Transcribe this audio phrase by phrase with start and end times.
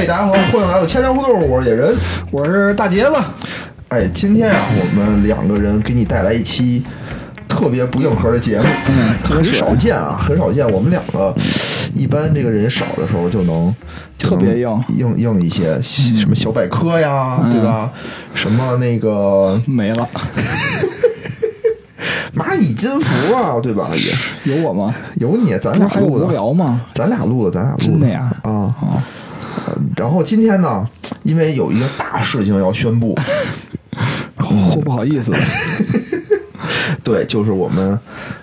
[0.00, 1.94] 哎，大家好，欢迎来到千聊互动，我是野人。
[2.30, 3.12] 我是大杰子，
[3.88, 6.82] 哎，今天啊，我们两个人给你带来一期
[7.46, 8.64] 特别不硬核的节目，
[9.22, 10.66] 很少见啊，很少见。
[10.72, 11.34] 我们两个
[11.94, 13.76] 一般这个人少的时候就能
[14.18, 17.92] 特别硬硬硬一些，什么小百科呀，嗯对吧？
[18.32, 20.08] 什么那个没了，
[22.34, 23.90] 蚂蚁金服啊，对吧？
[24.44, 24.94] 也有我吗？
[25.16, 26.80] 有你，咱俩录的，聊吗？
[26.94, 28.50] 咱俩录的，咱俩录真的呀啊。
[28.50, 29.02] 哦，呃
[29.96, 30.88] 然后今天呢，
[31.22, 33.16] 因为有一个大事情要宣布，
[34.36, 35.32] 或不好意思，
[37.02, 37.98] 对，就是我们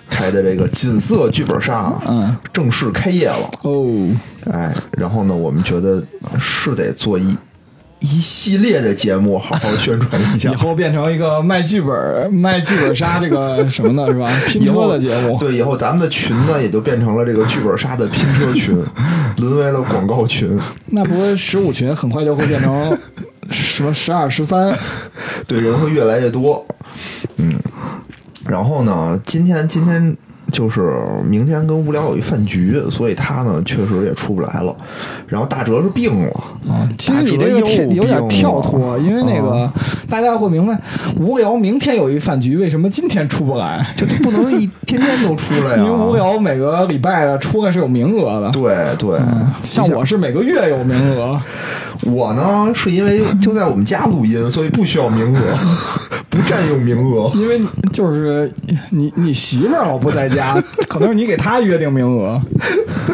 [0.08, 3.50] 开的这个锦瑟剧本杀啊，嗯正式开业了。
[3.62, 4.08] 哦，
[4.52, 6.02] 哎，然后呢，我们觉得
[6.38, 7.36] 是得做一
[8.00, 10.54] 一系列的节目，好好宣传一下 以。
[10.54, 14.30] 后变成一个卖剧本、卖剧本杀这个什么的，是吧？
[14.46, 18.76] 拼车的节目，对，以后咱们的群呢，也就变成了这个剧本杀的拼车群，
[19.38, 20.58] 沦为了广告群。
[20.86, 22.96] 那不是十五群很快就会变成
[23.50, 24.76] 什么十二、十三？
[25.46, 26.64] 对，人会越来越多。
[27.36, 27.58] 嗯，
[28.46, 30.16] 然后呢，今天今天
[30.52, 30.90] 就是
[31.24, 34.74] 明天跟无聊有一饭局，所以他呢确实也出不来了。
[35.26, 36.30] 然后大哲是病了，
[36.68, 39.70] 啊，其实你这个跳有点跳脱，因为那个
[40.08, 40.78] 大家会明白，
[41.18, 43.86] 无聊明天有一饭局，为什么今天出不来？
[43.96, 49.20] 就他不能一天天都出来呀、因为无聊每个礼拜的出来是有名额的，对对，
[49.62, 51.38] 像我是每个月有名额，
[52.04, 55.40] 我呢是因为就在我们家录音，所以不需要名额，
[56.30, 57.30] 不占用名额。
[57.34, 57.60] 因为
[57.92, 58.50] 就是
[58.90, 60.37] 你你媳妇儿老不在家，
[60.88, 62.40] 可能是你给他约定名额。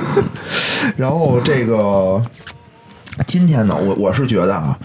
[0.96, 2.22] 然后这个
[3.26, 4.76] 今天呢，我我是觉得啊，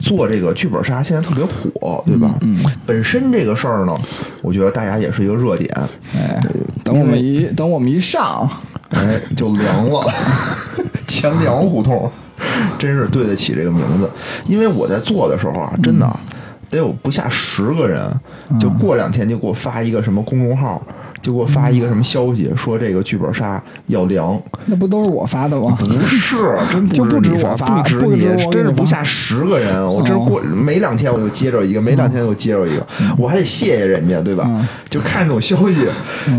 [0.00, 2.34] 做这个剧本杀现在特别火，对吧？
[2.40, 3.94] 嗯，本身这个事儿呢，
[4.42, 5.70] 我觉得大家也是一个热点，
[6.14, 6.40] 哎，
[6.82, 8.48] 等我们一等我们一上，
[8.90, 10.12] 哎，就凉了，
[11.06, 12.10] 钱粮胡同，
[12.78, 14.10] 真是对得起这个名字。
[14.46, 16.18] 因为我在做的时候啊，真的啊
[16.68, 18.10] 得有不下十个人，
[18.58, 20.82] 就过两天就给我发一个什么公众号，
[21.26, 24.40] 就给我发一个什么消息，说这个剧本杀要凉。
[24.66, 25.76] 那不都是我发的吗？
[25.76, 26.36] 不是，
[26.70, 29.84] 真就不止你我发不止你不止你，真是不下十个人。
[29.84, 32.86] 我真是过没两天我就接着一个，没两天就接着一个，
[33.18, 34.64] 我还得谢谢人家，对吧嗯？
[34.88, 35.84] 就看这种消息，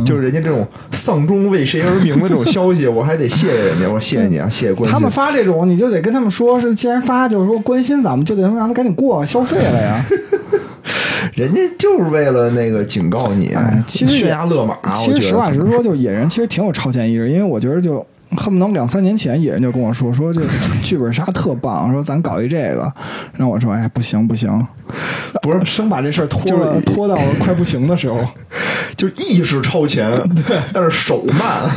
[0.06, 3.88] 就是人家这种丧钟为谁而鸣的这种消息， 我还得谢谢人家。
[3.88, 5.12] 我说谢谢你啊，谢谢关心他们。
[5.12, 10.06] 发这种，你就得跟他们说，是既然发，就是说关心咱们，就得让他赶紧过消费了呀。
[11.38, 14.76] 人家就是为了那个警告你哎，其实悬崖勒马。
[14.96, 18.04] 其实实话实说，就野人其实挺有超前意识，因为我觉得就
[18.36, 20.42] 恨不能两三年前野人就跟我说说这
[20.82, 22.92] 剧本杀特棒，说咱搞一这个，
[23.36, 24.50] 然后我说哎不行不行，
[25.44, 28.20] 不是生把这事儿拖就是了拖到快不行的时候。
[28.98, 30.12] 就意识超前，
[30.74, 31.70] 但是手慢。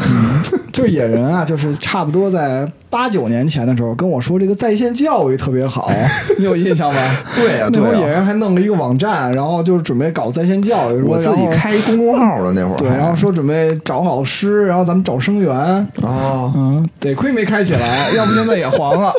[0.73, 5.91] 就野人啊，就是差不多在八九年前的时候跟我说这个在线教育特别好，
[6.37, 7.01] 你有印象吗？
[7.37, 15.55] 对呀那会儿野人还弄了一个网站，然后就是准备搞在线教育，说我自己开一公众号了那会儿，对，然后说准备找老师，然后咱们找生源。
[16.03, 19.13] 哦，嗯，得亏没开起来， 要不现在也黄了。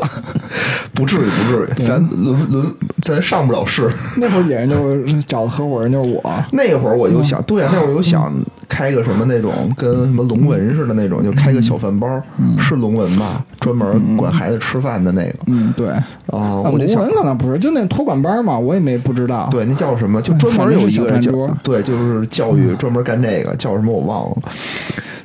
[0.94, 3.90] 不至于不至于，咱轮轮咱上不了市。
[4.18, 6.22] 那会儿野人就是找的合伙人就是我，
[6.52, 8.32] 那会儿我就想，对啊，那会儿我就想
[8.68, 12.22] 开个什么那种跟什么龙文似的那种，就开个小饭包，
[12.60, 13.44] 是龙文吧？
[13.62, 15.36] 专门管孩子吃饭的那个。
[15.48, 15.88] 嗯，对。
[15.88, 19.48] 啊，啊，我就想龙文，可能不是，就那托管班嘛，我也没不知道。
[19.50, 20.22] 对，那叫什么？
[20.22, 21.22] 就专门有一个人
[21.64, 24.38] 对，就是教育专门干这个，叫什么我忘了。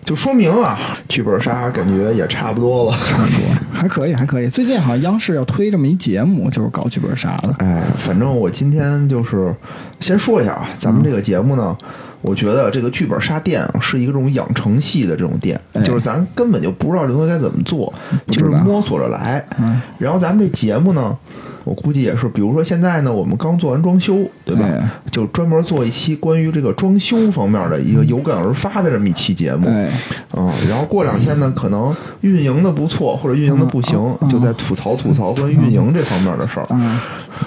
[0.05, 2.97] 就说明啊，剧本杀感觉也差不多了。
[3.05, 3.41] 差不多，
[3.73, 4.49] 还可以，还可以。
[4.49, 7.53] 最近好像央视要推这么一节目，就是搞剧本杀的。
[7.59, 9.53] 哎，反正我今天就是
[9.99, 11.77] 先说一下啊，咱们这个节目呢，
[12.23, 17.93] 我觉得这个剧本杀店啊是一个这种养成系的这种店，哎就是咱根本就不知道这东西该怎么做，
[18.29, 19.45] 就是摸索着来。
[19.61, 21.17] 嗯然后咱们这节目呢，
[21.65, 24.65] 我估计也是，比如说现在呢，我们刚做完装修，对吧？
[24.65, 29.67] 哎就专门做一期关于这个装修方面的一个有感而发的这么一期节目。
[29.69, 29.91] 哎，
[30.37, 36.67] 嗯，然后过两天呢，可能运营的不错或者运营的不行，就在吐槽吐槽关于运营这方面的事儿。
[36.71, 36.99] 嗯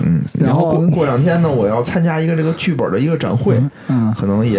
[0.01, 4.11] 嗯，然然后后过过两天呢，我要参加一个这个剧本的一个展会，嗯。
[4.19, 4.58] 可能也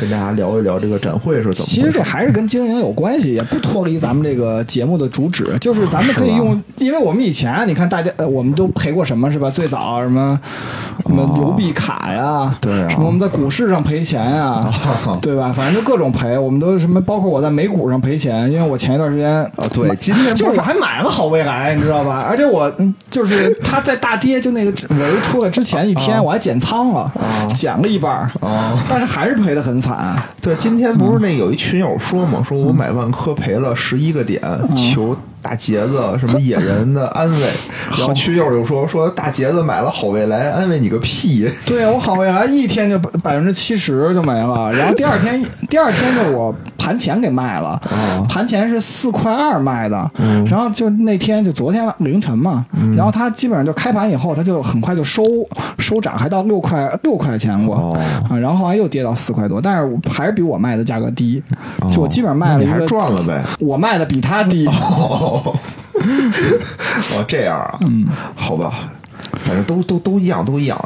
[0.00, 2.02] 跟大家聊一聊这个展会是怎么其实这。
[2.04, 9.50] 还是跟经营有关系，也不脱离咱们这个节目的主旨，就是咱们可以用，因为我们以前你看大家，呃，我们都赔过什么是吧？
[9.50, 10.38] 最早什么
[11.06, 14.70] 什么邮币卡呀，对啊什么我们在股市上赔钱呀，
[15.22, 15.50] 对吧？
[15.50, 22.24] 反正就各种赔，我们都什么，包括我在美股上赔钱，因为我前一段时间啊，对，今天 就是我还买了好未来，你知道吧？
[22.28, 27.10] 而且我嗯就是他在大跌，就那个文出来之前一天，我还减仓了，
[27.54, 30.16] 减了一半，啊，但是还是赔的很惨。
[30.40, 34.40] 对，今天不是那有一群友说嘛，说我买万科赔了十一个点，
[34.76, 37.38] 求大杰子什么野人的安慰，
[37.98, 41.46] 然后群友就说说大杰子买了好未来，安慰你个屁！
[41.66, 47.78] 对我好未来一天就百分之七十就没了，然后第二天 第二天就我盘前给卖了，
[48.26, 50.10] 盘前是四块二卖的，
[50.48, 52.64] 然后就那天就昨天凌晨嘛，
[52.96, 55.22] 然后它基本上就开盘以后，它就很快就收
[55.78, 57.92] 收涨，还到六块六块钱过
[58.30, 61.42] 啊，然后后来又跌到四块多，但是还是比我卖的价格低，
[61.92, 64.66] 就我基本上卖了一个赚了呗，我卖的比他低。
[65.34, 65.58] 哦，
[67.14, 68.92] 哦，这样啊，嗯，好吧，
[69.44, 70.78] 反正都都都一样，都一样。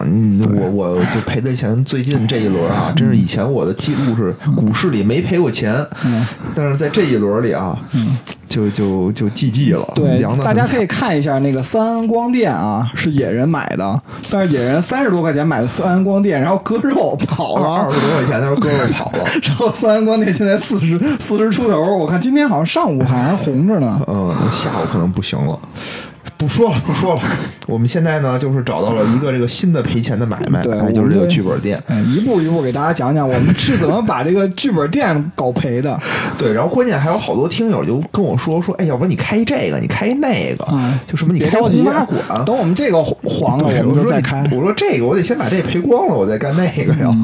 [0.57, 5.75] 我我就赔的钱，最近这一轮啊，真是以前我的记录是股市里没赔过钱，
[6.05, 8.17] 嗯， 但是在这一轮里啊，嗯。
[8.49, 14.03] 就就就 GG 了，对，大家可以看一下那个三安光电啊，是野人买的，
[14.33, 25.59] 但是野人三十多块钱买的三安光电，然后割肉跑了，二十多块钱他说割肉跑了， 然后三安光电现在四十四十出头，我看今天好像上午还红着呢，嗯，下午可能不行了。
[26.39, 27.21] 不说了，不说了。
[27.67, 31.79] 我们现在呢，就是找到了一个这个新的赔钱的买卖，对，就是这个剧本店。
[32.07, 35.99] 一步一步给大家讲讲，我们是怎么把这个剧本店搞赔的。
[36.39, 40.65] 对，然后关键还有好多听友就跟我说说，哎，要不然你开这个，你开那个，
[41.07, 44.49] 就什么你开红马馆，等我们这个黄了，我们就再开。
[44.53, 47.15] 我说这个，我得先把这赔光了，我再干那个呀。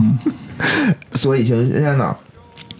[1.14, 2.14] 所以现在呢。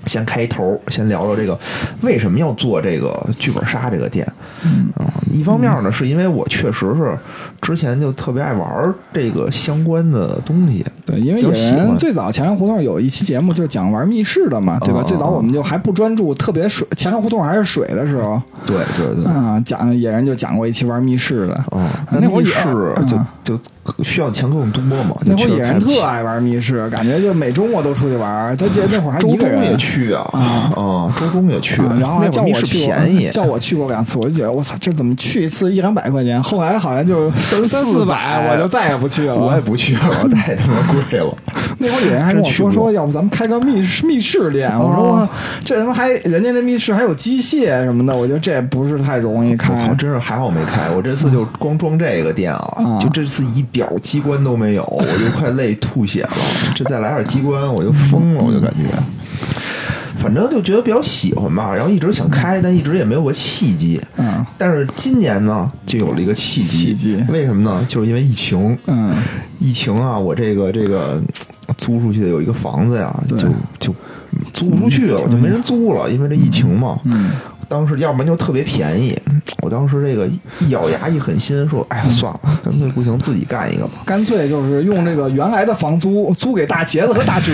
[0.06, 1.58] 先开头，先聊聊这个
[2.02, 4.26] 为什么要做这个剧本杀这个店。
[4.62, 4.88] 嗯，
[5.30, 7.18] 一方面呢，是因为我确实是
[7.60, 10.84] 之前就特别爱玩这个相关的东西。
[11.04, 15.02] 对，因为有人最早前山胡同有一期节目就讲玩密室的嘛，对吧？
[15.02, 18.40] 最早我们就还不专注，特别水前山胡同还是水的时候。
[18.64, 19.30] 对对对。
[19.30, 21.64] 啊，讲野人就讲过一期玩密室的。
[21.70, 22.62] 哦，那密室
[23.06, 23.18] 就
[23.56, 23.60] 就。
[24.02, 25.16] 需要钱更多嘛？
[25.24, 28.56] 那会儿野人特爱玩密室，感觉就每周末都出去玩。
[28.56, 36.42] 他记得那会儿还周中也去啊啊，周中也去，然后还叫我去，便宜， 叫我去过两次，我就觉得我操，这怎么去一次一两百块钱？
[36.42, 39.34] 后来好像就三四百，我就再也不去了。
[39.36, 40.74] 我也不去了，太他妈
[41.10, 41.36] 贵了。
[41.78, 44.70] 那会儿野人还跟我说说，要不咱们开个密密室店？
[44.78, 45.28] 我说
[45.62, 49.74] 这他妈还人家那密室还有机械什么的，我觉得这不是太容易开。
[49.98, 53.62] 真是还好没开，我这次就光装这个店啊，就这次一。
[53.74, 56.30] 点机关都没有，我就快累吐血了。
[56.76, 58.88] 这再来点机关，我就疯了，我就感觉，
[60.16, 61.74] 反正就觉得比较喜欢吧。
[61.74, 64.00] 然后一直想开，但一直也没有个契机。
[64.16, 66.94] 嗯，但是今年呢，就有了一个契机。
[66.94, 67.24] 契机？
[67.28, 67.84] 为什么呢？
[67.88, 68.78] 就是因为疫情。
[68.86, 69.12] 嗯，
[69.58, 71.20] 疫情啊，我这个这个
[71.76, 73.36] 租出去的有一个房子呀，就
[73.80, 73.94] 就
[74.52, 76.96] 租不出去了，就没人租了，因为这疫情嘛。
[77.06, 77.32] 嗯。
[77.68, 79.18] 当时要不然就特别便宜，
[79.62, 80.26] 我当时这个
[80.60, 87.52] 一咬牙一狠心说：“哎呀，算了，干脆不行，自己干一个吧。”干脆就是用这个原来的房租租给大茄子和打折。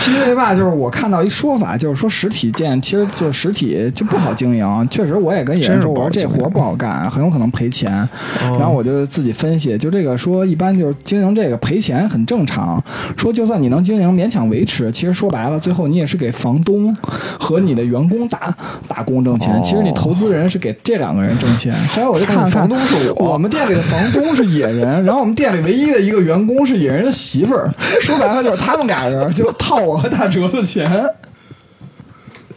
[0.00, 4.88] 是因为吧，就是我看到一说法，就是说实体店其实就实体就不好经营。
[4.90, 8.08] 确实，我也跟野人说，我说这活不好干，很有可能赔钱。
[8.40, 12.82] 然后我就自己分析，就这个说一般就是经营这个赔钱很正常。
[13.16, 16.96] 说就算你能经营勉强维持，其实说白了，最后你也是给房东
[17.38, 18.54] 和你的员工打
[18.88, 19.62] 打工挣钱。
[19.62, 21.74] 其实你投资人是给这两个人挣钱。
[21.94, 27.70] 后来我就看看，房东是我，我们店里的房东是野人，然后我们店里唯一的一个员工是野人的媳妇儿。
[28.00, 29.89] 说白了就是他们俩人就套。
[29.90, 30.88] 我和打折的钱，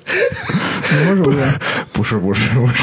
[0.06, 1.38] 你说是不是？
[1.92, 2.74] 不是，不是，不是。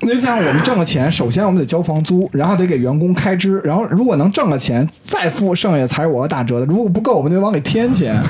[0.00, 6.66] 那像我们挣了钱，首先我们得交房租，然后得给员工开支，然后如果能挣了钱，再付剩下才是我和打折的。
[6.66, 8.20] 如果不够，我们就往里添钱。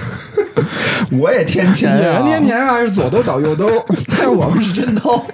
[1.19, 3.67] 我也添钱，人添钱吧是左兜倒右兜，
[4.09, 5.25] 但是我们是真掏。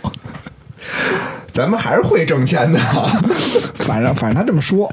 [1.53, 2.79] 咱们还是会挣钱的，
[3.75, 4.89] 反正反正他这么说，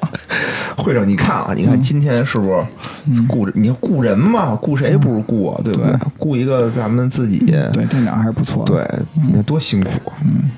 [0.77, 1.07] 会长。
[1.07, 3.49] 你看啊，你看今天是不是雇？
[3.53, 5.61] 你雇人嘛，雇谁不是雇啊？
[5.63, 5.93] 对不对？
[6.17, 7.39] 雇一个咱们自己，
[7.73, 8.63] 对店长还是不错。
[8.65, 8.85] 对，
[9.27, 9.91] 你看多辛苦。
[10.23, 10.49] 嗯，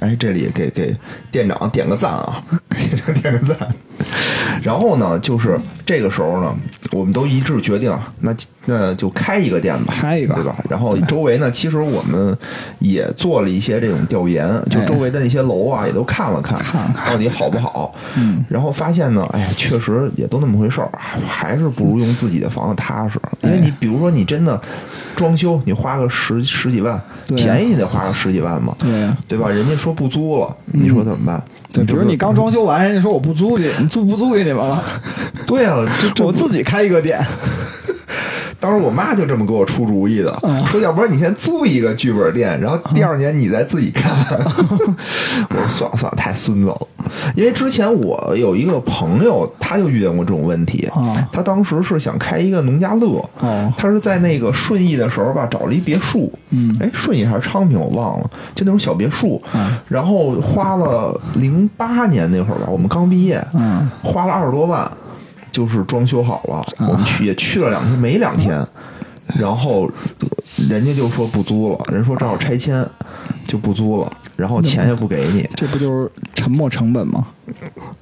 [0.00, 0.96] 哎，这里给给
[1.30, 3.56] 店长点个赞啊，给 点个赞。
[4.62, 6.54] 然后呢，就是这个时候呢，
[6.92, 8.34] 我们都一致决定，那
[8.66, 10.56] 那就开一个店吧，开一个，对吧？
[10.70, 12.36] 然后周围呢，其实我们
[12.78, 16.60] 也做了一些这种调研，就周围的那些楼啊，也都看了看，
[17.06, 17.94] 到底好不好。
[18.16, 20.90] 嗯，然后发现呢，哎呀，确实也都那么回事儿，
[21.26, 23.18] 还是不如用自己的房子踏实。
[23.42, 24.60] 因为你比如说，你真的
[25.16, 27.00] 装修，你花个十十几万，
[27.34, 29.48] 便宜得花个十几万嘛，对对吧？
[29.48, 31.42] 人家说不租了，你说怎么办？
[31.72, 34.84] 对，比如你刚装修完，人家说我不租去，你租不租给你们了？
[35.46, 37.20] 对啊，这我自己开一个店。
[38.60, 40.32] 当时我妈就这么给我出主意的，
[40.66, 44.12] 说要不然你先租一个剧本店，然后第二年你再自己看。
[45.50, 46.86] 我说算了算了，太孙子了。
[47.34, 50.88] 因为之前我有一个朋友，他就遇见过这种问题。
[51.32, 53.28] 他当时是想开一个农家乐，
[53.76, 56.32] 他是在那个顺义的时候吧，找了一别墅。
[56.50, 59.42] 嗯，哎，顺义还是昌平，我忘了，就那种小别墅。
[59.88, 64.90] 然后花了零八年那会儿吧，我们刚毕业，嗯，花了二十多万。
[65.52, 68.66] 就是装修好了，我们去也去了两天，没两天，
[69.38, 69.88] 然后
[70.68, 72.84] 人家就说不租了，人说正好拆迁，
[73.46, 77.26] 就不租了，然后钱也不给你，这不就是沉没成本吗？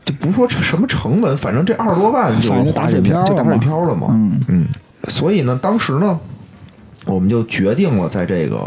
[0.05, 4.07] 就不说什么成本，反正这二十多万就打水漂，就打水漂了嘛。
[4.13, 4.67] 嗯嗯，
[5.09, 6.19] 所以呢，当时呢，
[7.07, 8.61] 我们就决定了在这个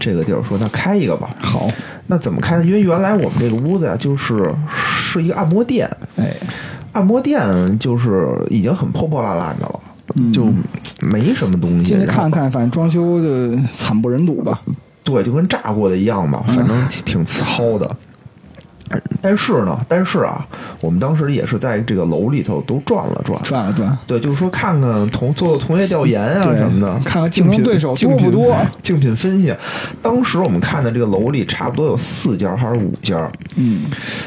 [0.00, 1.28] 这个地儿说，那开一个吧。
[1.40, 1.68] 好，
[2.06, 2.64] 那怎么开呢？
[2.64, 5.86] 因为原来我们这个屋子呀，就是是一个按摩店，
[6.16, 6.32] 哎。
[6.92, 9.80] 按摩店就是已经很破破烂烂的了，
[10.32, 10.46] 就
[11.02, 11.84] 没什么东西。
[11.84, 14.60] 进去看看，反正装修就惨不忍睹吧。
[15.04, 17.96] 对，就跟炸过的一样吧，反正挺糙的。
[19.20, 20.46] 但是呢，但是啊，
[20.80, 23.96] 我们当时也是在这个楼里头都转了转，转了转。
[24.06, 29.52] 对，就是说看看同做做同业调研啊什么的，看看竞争对手多不多， 竞品分析。
[30.00, 33.82] 当时我们看的这个楼里差不多有四家还是五家，嗯，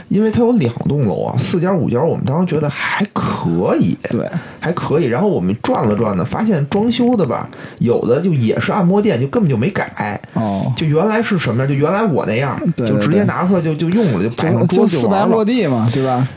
[0.10, 5.06] 因为它有两栋楼啊，四家五家，我们当时觉得还可以，对，还可以。
[5.06, 7.50] 然后我们转了转呢，发现装修的吧，
[7.80, 16.27] 有的就也是按摩店，就根本就没改，哦，就原来是什么样，就原来我那样，就直接拿出来就就用了，就摆上桌就四百落地嘛，对吧？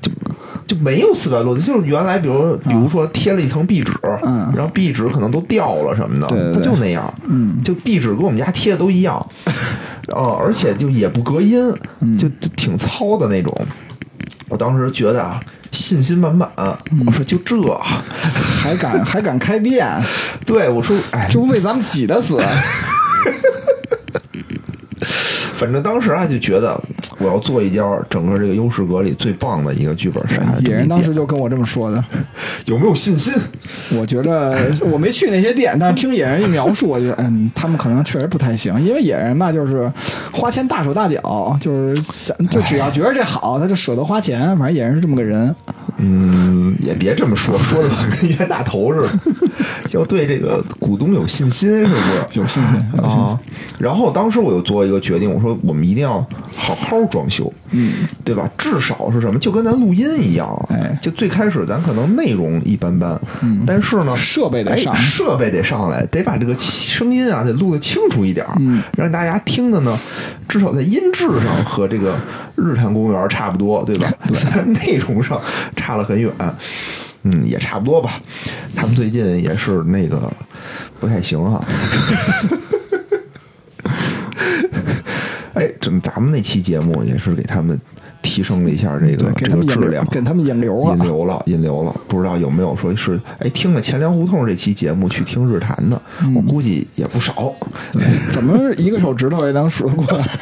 [0.00, 0.10] 就
[0.66, 9.14] 就没有四百落地，就是原来比如比如说贴了一层壁纸，嗯，然后壁纸可能都掉了什么的，对，它就那样，嗯，就壁纸跟我们家贴的都一样，
[10.14, 11.72] 哦，而且就也不隔音，
[12.18, 13.54] 就就挺糙的那种。
[14.48, 16.48] 我当时觉得啊，信心满满，
[17.06, 17.56] 我说就这
[18.60, 19.86] 还敢还敢开店？
[20.44, 22.38] 对，我说哎，这不被咱们挤得死。
[25.62, 26.76] 反正当时啊，就觉得
[27.18, 30.42] 我要做一家整个这个优势阁里最棒的一个剧本杀。
[30.64, 32.04] 野人当时就跟我这么说的，
[32.66, 33.32] 有没有信心？
[33.96, 39.88] 我觉得我没去那些店，但是听野人一描述，我觉得嗯，他们可能确实不太行，因为野人吧，就是
[40.32, 44.40] 花钱大手大脚，就是想就只要觉得这好，他就舍得花钱。
[44.58, 45.54] 反正野人是这么个人。
[45.98, 47.88] 嗯，也别这么说， 说的
[48.20, 49.08] 跟冤大头似的。
[49.92, 52.40] 要对这个股东有信心，是不是？
[52.40, 53.36] 有信心，有信心。
[53.78, 56.24] 然后当时我又做一个决定，我说我们一定要
[56.56, 57.92] 好好装修，嗯，
[58.24, 58.48] 对吧？
[58.56, 59.38] 至少是什么？
[59.38, 69.98] 就跟咱录音一样，哎，就最开始咱可能内容一般般，嗯，但是呢，设备得上，设备得上来，得把这个声音啊得录得清楚一点，嗯，让大家听的呢，
[70.48, 72.14] 至少在音质上和这个
[72.56, 74.10] 日坛公园差不多，对吧？
[74.32, 75.40] 虽然内容上
[75.76, 76.30] 差了很远。
[77.24, 78.20] 嗯，也差不多吧。
[78.74, 80.28] 他们最近也是那个
[80.98, 81.62] 不太行哈。
[85.54, 87.78] 哎，怎么咱们那期节目也是给他们
[88.22, 91.94] 提升了一下这个这个质量，给他们引流了，引流了，引流了。
[92.08, 96.00] 不知道有没有说是哎听了钱粮胡同这期节目去听日坛的？
[96.34, 97.54] 我估计也不少。
[98.30, 100.26] 怎么一个手指头也能数得过来？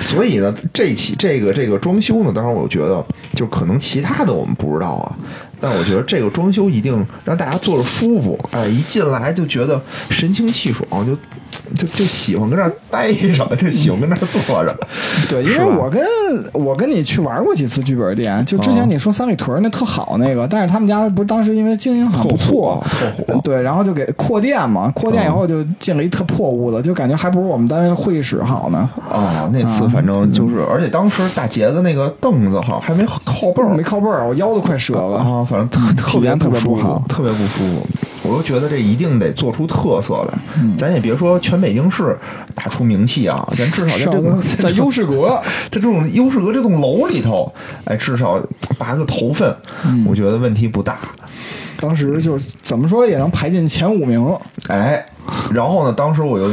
[0.00, 3.02] 所以呢，这期这个这个装修呢，当然我觉得
[3.34, 5.16] 就可能其他的我们不知道啊，
[5.58, 11.16] 但我觉得这个装修一定让大家坐着舒服，哎，一进来就觉得神清气爽，就
[11.76, 14.76] 就就喜欢跟那儿待着，就喜欢跟那儿坐着。
[15.28, 16.02] 对，因为我跟
[16.52, 28.88] 我跟你去玩过几次剧本店，就之前你说三里屯那特好那个，但是他们家不是当时因为经营很不错，特火，对，然后就给扩店嘛，扩店以后就进了一特破屋子，就感觉还不如我们单位会议室好呢。
[29.10, 37.86] 哦，那次反正就是，而且当时大杰子那个凳子哈还没靠背儿，没靠背儿，我腰都快折了啊，反正特特别特别不好，特别不舒服。
[38.32, 40.38] 我就觉得这一定得做出特色来，
[40.76, 42.16] 咱也别说全北京市
[42.54, 45.38] 打出名气啊，咱至少在这个在优势阁，
[45.70, 47.52] 在这种优势阁这栋楼里头，
[47.84, 48.42] 哎，至少
[48.78, 49.54] 拔个头份，
[50.06, 50.98] 我觉得问题不大。
[51.78, 54.24] 当时就怎么说也能排进前五名，
[54.68, 55.04] 哎，
[55.52, 56.50] 然后呢，当时我又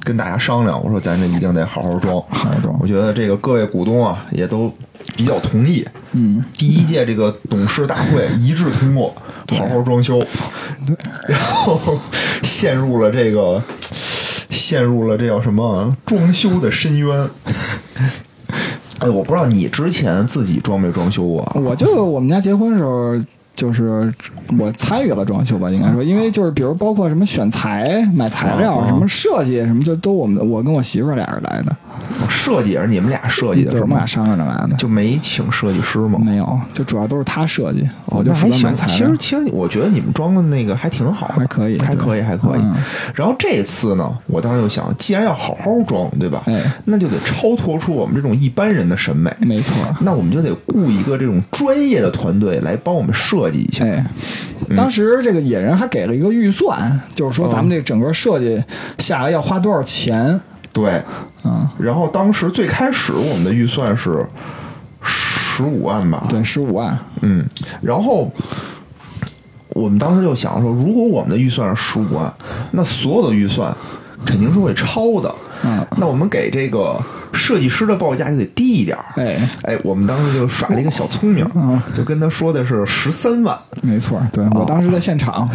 [0.00, 2.76] 跟大家商量，我说咱这一定得好好装，好好装。
[2.80, 4.70] 我觉得这个各位股东啊，也都
[5.16, 9.14] 比较同意，嗯，第一届这个董事大会一致通过。
[9.50, 10.18] 好好装修，
[10.86, 10.96] 对，
[11.26, 11.98] 然后
[12.42, 13.62] 陷入了这个，
[14.50, 17.30] 陷入了这叫什么装修的深渊。
[18.98, 21.60] 哎，我不知道你之前自己装没装修过？
[21.64, 23.16] 我就我们家结婚的时候。
[23.54, 24.12] 就是
[24.58, 31.76] 我参与了装修吧，应该说，因为就是比如包括什么选材、买材料、什么设计什么，就都我们我跟我媳妇俩人来的。
[32.28, 34.76] 设计也是你们俩设计的，对，我们俩商量着来的。
[34.76, 36.18] 就没请设计师吗？
[36.22, 37.88] 没有，就主要都是他设计。
[38.06, 38.48] 我就负。
[38.48, 42.76] 责买材料其实，其实我觉得你们装的那个还挺好的，还可以还可以，还可以嗯。
[43.14, 46.42] 然后这次呢，我当时就想，既然要好好装，对吧？
[46.46, 49.34] 哎那就得超脱出我们这种一般人的审美。
[49.40, 49.74] 没错。
[50.00, 53.84] 那我们就得雇一个这种专业的团队来帮我们设计一下。
[53.84, 54.04] 哎，
[54.76, 58.62] 当时这个野人还给了一个预算，就是说咱们这整个设计
[58.98, 60.40] 下来要花多少钱。
[60.72, 61.02] 对，
[61.44, 64.24] 嗯，然后当时最开始我们的预算是
[65.02, 66.98] 十五万吧，对，十五万。
[67.20, 67.44] 嗯，
[67.82, 68.30] 然后
[69.70, 72.32] 我们当时就想说，如果我们的预算是十五万，
[72.70, 73.74] 那所有的预算
[74.24, 75.34] 肯定是会超的。
[75.64, 76.98] 嗯，那我们给这个
[77.32, 79.04] 设计师的报价就得低一点儿。
[79.16, 83.58] 哎，哎，我们当时就耍了一个小聪明，嗯就跟他说的是十三万。
[83.82, 85.48] 没错，对我当时在现场，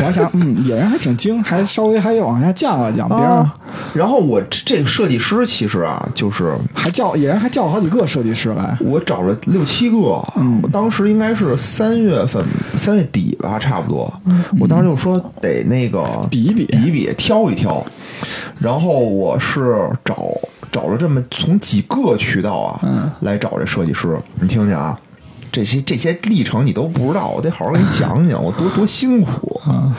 [0.00, 3.54] 我还想，嗯，野人还挺精，还稍微还往下降了降，别人啊，
[3.94, 8.76] 然后我这这个设计师其实啊，就是还叫野人还叫了好几个设计师来。
[8.80, 12.44] 我找了六七个，嗯我当时应该是三月份
[12.76, 14.12] 三月底吧，差不多。
[14.58, 17.84] 我当时就说得那个嗯比一比比一比，挑一挑。
[18.58, 20.26] 然后我是找
[20.72, 24.18] 找了这么从几个渠道啊，嗯来找这设计师。
[24.40, 24.98] 你听听啊，
[25.50, 29.60] 这些这些历程你都不知道，我得好好给你讲讲， 我多多辛苦。
[29.68, 29.94] 嗯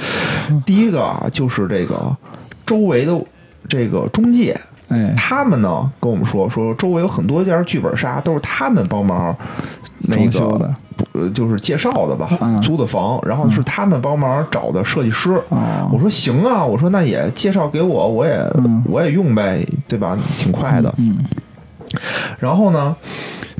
[0.66, 2.16] 第一个啊，就是这个
[2.66, 3.20] 周围的
[3.68, 4.60] 这个中介。
[4.90, 9.38] 哎，他们呢跟我们说，说周围有很多家剧本杀都是他们帮忙
[10.01, 10.72] 那个
[11.13, 15.32] 呃，就是介绍的吧，嗯租的房，然后是他们帮忙找的设计师。
[15.50, 20.18] 哦我说行啊，我说那也介绍给我，我也、嗯我也用呗，对吧？
[20.38, 20.94] 挺快的。
[20.98, 21.18] 嗯
[22.38, 22.96] 然后呢，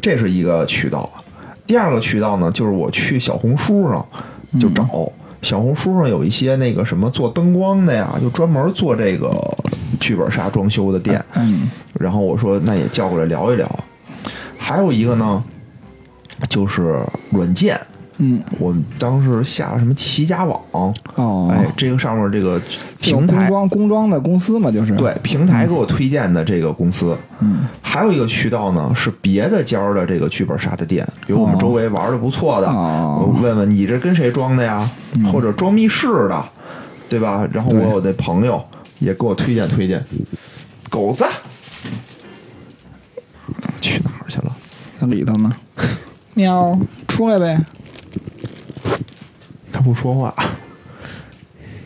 [0.01, 1.10] 这是一个渠道。
[1.65, 4.05] 第二个渠道呢，就是我去小红书上
[4.60, 4.88] 就找，
[5.41, 9.36] 小红书上有一些那个什么做灯光的呀，就专门做这个
[10.00, 11.24] 剧本杀装修的店。
[11.36, 11.69] 嗯
[12.00, 13.67] 然后我说那也叫过来聊一聊。
[14.58, 15.43] 还有一个呢，
[16.48, 17.79] 就是软件，
[18.17, 20.62] 嗯，我们当时下了什么齐家网，
[21.15, 22.62] 哦，哎，这个上面这个
[23.00, 24.96] 平台，装工装的公司嘛，就是。
[24.96, 27.17] 对平台给我推荐的这个公司。
[27.39, 27.67] 嗯。
[27.81, 33.25] 还有一个渠道呢，是别的家的这个剧本杀的店，比如我们周围玩的不错的，哦。
[33.25, 34.89] 我问问你这跟谁装的呀？
[35.31, 36.46] 或者装密室的，
[37.08, 37.48] 对吧？
[37.51, 38.63] 然后我有的朋友
[39.00, 40.03] 也给我推荐推荐。
[40.89, 41.24] 狗子，
[43.79, 44.55] 去哪儿去了？
[45.00, 45.51] 那里头呢，
[46.39, 47.60] 喵，出来呗。
[49.73, 50.34] 他不说话。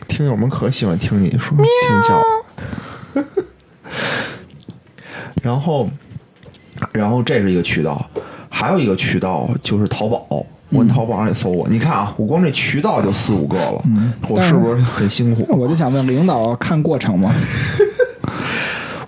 [0.06, 1.66] 听友们可喜欢听你说听
[2.06, 2.22] 叫。
[5.42, 5.90] 然后，
[6.92, 8.08] 然后这是一个渠道，
[8.48, 10.46] 还有一个渠道就是淘宝。
[10.70, 13.82] 我在淘宝上也搜过，你看啊，我光这渠道就四五个了，
[14.28, 15.44] 我是不是很辛苦？
[15.58, 17.34] 我就想问领导看过程吗？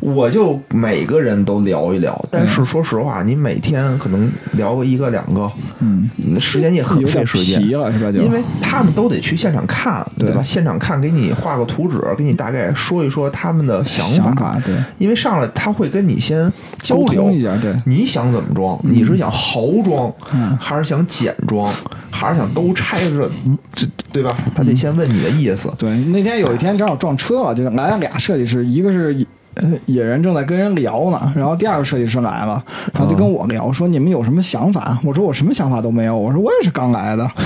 [0.07, 8.13] 我就每个人都聊一聊，但是说实话，你每天可能聊个一个两个，嗯，时间也很费时间，了是吧？
[8.13, 10.41] 就因为他们都得去现场看，对对吧？
[10.45, 18.79] 现场看，给你画个图纸，给你大概说一说他们的想想法对因为上来他会跟你先交流一下，对，你想怎么装？
[18.85, 21.73] 你是想豪装，嗯还是想简装，
[22.13, 23.29] 还是想都拆着？
[23.75, 24.37] 这对吧？
[24.55, 25.69] 他得先问你的意思。
[25.77, 29.27] 对，那天有一天正好撞车了，就是来了俩设计师，一个是
[29.63, 34.99] 野呃野人正在跟人聊呢，然后第二个设计师来了，然后就跟我聊说你们有什么想法？
[35.03, 37.29] 我说我什么想法都没有，我说我也是刚来的。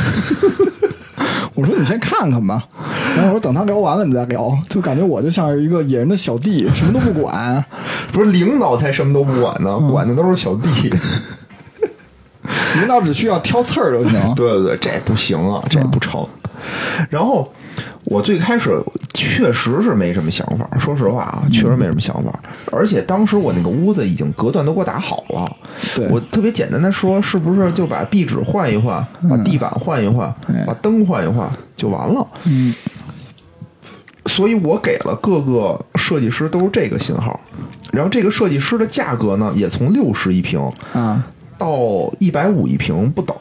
[1.55, 2.63] 我说你先看看吧，
[3.17, 7.63] 然后我说等他聊完了你再聊，就感觉我就像是一个野人的小弟，什么都不管。
[8.13, 10.91] 不是领导才什么都不管呢，嗯管的都是小弟。
[12.77, 14.35] 领导只需要挑刺儿就行。
[14.35, 16.27] 对对对，这不行啊，这不成。
[17.11, 17.47] 然后
[18.05, 18.71] 我最开始
[19.15, 22.41] 确实是没什么想法，说实话啊，确实没什么想法。
[22.73, 25.57] 而且当时我那个屋子已经隔断都给我打好了，
[26.11, 32.27] 我特别简单的说，是不是就把壁纸换一换，把地板换一换，哎把灯换一换就完了？
[32.45, 32.75] 嗯
[34.27, 37.41] 所以我给了各个设计师都是这个信号，
[37.91, 40.61] 然后这个设计师的价格呢，也从六十一平
[40.93, 41.27] 啊，
[41.59, 43.37] 到一百五一平不等，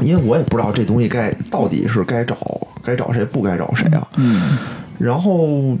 [0.00, 2.36] 因为我也不知道这东西该到底是该找
[2.82, 4.06] 该找谁，不该找谁啊。
[4.16, 4.58] 嗯
[4.98, 5.76] 然后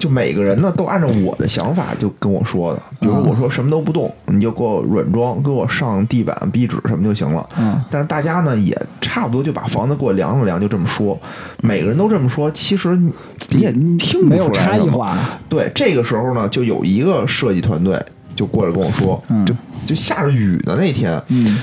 [0.00, 7.48] 就每个人呢都按照我的想法就跟我说的，比如说我说什么都不动，你就给我软装，给我上地板、壁纸什么就行了。
[7.56, 11.16] 嗯但是大家呢也差不多就把房子给我量了量，就这么说，
[11.62, 13.12] 每个人都这么说，其实你
[13.50, 15.16] 你也听不没有差异化。
[15.48, 17.96] 对，这个时候呢，就有一个设计团队
[18.34, 19.54] 就过来跟我说，嗯就
[19.86, 21.60] 就下着雨的那天，嗯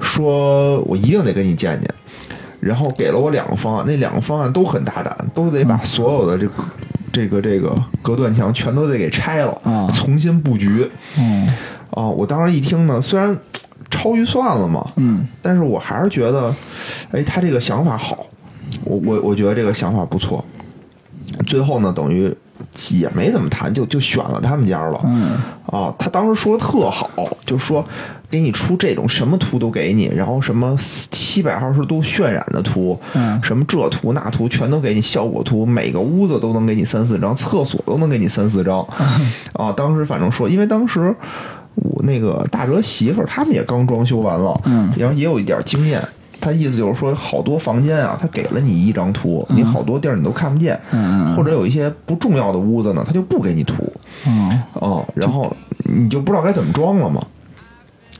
[0.00, 1.94] 说我一定得跟你见见，
[2.60, 6.52] 然后给了我两个方案，那两个方案都很大胆，都得把所有的这个、
[7.12, 11.48] 这个这个隔断墙全都得给拆了，啊重新布局嗯
[11.90, 12.06] 啊！
[12.06, 13.36] 我当时一听呢，虽然。
[13.90, 14.84] 超预算了嘛。
[14.96, 16.52] 嗯但是我还是觉得，
[17.12, 18.26] 哎，他这个想法好，
[18.82, 20.44] 我我我觉得这个想法不错。
[21.46, 22.34] 最后呢，等于
[22.90, 25.00] 也没怎么谈，就就选了他们家了。
[25.04, 27.08] 嗯啊，他当时说的特好，
[27.46, 27.84] 就说
[28.34, 30.76] 给你出这种什么图都给你，然后什么
[31.12, 38.84] 七百二十度渲染的图，嗯什么这图那图全都给你效果图，每个屋子都能给你三四张，厕所都能给你三四张。
[39.52, 41.14] 啊，当时反正说，因为当时
[41.74, 46.02] 我那个大哲媳妇儿他们也刚装修完了，嗯然后也有一点经验。
[46.40, 53.90] 他意思就是说，好多房间啊，他给了你一张图，你好多地儿你都看不见，嗯嗯或者有一些不重要的屋子呢，他就不给你图。
[54.26, 57.24] 嗯哦，然后你就不知道该怎么装了嘛。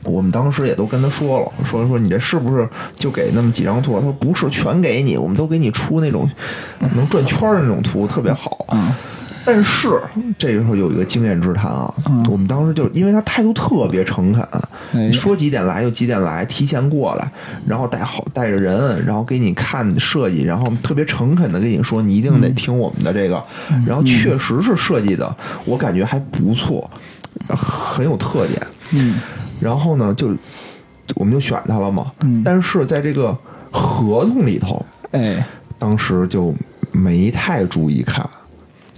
[0.05, 3.95] 我们当时也都跟他说了，说说你这是不是就给那么几张图？
[3.95, 6.29] 他说不是，全给你，我们都给你出那种
[6.95, 8.65] 能转圈儿的那种图，特别好。
[8.71, 8.91] 嗯
[9.47, 9.87] 但是
[10.39, 11.93] 这时候有一个经验之谈啊，
[12.27, 14.43] 我们当时就因为他态度特别诚恳，
[14.93, 17.31] 哎说几点来就几点来，提前过来，
[17.67, 23.39] 然后带好带着人，然后给你看设计，然后特别诚恳的跟你说，你一定得听我们的这个，
[23.85, 26.89] 然后确实是设计的，我感觉还不错，
[27.49, 28.59] 很有特点。
[28.93, 29.19] 嗯
[29.59, 30.29] 然后呢，就
[31.15, 32.11] 我们就选他了嘛。
[32.21, 33.37] 嗯但是在这个
[33.71, 35.45] 合同里头，哎
[35.77, 36.53] 当时就
[36.91, 38.27] 没太注意看。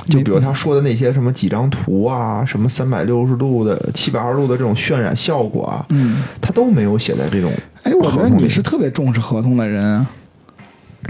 [0.06, 7.52] 就比如他说的那些什么几张图啊，什么三百六十度的、七百二十度的这种渲染效果啊，嗯，他都没有写在这种
[7.84, 10.08] 哎，我觉得你是特别重视合同的人啊。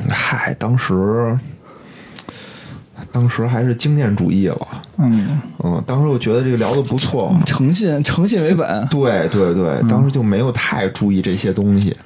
[0.10, 1.38] 嗨，当时
[3.18, 8.88] 当时还是经验主义了，嗯，嗯，当时我觉得这个聊的不错，诚信诚信为本。
[8.92, 11.98] 对对对，当时就没有太注意这些东西。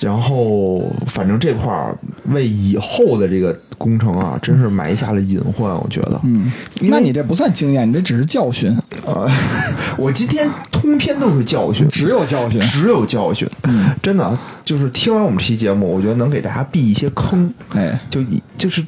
[0.00, 1.94] 然后，反正这块儿
[2.28, 5.70] 为以后的这个工程啊，真是埋下了隐患。
[5.70, 6.50] 我觉得，嗯，
[6.80, 9.28] 那你这不算经验，你这只是教训，呃，
[9.98, 12.58] 我今天通篇都是教训，只有教训。
[12.62, 13.46] 只有教训。
[13.64, 17.52] 嗯真的，就是听完我们这期节目，我觉得能给大家避一些坑。
[17.74, 18.80] 哎，就一就是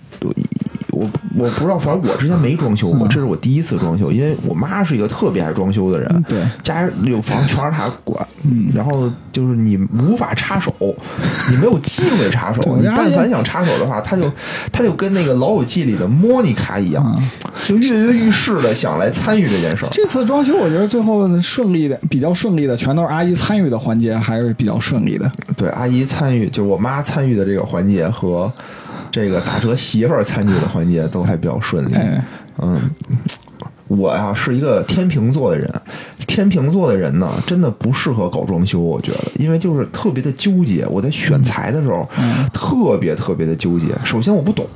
[1.01, 10.73] 我我不知道，反正我之前没装修过，这是我第一次装修，因为我妈是一个特别爱装修的人，嗯对家里有房全是她管，嗯，然后就是你无法插手，
[11.51, 14.31] 你没有机会插手，你但凡想插手的话，他就
[14.71, 17.23] 他就跟那个《老友记》里的莫妮卡一样，
[17.65, 19.89] 就跃跃欲试的想来参与这件事儿。
[19.91, 25.31] 这次装修，我觉得最后顺利的，比较顺利的，全都是阿姨参与的环节，还是比较顺利的。
[25.57, 28.53] 对，阿姨参与，就是我妈参与的这个环节和
[29.11, 31.95] 这个打折媳妇儿参与的环节都还比较顺利。
[31.95, 32.25] 哎
[32.63, 32.79] 嗯，
[33.89, 35.73] 我呀是一个天秤座的人，
[36.27, 40.87] 天秤座的人呢，真的不适合搞装修，我觉得，因为就是特别的纠结。
[40.87, 42.07] 我在选材的时候，
[42.53, 43.87] 特别特别的纠结。
[44.05, 44.67] 首先我不懂，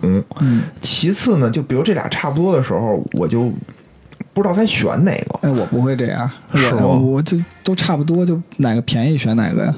[0.41, 3.53] 嗯，其次呢，就比如这俩差不多的时候，我就
[4.33, 5.39] 不知道该选哪个。
[5.43, 9.75] 哎，我不会这样，是吗我我就都差不多，就哪个便宜选哪个呀。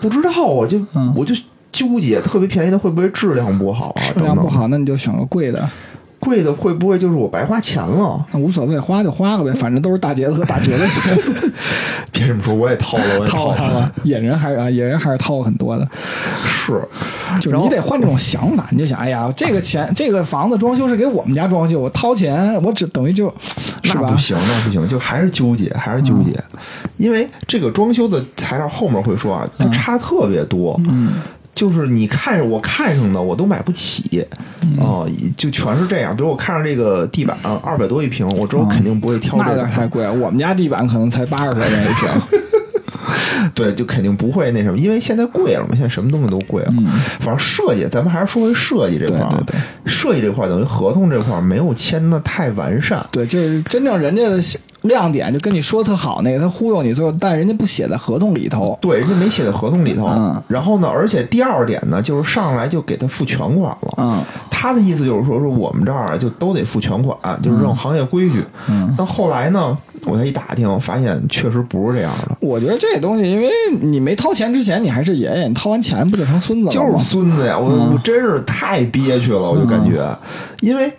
[0.00, 1.34] 不知道，啊就、嗯我就
[1.72, 4.02] 纠结，特别便宜的会不会质量不好啊？
[4.14, 5.68] 质量不好，那你就选个贵的，
[6.20, 8.24] 贵的会不会就是我白花钱了？
[8.30, 11.16] 那无所谓，花就花了呗，反正都是大节子和 大哲的钱。
[12.12, 13.56] 别这么说，我也掏了，我也掏了。
[13.56, 15.88] 掏了，野人还是啊，野人还是掏了很多的。
[16.46, 16.80] 是，
[17.40, 23.32] 就是你得换这种想法，你就想，哎呀， 这个钱，这个房子装修是给我们家装修，我掏钱，我只等于就，
[23.82, 24.18] 是吧那不？
[24.18, 26.32] 行，那不行，就还是纠结，还是纠结，
[26.98, 30.78] 因为这个装修的材料后面会说啊，它差特别多。
[30.84, 31.14] 嗯，
[31.54, 34.24] 就是你看我看上的我都买不起，
[34.62, 36.16] 嗯啊、就全是这样。
[36.16, 42.40] 比如我看上这个地板二百多一平，我之后肯定不会挑这个，点太贵，我们家地板可能才八十块钱一平。
[43.54, 46.72] 对，就肯定不会那什么，因为现在贵了嘛，现在什么东西都贵了。
[47.18, 53.04] 反正设计，咱们还是说回设计这块儿对对对设计这块儿等于合同这块儿没有签的太完善。
[53.10, 54.40] 对，就是真正人家的
[54.82, 58.76] 亮点，就跟你说特好那个，他忽悠你最后，但人家不写在合同里头。
[58.80, 60.06] 对，人家没写在合同里头。
[60.06, 63.94] 嗯然后呢，而且第二点呢，就是上来就给他付全款了。
[63.96, 68.44] 嗯，他的意思就是说，说我们这儿就都得付全款，就是这种行业规矩。
[68.68, 73.48] 嗯，但后来呢，我才一打听，发现确实不是这样的，我觉得这东西，因为
[73.80, 77.04] 你没掏钱之前，你还是爷爷，你掏完钱不就成孙子了就是？
[77.04, 77.56] 孙子呀！
[77.58, 80.04] 我、嗯我真是太憋屈了，我就感觉，
[80.60, 80.92] 因为。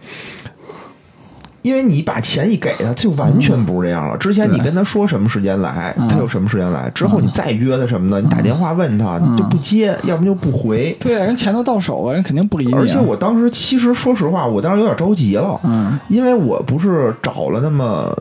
[1.64, 4.18] 因为你把钱一给他，他就完全不是这样了。
[4.18, 6.92] 之前你跟他说什么时间来，嗯他就什么时间来。
[6.94, 10.96] 之后你再约他什么的，你打电话问他，你就不接，要么就不回。
[11.00, 12.78] 对啊，人钱都到手了，人肯定不理你啊。
[12.80, 18.14] 而且我当时其实说实话，我当时有点着急了，嗯，因为我不是找了那么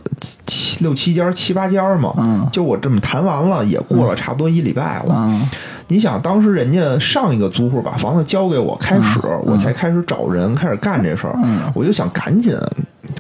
[0.47, 5.15] 七六七家、七八家嘛，嗯就我这么谈完了，也过了差不多一礼拜了。
[5.27, 5.49] 嗯
[5.89, 12.57] 你想，当时人家上一个租户把房子交给我，开始、我才开始找人，开始干这事儿，嗯我就想赶紧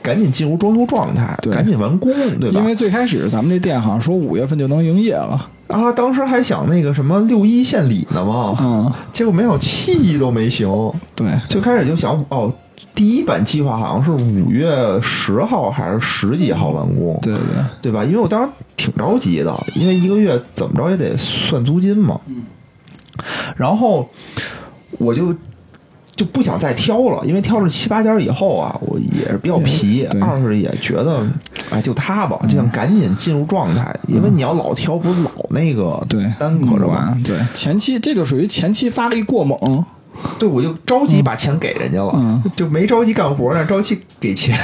[0.03, 2.61] 赶紧进入装修状态，赶紧完工，对吧？
[2.61, 10.68] 因为最开始咱们这店好像说五月份就能营业了，啊，当时还想那个什么六一献礼呢嘛，嗯，结果没想到七一都没行。
[11.14, 12.53] 对，最开始就想哦，
[12.95, 18.05] 第一版计划好像是五月十号还是十几号完工，对对对，对吧？
[18.05, 22.21] 因为我当时挺着急的，因为一个月怎么着也得算租金嘛。
[22.27, 22.45] 嗯
[23.57, 24.09] 然后
[24.99, 25.35] 我就
[26.14, 31.27] 就不想再挑了，因为挑了七八家以后啊，我也是比较皮，二是也觉得
[31.70, 37.18] 哎就他吧，就想赶紧进入状态，因为你要老挑，不是老那个嗯对，耽搁着吗？
[37.25, 39.85] 对，前期这就属于前期发力过猛，
[40.38, 44.59] 对，我就着急把钱给人家了，嗯就没着急干活，但着急给钱。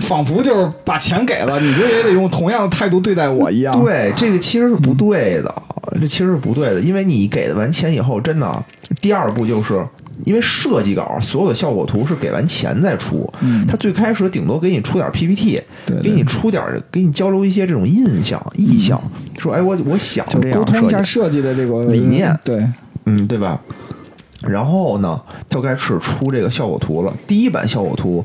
[0.00, 3.72] 仿佛就是把钱给了，你就也得用同样的态度对待我一样。
[3.80, 5.62] 对，这个其实是不对的，
[5.98, 8.64] 这其实是不对的，因为你给了完钱以后，真的，
[9.00, 9.82] 第二步就是
[10.24, 19.00] 因为设计稿所有的效果图是给完钱再出，嗯他最开始顶多给你出点 PPT，对对给你出点，给你交流一些这种印象、意向，
[19.38, 22.62] 说哎，我我想这样沟通一下，设计的这个理念对，
[23.06, 23.60] 嗯，对吧？
[24.42, 27.12] 然后呢，他就开始出这个效果图了。
[27.26, 28.24] 第一版效果图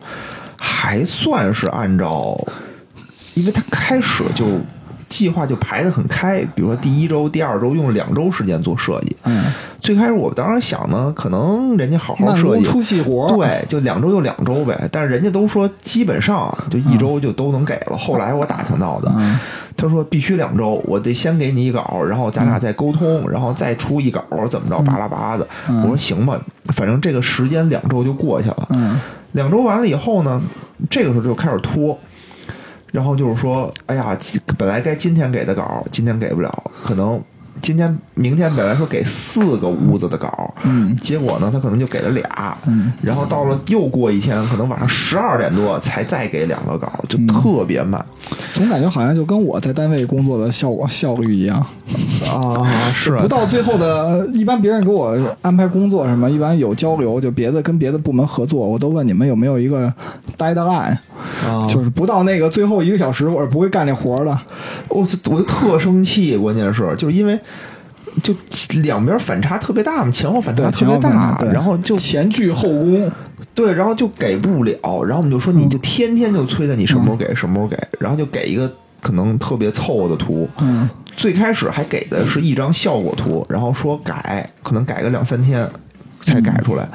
[0.57, 2.37] 还算是按照，
[3.33, 4.45] 因为他开始就
[5.15, 9.15] 计划就排得很开，比如说第一周、第二周用两周时间做设计。
[9.23, 9.45] 嗯，
[9.79, 14.77] 最开始我当时想呢，可能人家好好设计，出细活，，对，就两周就两周呗。
[14.91, 17.97] 但是人家都说基本上啊就一周就都能给了。
[17.97, 19.39] 后来我打听到的，嗯
[19.77, 25.47] 他说必须两周，我得先给你一稿，然后咱俩再沟通，然后再出一稿，怎么着巴拉巴拉的。
[25.69, 26.37] 嗯我说行吧，
[26.73, 28.67] 反正这个时间两周就过去了。
[28.71, 28.99] 嗯
[29.31, 30.41] 两周完了以后呢，
[30.89, 31.97] 这个时候就开始拖，
[32.95, 34.17] 然后就是说，哎呀，
[34.57, 37.21] 本来该今天给的稿，今天给不了，可能
[37.61, 40.95] 今天、明天本来说给四个屋子的稿，嗯。
[40.97, 42.91] 结果呢，他可能就给了俩，嗯。
[43.01, 47.27] 然后到了又过一天，可能晚上十二点多才再给两个稿，就嗯。
[47.27, 48.03] 特别慢、
[48.53, 51.57] 总感觉好像就跟我在单位工作的效果效率一样，
[52.31, 53.21] 啊， 是啊。
[53.21, 59.91] 不到最后的，一般别人给我安排工作什么，一般有交流，就别的跟别的部门合作，我都问你们有没有一个
[60.37, 60.97] deadline，、
[61.45, 64.37] 啊，就是不到那个最后一个小时，我是不会干这活的。
[64.89, 67.37] 我我就特生气，关键是就是因为
[68.23, 68.33] 就
[68.81, 73.11] 两边反差特别大嘛，前后反差，特别大，然后就前倨后恭，
[73.53, 80.47] 对，然后就给不了，然后我们就说你就天天就催着你什么时候给，什么时候给，然后就给一个可能特别凑合的图。
[80.59, 85.65] 嗯最开始还给的是一张效果图，然后说改，可能改个两三天
[86.19, 86.85] 才改出来，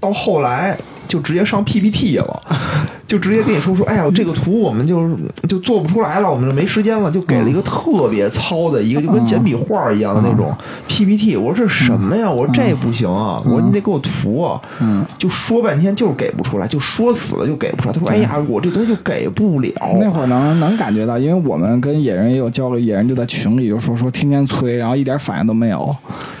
[0.00, 2.42] 到后来就直接上 PPT 了，
[3.12, 5.14] 就直接跟你说说，哎呀，这个图我们就是
[5.46, 10.50] 就做不出来了，我们就没时间了，就给了一个特别糙的一个，就跟简笔画一样的那种
[10.88, 11.36] PPT。
[11.36, 12.30] 我说这是什么呀？
[12.30, 13.38] 我说这不行啊！
[13.44, 14.58] 我说你得给我图啊！
[14.80, 17.92] 嗯，就说半天就是给不出来，就说死了就给不出来。
[17.92, 19.70] 他说：“哎呀，我这东西就给不了。”
[20.00, 25.94] 那会儿能能感觉到，因为我们跟野人也有交流，野人就在群里就说说天天催，然后一点反应都没有，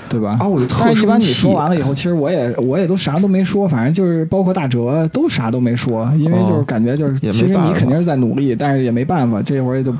[0.08, 0.38] 对吧？
[0.40, 9.94] 啊我就特但是一般你说完了以后，其实我也我也都啥都没说，反正就是包括大哲都啥都没说，因为就是感觉就是，哦也没其实你肯定是在努力，但是也没办法，这会儿也就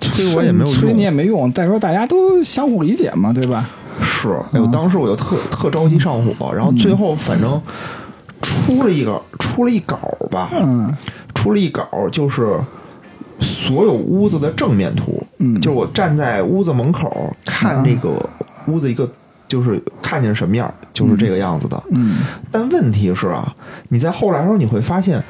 [0.00, 1.52] 催我也没有催你也没用。
[1.52, 3.68] 再说大家都相互理解嘛，对吧？
[4.02, 7.60] 是，哎呦，当时我就特特着急上火，然后最后反正
[8.40, 9.98] 出了一个出了一稿
[10.30, 10.92] 吧，嗯
[11.34, 12.58] 出了一稿就是
[13.40, 18.10] 所有屋子的正面图，嗯就是我站在屋子门口看这个
[18.66, 19.08] 屋子一个。
[19.48, 21.82] 就是看见什么样，就是这个样子的。
[21.90, 23.54] 嗯但问题是啊，
[23.90, 25.22] 你在后来的时候你会发现，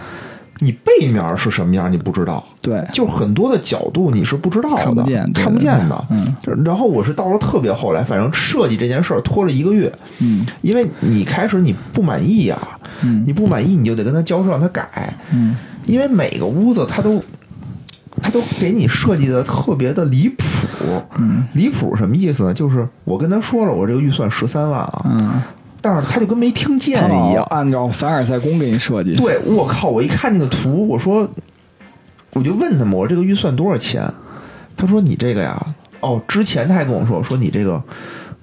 [0.62, 6.04] 你背面是什么样你不知道，对，就很多的角度你是不知道的，看不见看不见的。
[6.10, 12.56] 嗯然后我是到了特别后来，反正设计这件事儿拖了一个月，嗯因为你开始你不满意呀、
[13.02, 17.20] 嗯你不满意你就得跟他交涉让他改，嗯因为每个屋子他都
[18.22, 20.44] 他都给你设计的特别的离谱。
[21.18, 22.54] 嗯离谱什么意思呢？
[22.54, 25.42] 就是我跟他说了，我这个预算十三万啊，嗯，
[25.82, 26.96] 但是他就跟没听见
[27.28, 27.44] 一样。
[27.50, 29.16] 按照凡尔赛宫给你设计。
[29.16, 29.88] 对，我靠！
[29.88, 31.28] 我一看那个图，我说，
[32.32, 34.08] 我就问他们，我说这个预算多少钱？
[34.76, 35.60] 他说你这个呀，
[36.00, 37.82] 哦，之前他还跟我说，说你这个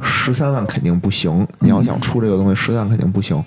[0.02, 3.42] 十三万肯定不行，你要想出这个东西，十三万肯定不行。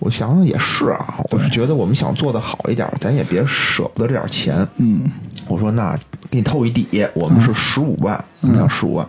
[0.00, 4.66] 我想想也是啊，我是觉得我们想做的好一点，咱也别舍不得这点钱。
[4.76, 5.02] 嗯
[5.48, 5.98] 我说那
[6.30, 9.06] 给你透一底，我们是十五万，怎么样十五万。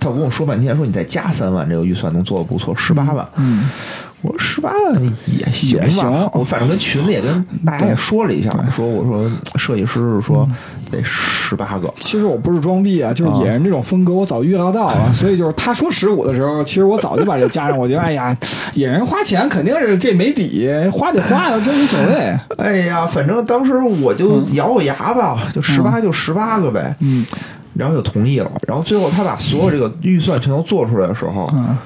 [0.00, 3.28] 他跟我说半天，说你再加三万，这个预算能做的不错，十八万。
[3.36, 3.68] 嗯
[4.22, 5.02] 我说十八万
[5.38, 10.48] 也行吧，行我反正跟群里也跟大家也说了一下，说我说设计师说
[10.90, 17.76] 得十八个，其实我不是装逼啊，就是野人这种风格我早预料到了， 所以就是他说十五的时候，其实我早就把这加上。
[17.76, 18.36] 我觉得，哎呀，
[18.74, 22.38] 野人花钱肯定是这没底，花就花呀，真无所谓。
[22.58, 27.26] 哎呀，反正当时我就咬咬牙吧，就十八就十八个呗，嗯
[27.74, 28.50] 然后就同意了。
[28.68, 31.76] 然后最后他把所有这个预算全都做出来的时候，嗯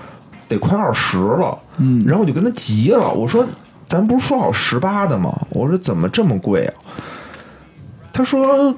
[0.48, 3.46] 得快二十了，嗯然后我就跟他急了，我说
[3.88, 6.74] ：“咱不是说好十八的吗？”我说：“怎么这么贵啊？”
[8.12, 8.74] 他说：“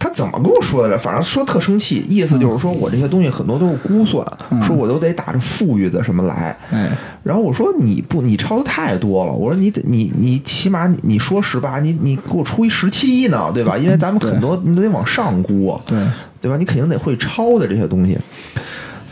[0.00, 0.96] 他怎么跟我说的来？
[0.98, 6.58] 反正说特生气，意思就是说我这些东西很多都是估算，嗯说我都得打着富裕的什么来。
[6.72, 6.90] 哎，
[7.22, 9.32] 然后我说你不，你超的太多了。
[9.32, 13.78] 我说你得你你起码你你说十八，你你给我出一十七呢，对吧？
[13.78, 15.96] 因为咱们很多你都得往上估啊，对，
[16.40, 16.56] 对吧？
[16.56, 18.18] 你肯定得会抄的这些东西。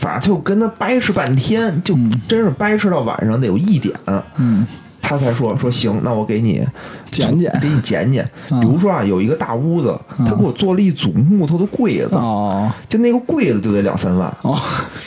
[0.03, 1.95] 反正就跟他掰扯半天，就
[2.27, 3.95] 真是掰扯到晚上得有一点，
[4.35, 4.67] 嗯
[5.01, 6.65] 他才说说行，那我给你
[7.11, 8.25] 减减给你减减。
[8.49, 14.29] 嗯比如说啊，有一个大屋子，他给我做了一组木头的柜子，哦就那个柜子就得两三万。
[14.41, 14.59] 哦，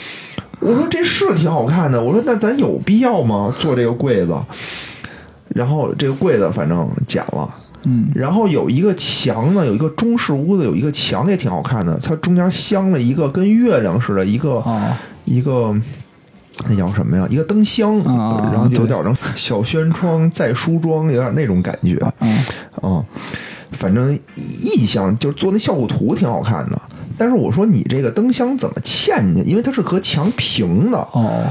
[0.59, 3.53] 我说这是挺好看的，我说那咱有必要吗？
[3.59, 4.35] 做这个柜子？
[5.49, 7.49] 然后这个柜子反正剪了，
[7.87, 14.81] 嗯然后有一个墙呢，有一个中式屋子，有一个墙也挺好看的，它中间镶了一个跟月亮似的一个、哦
[15.25, 15.73] 一个。
[16.67, 17.23] 那叫什么呀？
[17.29, 22.13] 一个灯箱，啊然后就有点儿小轩窗再梳妆，有点那种感觉啊、
[22.81, 23.05] 嗯
[23.73, 26.81] 反正意象就是做那效果图挺好看的。
[27.15, 29.49] 但是我说你这个灯箱怎么嵌进去？
[29.51, 31.45] 因为它是和墙平的，哦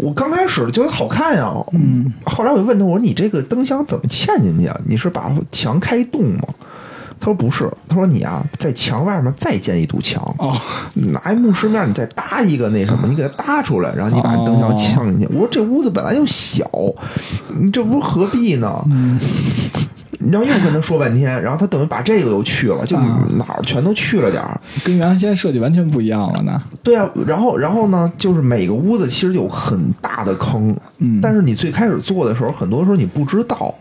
[0.00, 4.80] 我刚开始觉得好看呀，嗯，后来我就问他，我说你这个灯箱怎么嵌进去啊？
[4.86, 6.42] 你是把墙开洞吗？
[7.20, 10.56] 他说不是，他说你啊，在墙外面再建一堵墙，哦
[10.94, 15.26] 拿一木饰面，你再搭一个那什么， 你给它搭出来，然后你把灯箱嵌进去。
[15.34, 16.64] 我说这屋子本来就小，
[17.60, 18.80] 你这不是何必呢？
[18.92, 19.18] 嗯
[20.18, 24.60] 然后又跟他说半天，然后他等于把这个又去了，就啊哪儿全都去了点儿。
[24.84, 26.60] 跟原先设计完全不一样了呢。
[26.82, 33.72] 对啊，然后然后呢，就是每个屋子其实有很大的坑，嗯但是你最开始做的时候，很多时候你不知道，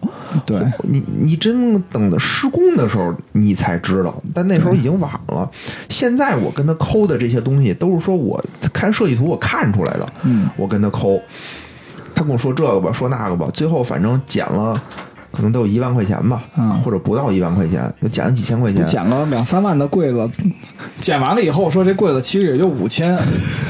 [0.46, 5.50] 对，你你真等到施工的时候，你才知道，但那时候已经晚了。
[5.90, 11.20] 现在我跟他抠的这些东西，都是说我看设计图我看出来的，嗯我跟他抠，
[12.14, 14.80] 他跟我说这个吧，说那个吧，最后反正剪了。
[15.38, 18.84] 可能都有一万块钱吧，嗯或者不到一万块钱，就减了几千块钱。
[18.88, 20.28] 捡了两三万的柜子，
[21.00, 23.16] 捡完了以后说这柜子其实也就五千，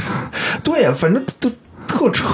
[0.63, 1.51] 对呀，反正特
[1.86, 2.25] 特扯，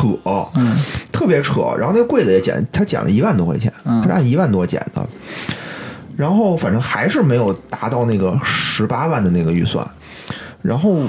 [0.55, 0.75] 嗯
[1.11, 1.75] 特别扯。
[1.79, 5.03] 然后那柜子也减，他减了一万多块钱，嗯他是按一万多减的。
[6.15, 9.83] 然后反正还是没有达到那个十八万的那个预算。
[10.61, 11.01] 然后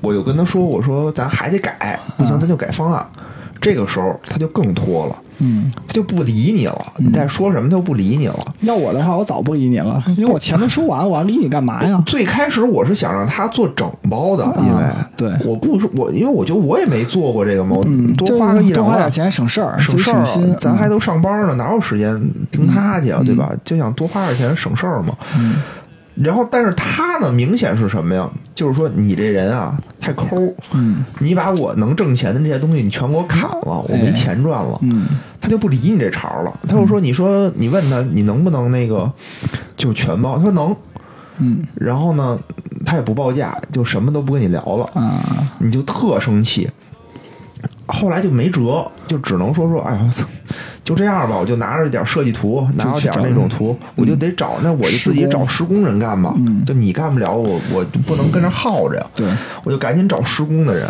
[0.00, 3.04] 我就跟他说：“我说咱还得改，不行咱就改方案。
[3.60, 6.78] 这个时候他就更拖了，嗯，他就不理你了。
[6.98, 8.54] 你再说什么他就不理你了。
[8.60, 12.02] 要我的话，我早不理你了，因为我钱都说完了，我要理你干嘛呀？
[12.06, 20.24] 最开始我是想让他做整包的，因为啊对我不是我，因为我觉得我也没做过这个嘛，我嗯，多花个一两万多花点钱省事儿，省事儿
[20.60, 22.20] 咱还都上班呢，哪有时间
[22.50, 23.22] 盯他去啊？
[23.24, 23.52] 对吧？
[23.64, 25.14] 就想多花点钱省事儿嘛。
[25.38, 25.54] 嗯
[26.22, 28.28] 然后，但是他呢，明显是什么呀？
[28.54, 35.06] 就是说你这人啊，太抠，嗯你把我能挣钱的这些东西你全给我砍了，我没钱赚了，嗯
[35.40, 36.52] 他就不理你这茬儿了。
[36.68, 39.10] 他就说：“你说你问他，你能不能那个
[39.76, 40.74] 就全包？”他说能。
[41.40, 42.36] 嗯然后呢，
[42.84, 44.84] 他也不报价，就什么都不跟你聊了。
[45.00, 45.22] 啊，
[45.58, 46.68] 你就特生气。
[47.88, 50.14] 后来就没辙，就只能说说，哎呀，
[50.84, 56.32] 就这样吧，我就拿着点设计图，拿着点那种图，我就得找，那我就自己找施工人干吧。
[56.36, 59.06] 嗯就你干不了，我我就不能跟着耗着呀。
[59.14, 59.26] 对，
[59.64, 60.86] 我就赶紧找施工的人。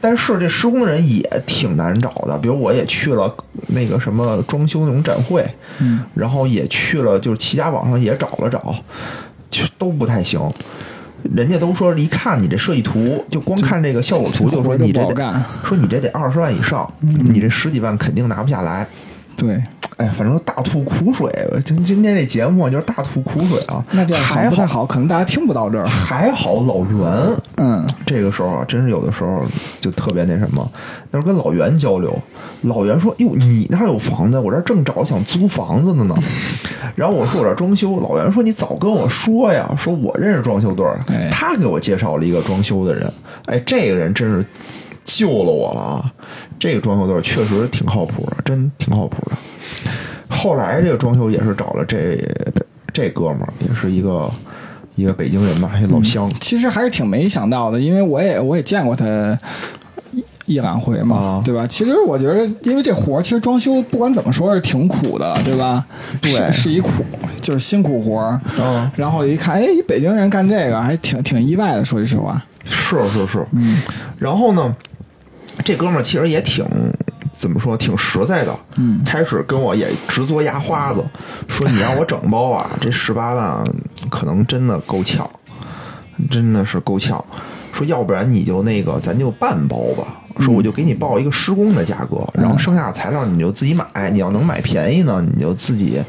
[0.00, 3.34] 但是这施工人也挺难找的，比如我也去了
[3.68, 5.44] 那个什么装修那种展会，
[5.78, 8.74] 嗯然后也去了，就是奇家网上也找了找，
[9.50, 10.38] 就都不太行。
[11.32, 18.86] 人家都说一看你这设计图，就光看这个效果图，就说你这得说你这得二十万以上，你这十几万肯定拿不下来。
[19.36, 19.62] 对，
[19.96, 21.30] 哎，反正大吐苦水。
[21.64, 23.84] 今今天这节目就是大吐苦水啊。
[23.90, 25.86] 那这样还好，不太好，可能大家听不到这儿。
[25.86, 29.42] 还好老袁嗯这个时候啊，真是有的时候
[29.80, 30.68] 就特别那什么。
[31.10, 32.16] 那时候跟老袁交流，
[32.62, 36.14] 老袁说：“哟，你那儿有房子，我这儿正找想租房子的呢。
[36.96, 43.10] ”然后我说：“我这儿装修。”老袁说：“你早跟我说呀，说我认识装修队儿，哎他给我介绍了一个装修的人。
[43.46, 44.44] 哎，这个人真是
[45.04, 46.12] 救了我了啊！
[46.64, 49.36] 这个装修队儿确实挺靠谱的，真挺靠谱的。
[50.34, 52.18] 后来这个装修也是找了这
[52.90, 54.30] 这哥们儿，也是一个
[54.94, 56.26] 一个北京人吧，一老乡。
[56.40, 59.38] 其实还是挺没想到的，因为我也我也见过他。
[60.46, 61.66] 一两回嘛，啊对吧？
[61.66, 65.84] 其实我觉得，因为这活儿，其实装修不管怎么说是挺苦的，对吧？
[66.20, 66.90] 对是是一苦，
[67.40, 68.38] 就是辛苦活儿。
[68.58, 72.42] 嗯，然后一看，哎，一北京人干这个还挺挺意外的，说句实话。
[72.66, 73.80] 是是是，嗯，
[74.18, 74.76] 然后呢，
[75.62, 76.64] 这哥们儿其实也挺
[77.32, 81.04] 怎么说，挺实在的，嗯，开始跟我也直嘬牙花子，
[81.48, 83.64] 说你让我整包啊，这十八万
[84.08, 85.28] 可能真的够呛，
[86.30, 87.22] 真的是够呛。
[87.72, 90.20] 说要不然你就那个，咱就半包吧。
[90.40, 94.10] 说我就给你报一个施工的价格，然后剩下的材料你就自己买。
[94.10, 96.00] 你要能买便宜呢，你就自己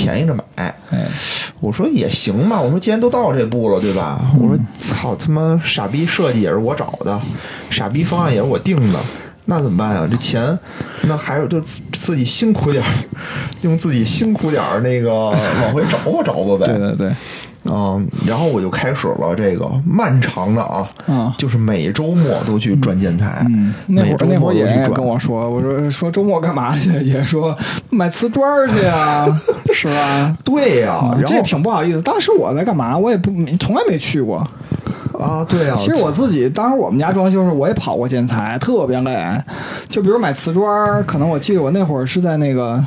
[0.00, 0.42] 便宜着买。
[0.56, 0.74] 哎，
[1.60, 4.30] 我说也行吧，我说既然都到这步了，对吧？
[4.40, 7.20] 我说操他妈傻逼设计也是我找的，
[7.68, 8.98] 傻逼方案也是我定的，
[9.44, 10.08] 那怎么办呀？
[10.10, 10.58] 这钱
[11.02, 11.60] 那还是就
[11.92, 12.90] 自己辛苦点儿，
[13.60, 16.66] 用自己辛苦点儿那个往回找吧找吧呗。
[16.66, 17.12] 对对对，
[17.64, 26.90] 嗯，然后我就开始了这个漫长的啊，嗯就是每周末都去转建材，嗯，那会每周儿那会儿也末都去转跟我说，我说说周末干嘛去？
[27.04, 27.56] 也说
[27.90, 29.26] 买瓷砖儿去啊，
[29.74, 30.32] 是吧？
[30.44, 32.00] 对呀、啊，然后这挺不好意思。
[32.02, 32.96] 当时我在干嘛？
[32.96, 34.46] 我也不从来没去过。
[35.20, 39.32] 啊，对啊、其实我自己当时我们家装修时，我也跑过建材，特别累。
[39.88, 42.84] 就比如买瓷砖，可能我记得我那会儿是在那个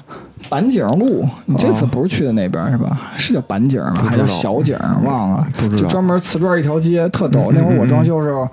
[0.50, 2.98] 板井路，你这次不是去的那边是吧？
[3.18, 4.04] 是叫板井吗？
[4.06, 4.78] 还是小井？
[5.04, 7.52] 忘了，就专门瓷砖一条街，特逗。
[7.54, 8.48] 那会儿我装修时候，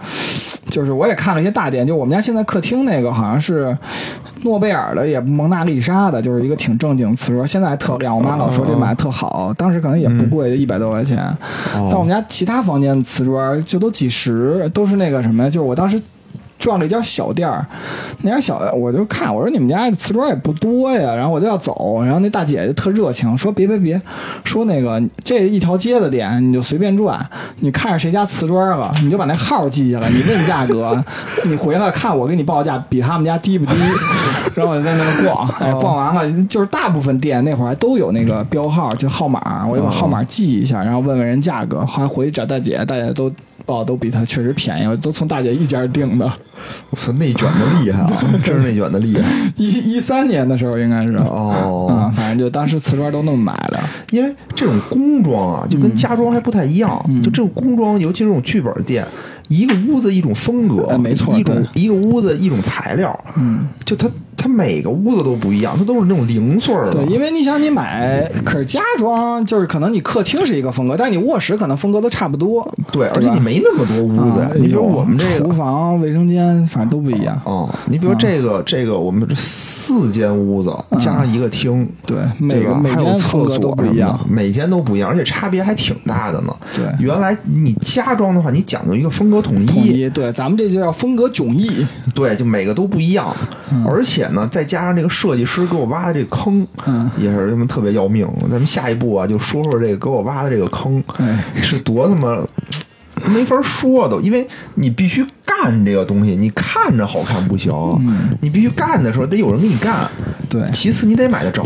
[0.70, 3.76] 就是我也看了一些大店，就我们家现在客厅那个好像是。
[4.42, 8.16] 诺贝尔的也蒙娜丽莎的，就是一个挺正经瓷砖，现在还特亮。
[8.16, 11.18] 我妈老说这买的特好，当时可能也不贵，一百多块钱。
[11.74, 16.00] 但我们家其他房间的瓷砖就都几十，都是那个什么，就是我当时
[16.60, 17.66] 撞了一家小店儿，
[18.20, 24.00] 那家小我就看我说你们家瓷砖也不多呀，然后我就要走，然后那大姐就特热情说别别别，
[24.44, 27.18] 说那个这一条街的店你就随便转，
[27.60, 31.02] 你看着谁家瓷砖了，你就把那号记下来，你问价格，
[31.48, 33.80] 你回来看我给你报价比他们家低不低，
[34.54, 43.32] 然后我就在那儿逛，哎，逛完了就是大部分店那会儿还都有那个标号，就号码，我就把号码记一下，然后问问人价格，后来回去找大姐，大姐都
[43.64, 46.30] 报都比他确实便宜，都从大姐一家订的。
[46.90, 49.22] 我操，内卷的厉害啊， 真是内卷的厉害。
[49.56, 53.80] 一一三年的时候应该是哦 啊，反正就当时瓷砖都那么买的，
[54.10, 57.02] 因为这种工装啊，就嗯跟家装还不太一样。
[57.22, 59.06] 就这种工装，尤其是这种剧本店，
[59.48, 64.08] 一个屋子一种风格，哎没错一种一个屋子一种材料，嗯，就它
[64.40, 67.04] 它每个屋子都不一样，它都是那种零碎儿的。
[67.04, 74.50] 对，因为你想你买，可是家装就是可能你客厅是一个风格，但是你卧室可能风格都差不多，对，而且你没那么多屋子啊。
[74.56, 75.50] 你比如我们这厨。
[75.60, 77.38] 房、卫生间，反正都不一样。
[77.44, 82.62] 哦，你比如这个这个，我们这四间屋子加上一个厅，对，每？
[82.62, 84.18] 个每间风格都不一样。
[84.26, 86.56] 每间都不一样，而且差别还挺大的呢。
[86.74, 91.86] 对原来你家装的话，你讲究一个风格统一，统一对，咱们这就叫风格迥异。
[92.14, 93.34] 对，就每个都不一样，
[93.86, 98.28] 而且呢，再加上这个设计师给我挖的这个坑，嗯也是他妈特别要命。
[98.42, 102.38] 咱们下一步啊，就说说这个给我挖的这个坑哎是多他妈
[103.26, 105.24] 没法说的，因为你必须
[105.62, 107.72] 干这个东西，你看着好看不行，
[108.40, 110.08] 你必须干的时候得有人给你干。
[110.48, 111.62] 对其次你得买得着，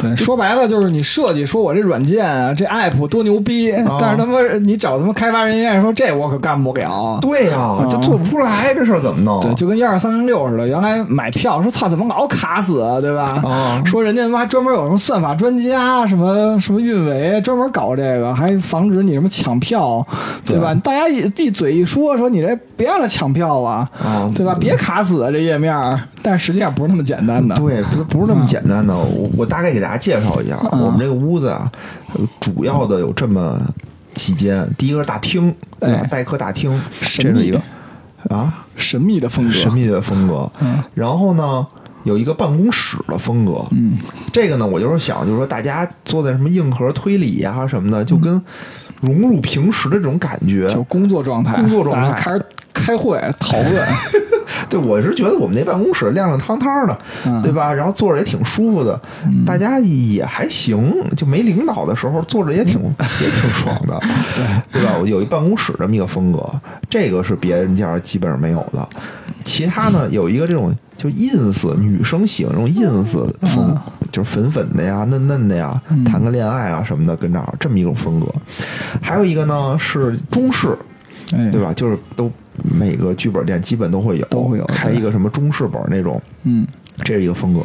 [0.00, 7.18] 对，说白了就是你设计说我这软件啊，这 app 多牛逼，但是他妈你找他妈开发人员说这我可干不了。
[7.20, 9.40] 对呀、这做不出来，这事儿怎么弄？
[9.40, 13.42] 对，就跟一二三零六似的，原来买票说操怎么老卡死啊，对吧？
[13.44, 20.06] 啊说人家他妈还专门有什么算法专家，什么什么运维，专门搞这个，还防止你什么抢票，
[20.44, 20.72] 对吧？
[20.84, 24.54] 大家一一嘴一说说你这别让他抢票啊，啊对吧？
[24.58, 27.54] 别卡死啊这页面儿，但实际上不是那么简单的。
[27.56, 28.96] 对，不不是那么简单的。
[28.96, 31.70] 我我大概给大家介绍一下，嗯我们这个屋子啊，
[32.14, 33.60] 呃主要的有这么
[34.14, 34.68] 几间。
[34.76, 36.06] 第一个是大厅，对吧哎？
[36.06, 37.60] 待客大厅，这是一个
[38.28, 40.50] 啊神秘的风格，神秘的风格。
[40.60, 41.66] 嗯然后呢，
[42.04, 43.64] 有一个办公室的风格。
[43.70, 43.96] 嗯，
[44.32, 48.40] 这个呢，我就是想，就是说大家做的什么硬核推理呀、什么的，就跟
[49.00, 50.68] 融入平时的这种感觉。
[50.68, 52.42] 就工作状态，工作状态开始
[52.72, 53.86] 开会讨论，
[54.70, 57.72] 对，我是觉得我们那办公室亮亮堂堂的，嗯对吧？
[57.72, 58.98] 然后坐着也挺舒服的，
[59.44, 64.00] 大家也还行，就没领导的时候坐着也挺、 也挺爽的，
[64.34, 64.92] 对对吧？
[65.00, 66.48] 我有一办公室这么一个风格，
[66.88, 68.88] 这个是别人家基本上没有的。
[69.44, 73.74] 其他呢，有一个这种就 ins 女生喜欢这种 ins 风，
[74.12, 78.26] 就是粉粉的呀、嫩嫩的呀，谈个恋爱啊什么的，跟这儿这么一种风格。
[79.00, 80.76] 还有一个呢是中式，
[81.32, 81.72] 哎，对吧？
[81.72, 82.30] 就是都
[82.62, 86.66] 每个剧本店基本都会有，都会有开一个什么中式本那种，嗯，
[87.02, 87.60] 这是一个风格。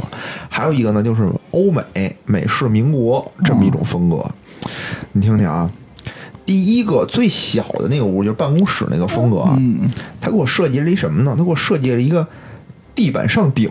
[0.48, 4.26] 还有一个呢，就是欧美美式民国这么一种风格。
[5.12, 5.70] 你听听啊，
[6.46, 9.90] 第一个最小的那个屋就是办公室那个风格啊，嗯
[10.22, 11.36] 他给我设计了一什么呢？
[11.38, 12.26] 他给我设计了一个
[12.96, 13.70] 地板上顶，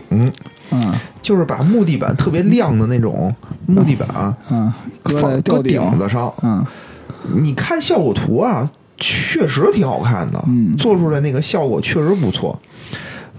[0.71, 0.93] 嗯。
[1.21, 3.33] 就是把木地板特别亮的那种
[3.65, 4.07] 木地板
[4.51, 4.71] 嗯，
[5.01, 5.81] 搁放搁顶。
[5.81, 6.31] 顶子上。
[6.43, 6.63] 嗯。
[7.33, 10.77] 你看效果图啊，确实挺好看的，嗯。
[10.77, 12.59] 做出来那个效果确实不错。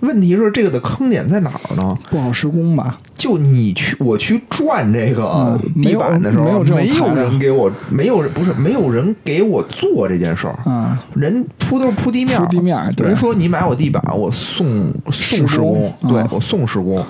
[0.01, 1.97] 问题是这个的坑点在哪儿呢？
[2.11, 2.97] 不好施工吧？
[3.17, 10.57] 就你去我去转这个嗯地板的时候，没有没有没有人给我，没有人不是没有人给我做这件事儿。
[10.67, 14.67] 嗯人铺都是铺地面儿，铺地面人说你买我地板，我送
[15.11, 17.05] 送施施工工，对嗯我送施工。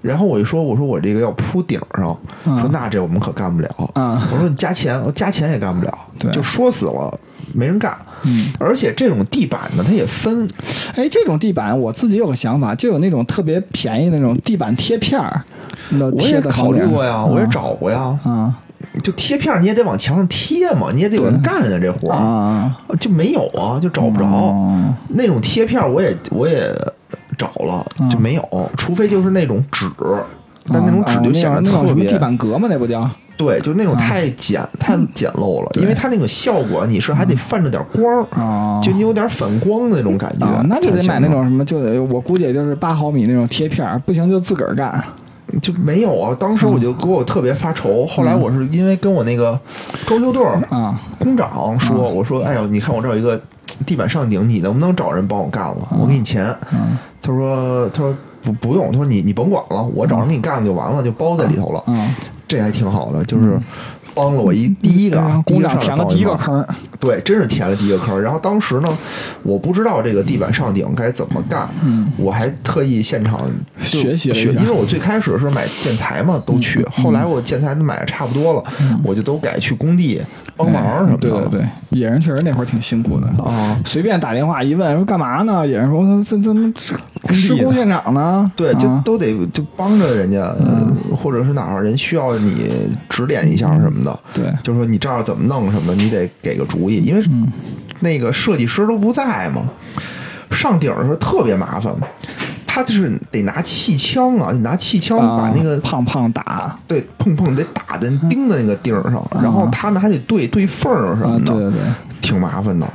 [0.00, 3.68] 然后我一说，我说我这个要铺顶上，嗯说那这我们可干不了。
[3.94, 5.96] 嗯我说你加钱，我加钱也干不了，
[6.32, 7.20] 就说死了，
[7.52, 7.96] 没人干。
[8.24, 10.48] 嗯，而且这种地板呢，它也分，
[10.96, 15.42] 哎，这种地板我自己有个想法，就有那种特别便宜的那种地板贴片儿，
[15.90, 18.18] 那我也考虑过呀，我也找找过呀。
[18.24, 18.54] 啊。
[19.02, 24.26] 就贴片儿你也得往墙上贴嘛，你也得有人干啊，这活啊儿啊，就没有啊，就找不着。
[24.26, 26.74] 嗯那种贴片儿我也我也
[27.38, 28.10] 找了，嗯。
[28.10, 29.86] 就没有，除非就是那种纸，
[30.68, 33.08] 但那种纸啊就显得特别地板革嘛，那不叫？
[33.36, 45.02] 对，就那种太简太简陋了，因为它那个效果你是还得泛着点光儿，啊就你有点反光的那种感觉啊，那就得买那种什么，就得我估计也就是八毫米那种贴片，不行就自个儿干。
[45.60, 46.34] 就没有啊。
[46.38, 49.58] 当时我就给我特别发愁，后来我是因为跟我那个
[50.06, 50.98] 装修队儿啊。
[51.18, 53.38] 工长说，我说哎呦，你看我这儿有一个
[53.84, 55.88] 地板上顶，你能不能找人帮我干了？
[55.98, 56.46] 我给你钱。
[56.72, 56.96] 嗯。
[57.20, 61.82] 他说他说不不用，他说你你甭管了，我找人给你干就完了，就包在里头了。
[61.86, 62.14] 嗯，
[62.46, 63.58] 这还挺好的，就是
[64.14, 66.64] 帮了我一第一个第一个填了第一个坑。
[67.00, 68.20] 对，真是填了第一个坑。
[68.20, 68.98] 然后当时呢，
[69.42, 73.40] 我不知道这个地板上顶该怎么干，嗯我还特意现场
[73.78, 78.62] 学习学，下因为我最开始是买建材嘛，都去，后来我建材都买的差不多了，
[79.02, 80.20] 我就都改去工地
[80.56, 81.28] 帮忙什么的。
[81.28, 83.78] 嗯对对对，野人确实那会儿挺辛苦的啊。
[83.84, 85.66] 随便打电话一问说干嘛呢？
[85.66, 88.50] 野人说这这施工现场呢？
[88.56, 90.86] 对，就啊都得就帮着人家，呃
[91.16, 92.70] 或者是哪儿人需要你
[93.08, 97.22] 指点一下什么的，对就说你这儿怎么弄什么的，你得给个主意，因为
[98.00, 99.62] 那个设计师都不在嘛。
[100.50, 101.94] 上顶的时候特别麻烦，
[102.74, 106.74] 他就是得拿气枪啊，你拿气枪把那个、啊胖胖打。
[106.88, 111.80] 对碰碰得打在钉在那个钉儿上，然后他呢还得对对缝儿什啊么，的，对对对，
[112.22, 112.90] 挺麻烦的。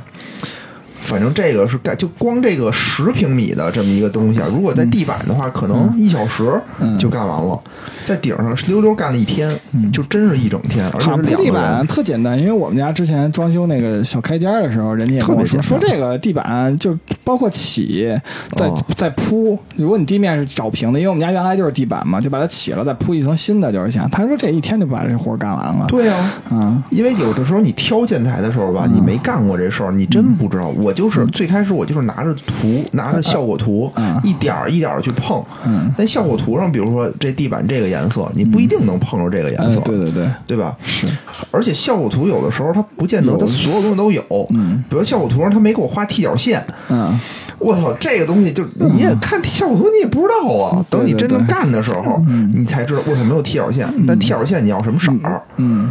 [1.00, 7.58] 反正这个是干，就光这个十平米的这么一个东西啊，如果在地板的话，可能一小时嗯就干完了，
[8.04, 9.50] 在顶上溜溜干了一天，
[9.92, 11.86] 就真是一整天，而且地板。
[11.86, 18.14] 特简单，因为我们家之前装修那个小开间儿的时候，人家也跟我说说这个地板就包括起
[18.56, 24.06] 再哦再铺，如果你地面是找平的，因为我们家原来就是地板嘛，就把它起了，再铺一层新的就是行。
[24.10, 25.86] 他说这一天就把这活儿干完了。
[25.88, 30.68] 对啊，嗯因为有的时候你挑建材的时候吧，你没干过这事儿，你真不知道。
[30.68, 35.40] 我就是最开始我就是拿着图，拿着效果图嗯，一点儿一点的去碰。
[35.64, 40.76] 嗯，但效果图上，比如说这地板这个颜色，你不一定能碰着这个颜哎色，对对对，对吧？
[40.82, 41.06] 是。
[41.52, 44.24] 而且效果图有的时候它不见得它所有东西都有，
[44.56, 47.16] 嗯，比如效果图上它没给我画踢脚线，嗯。
[47.60, 52.20] 我操，这个东西就你也看效果图你也不知道啊，等你真正干的时候，
[52.52, 55.40] 你才知道我操没有踢脚线，但踢脚线你要什么色儿？
[55.58, 55.88] 嗯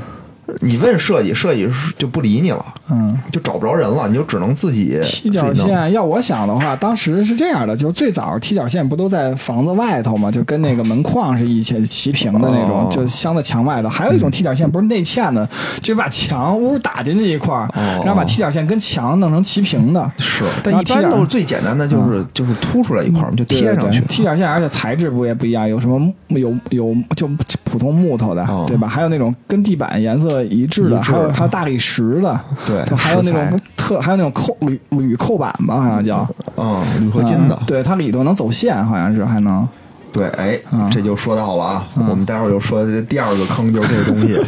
[0.62, 3.18] 你问设计，设计师就不理你了，嗯。
[3.32, 13.90] 就找不着人了，你就只能自己踢脚线，要我想的话，当时是这样的，就是最早踢脚线不都在房子外头嘛，就跟那个门框是一起齐平的那种，哦就镶在墙外头。
[13.90, 15.48] 还有一种踢脚线不是内嵌的，
[15.82, 20.12] 就把墙屋打进去一块儿，哦然后把踢脚线跟墙弄成齐平的。
[20.18, 24.08] 是，但一般都是最简单的，就是就是凸出来一块儿，就贴上去对，。
[24.08, 27.28] 踢脚线，而且材质不也不一样，有什么木有有就
[27.64, 28.88] 普通木头的，哦对吧？
[28.88, 36.28] 还有那种跟地板颜色一致的，还有还有大理石的，对还有那种特还有那种扣铝铝扣板吧，好像叫。
[36.58, 39.68] 嗯，铝合金的嗯，对，它里头能走线，好像是还能。
[40.12, 44.40] 对，哎嗯，这就说到了啊，嗯我们待会儿就说第二个坑就是这个东西。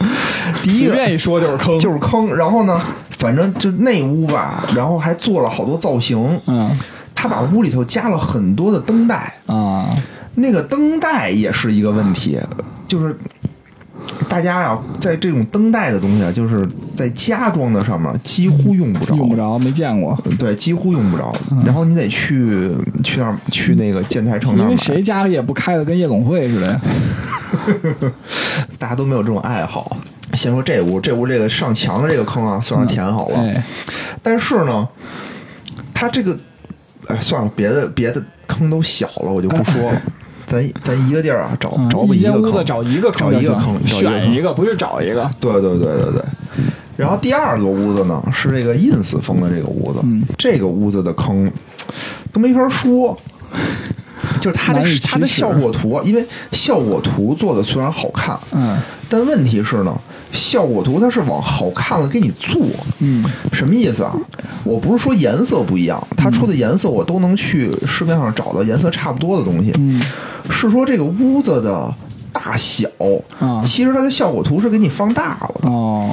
[0.62, 2.78] 第一个随便一说就是坑， 就是坑，然后呢，
[3.18, 6.70] 反正就那屋吧，然后还做了好多造型，嗯
[7.14, 9.86] 他把屋里头加了很多的灯带，啊
[10.34, 12.38] 那个灯带也是一个问题，
[12.88, 13.14] 就是
[14.28, 20.16] 大家呀、在这种灯带的东西啊，就是在家装的上面几乎用不着，用不着，没见过。
[20.38, 21.32] 对，几乎用不着。
[21.64, 22.70] 然后你得去
[23.02, 26.80] 去那儿去那个建材城那儿买，因为谁家里也不开的跟夜总会似的。
[28.78, 29.96] 大家都没有这种爱好。
[30.34, 33.40] 先说这屋，这屋这个上墙的这个坑啊，算是填好了。
[33.40, 33.62] 哎，
[34.22, 34.88] 但是呢，
[35.92, 36.38] 它这个，
[37.08, 40.02] 哎，算了，别的别的坑都小了，我就不说了。
[40.50, 45.30] 咱咱一个地儿啊，找嗯找一间个坑，屋子找一个坑找一个坑，找一个坑选一个，不是找一个。
[45.38, 46.22] 对对对对对。
[46.96, 51.50] 然后第二个屋子呢，是这个 ins 风的这个屋子，嗯这个屋子的坑
[52.32, 53.16] 都没法说。
[54.40, 59.96] 就是它的它的效果图，因为效果图做的虽然好看，嗯但问题是呢，
[60.32, 62.60] 效果图它是往好看了给你做，
[63.00, 63.24] 嗯。
[63.52, 64.14] 什么意思啊？
[64.62, 70.00] 我不是说颜色不一样，它出的颜色我都能去市面上找到颜色差不多的东西，嗯。
[70.48, 71.92] 是说这个屋子的
[72.32, 72.88] 大小，
[73.38, 76.08] 啊其实它的效果图是给你放大了的，哦，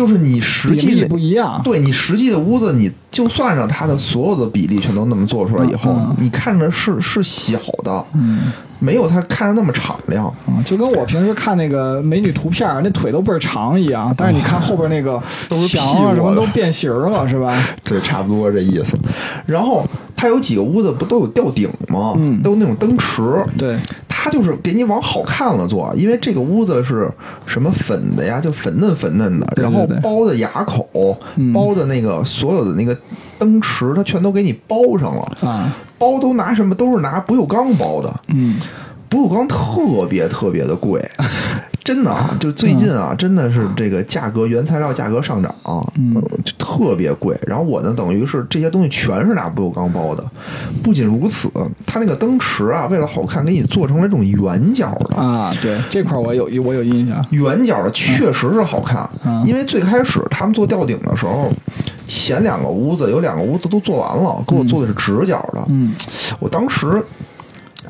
[0.00, 1.60] 就是你实际的不一样。
[1.62, 10.32] 对你实际的屋子，你就算上它的所有的比例全都那么做出来以后，你看着是是小的，嗯没有它看着那么敞亮。
[10.48, 17.54] 嗯，就跟我平时看那个美女图片，那腿都倍儿长一样，但是你看后边那个都是墙啊什么都变形了，是吧？
[17.84, 18.96] 对，差不多这意思。
[19.44, 19.86] 然后
[20.16, 22.14] 它有几个屋子不都有吊顶吗？
[22.16, 23.20] 嗯都有那种灯池。
[23.58, 23.76] 对，
[24.22, 27.10] 它就是给你往好看了做，因为这个屋子是
[27.46, 32.94] 什么粉的呀，就粉嫩粉嫩的，然后包的牙口，嗯包的那个所有的那个
[33.38, 35.22] 灯池，它全都给你包上了。
[35.48, 36.74] 啊，包都拿什么？
[36.74, 38.14] 都是拿不锈钢包的。
[38.28, 38.56] 嗯
[39.08, 41.00] 不锈钢特别特别的贵，
[41.82, 45.54] 真的啊，就最近啊，真的是这个价格原材料价格上涨、
[45.96, 47.38] 嗯呃就特别贵。
[47.46, 50.24] 然后我呢，等于是这些东西全是拿不锈钢包的。
[50.84, 51.50] 不仅如此，
[51.86, 55.16] 它那个灯池啊，为了好看，给你做成了这种圆角的。
[55.16, 57.24] 啊，对这块儿我有我有印象。
[57.30, 61.50] 圆角的确实是好看，嗯因为最开始他们做吊顶的时候，
[62.06, 65.64] 前两个屋子有两个屋子都做完了，给我做的是直角的。
[65.68, 65.94] 嗯
[66.38, 67.02] 我当时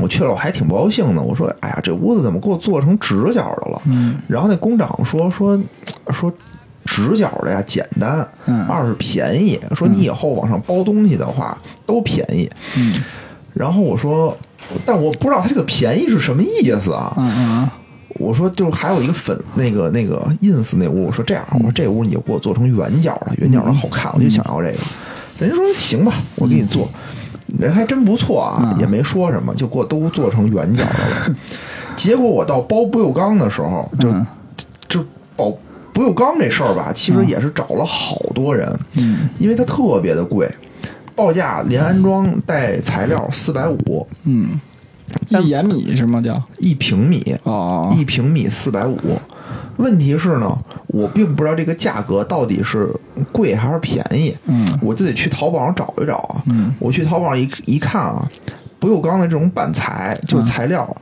[0.00, 1.20] 我去了，我还挺不高兴的。
[1.22, 5.60] 我说：“哎呀，这屋子怎么给我做成直角的了？”嗯然后那工长说说
[6.10, 6.32] 说
[6.84, 9.58] 直角的呀简单，嗯二是便宜。
[9.74, 12.50] 说你以后往上包东西的话都便宜。
[12.76, 12.94] 嗯
[13.52, 14.36] 然后我说，
[14.86, 17.14] 但我不知道他这个便宜是什么意思啊？
[17.18, 17.70] 嗯嗯
[18.18, 24.78] 我说就是还有一个粉那个那个 ins 那屋，我说这样，我说这屋你就给我做成圆角的，圆角的好看，我就想要这个。
[25.38, 26.86] 人家说行吧，我给你做。
[27.58, 31.36] 人还真不错啊，嗯也没说什么，就给我都做成圆角的了。
[31.96, 34.26] 结果我到包不锈钢的时候，就嗯
[34.88, 35.04] 就
[35.36, 35.52] 包
[35.92, 40.48] 不锈钢这事儿吧，其实也是找了好多人，嗯因为它特别的贵，
[41.14, 44.60] 报价连安装带材料四百五嗯，
[45.28, 46.20] 一延米是吗？
[46.20, 48.96] 叫一平米，哦一平米四百五。
[49.76, 50.56] 问题是呢，
[50.88, 52.88] 我并不知道这个价格到底是
[53.32, 56.42] 贵还是便宜，嗯我就得去淘宝上找一找啊。
[56.50, 58.28] 嗯我去淘宝上一一看啊，
[58.78, 60.96] 不锈钢的这种板材就是材料，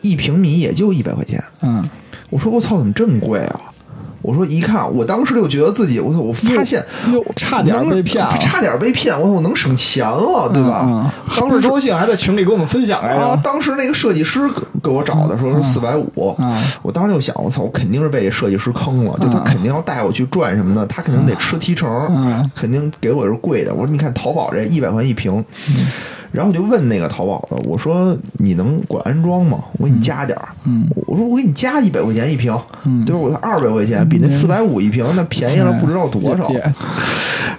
[0.00, 1.42] 一平米也就一百块钱。
[1.62, 1.88] 嗯
[2.30, 3.60] 我说我操，怎么这么贵啊？
[4.22, 8.36] 我说一看，我当时就觉得自己，我操，我发现哟差点被骗了。
[8.38, 10.84] 差点被骗，我操，我能省钱了，对吧？
[10.86, 11.02] 嗯。
[11.04, 11.10] 嗯
[11.42, 13.36] 当时倍儿高兴，还在群里给我们分享来。
[13.42, 16.34] 当时那个设计师给给我找的时候是四百五。
[16.38, 23.74] 嗯，我当时就想，我操，我肯定是被这设计师坑了，就他嗯肯定要带我去转什么的，他肯定得吃提成嗯，肯定给我是贵的。
[23.74, 25.86] 我说你看淘宝这一百块一平，嗯
[26.32, 29.62] 然后我就问那个淘宝的，我说你能管安装吗？
[29.78, 33.04] 我给你加点儿，嗯我说我给你加一百块钱一平，嗯。
[33.04, 33.20] 对吧？
[33.20, 36.48] 我二百块钱比那四百五一平那便宜了不知道多少。
[36.48, 36.74] 也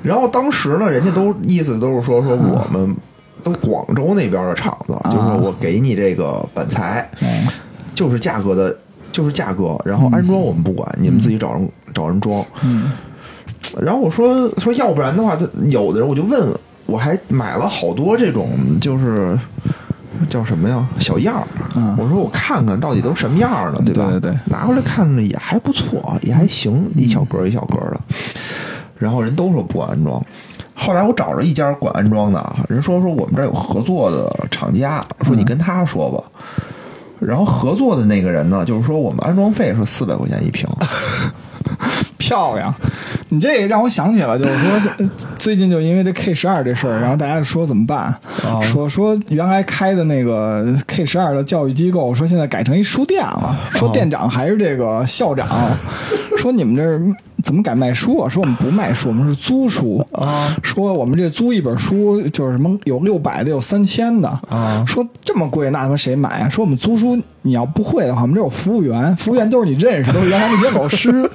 [0.01, 2.95] 然后当时呢，人家都意思都是说说我们
[3.43, 7.47] 都广州那边的厂子，就是说我给你这个板材，嗯。
[7.93, 8.75] 就是价格的，
[9.11, 12.43] 就是价格，然后安装我们不管，你们自己找人找人装。
[12.63, 12.91] 嗯。
[13.79, 16.51] 然后我说说要不然的话，他有的人我就问，
[16.93, 19.37] 我还买了好多这种就是。
[20.29, 20.87] 叫什么呀？
[20.99, 21.47] 小样儿。
[21.75, 24.09] 嗯我说我看看到底都什么样儿的，对吧？
[24.11, 27.99] 对对对拿回来看着也还不错，也还行，一小格一小格的。
[28.97, 30.23] 然后人都说不安装。
[30.73, 36.23] 后来我找着一家管安装的啊，人说说我们这儿有合作的厂家，说你跟他说吧。
[37.19, 40.67] 然后合作的那个人呢，就是说我们安装费是四百块钱一平，
[42.17, 42.73] 漂亮。
[43.33, 48.15] 你这也让我想起了，就是说呃最近就因为这 K 十二这事儿，然后大家就说怎么办？
[48.45, 55.49] 哦说说原来开的那个 K 十二的教育机构，说现在改成一书店了，说店长还是这个校长，
[56.37, 57.01] 说你们这儿
[57.43, 58.29] 怎么改卖书啊？
[58.29, 60.55] 说我们不卖书，我们是租书啊。
[60.61, 66.49] 说我们这租一本书就是什么有六百的，有三千的啊说这么贵，那他妈谁买啊？
[66.49, 71.27] 说我们租书你要不会的话，我们这有服务员，服务员都是你认识，都是原来那些老师。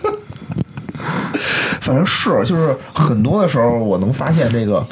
[1.80, 4.84] 反正是，就是很多的时候，我能发现这个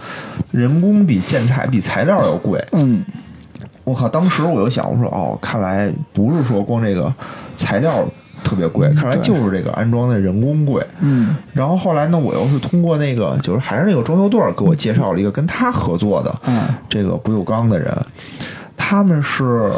[0.50, 2.64] 人工比建材比材料要贵。
[2.72, 3.04] 嗯
[3.84, 4.08] 我靠！
[4.08, 7.12] 当时我就想，我说哦，看来不是说光这个
[7.56, 8.04] 材料
[8.42, 10.84] 特别贵，看来就是这个安装的人工贵。
[11.00, 17.96] 嗯然后后来呢，我又是通过那个，就是还是那个装修队给我介绍了一个跟他合作的嗯这个不锈钢的人，
[18.76, 19.72] 他们是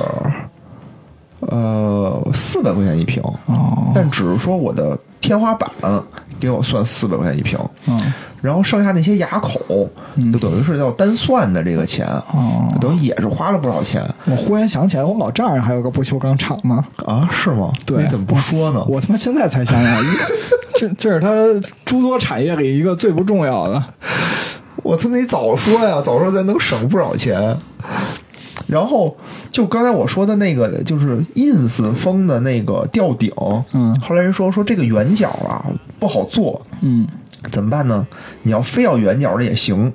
[1.40, 5.70] 呃四百块钱一平，哦但只是说我的天花板
[6.40, 9.60] 给我算四百块钱一瓶，嗯然后剩下那些牙口，
[10.14, 16.84] 嗯就等于是要单算的这个钱，哦，等于也是花了不少钱我忽然想起来，我们老丈人还有个不锈钢厂呢。
[17.04, 17.28] 啊？
[17.32, 17.72] 是吗？
[17.84, 18.84] 对，你怎么不说呢？
[18.88, 20.00] 我 他妈现在才想起来，
[20.76, 21.28] 这这是他
[21.84, 23.82] 诸多产业里一个最不重要的。
[24.84, 26.00] 我操，你早说呀！
[26.00, 27.56] 早说咱能省不少钱。
[28.68, 29.16] 然后
[29.50, 33.32] 就刚才我说的那个，就是 ins 风的那个吊顶，
[33.72, 35.64] 嗯后来人说说这个圆角啊
[35.98, 37.06] 不好做，嗯，
[37.50, 38.06] 怎么办呢？
[38.42, 39.92] 你要非要圆角的也行，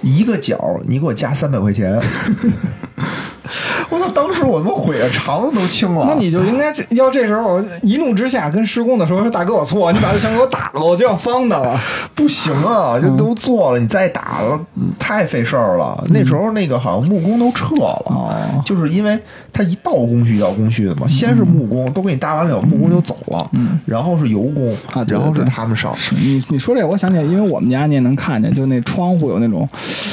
[0.00, 2.00] 一个角你给我加三百块钱。
[3.90, 4.08] 我操！
[4.14, 6.06] 当时我他妈悔的肠子都青了。
[6.08, 11.78] 那你就应该这要这时候一怒之下跟施工的时候说：“大哥，我错，你把这墙给我打了，我就要方的了。
[12.14, 14.58] 不行啊，这都做了，你再打了
[14.98, 16.04] 太费事儿了。
[16.08, 18.34] 那时候那个好像木工都撤了，哦
[18.64, 19.18] 就是因为
[19.52, 25.94] 他一道工序一道工序的嘛，先是木工都给你搭完了，木工就走了，嗯然后是油工，啊对然后是他们上。
[26.10, 29.68] 你你说这，我想起来，因为我们家你也能看见，就那窗户有那种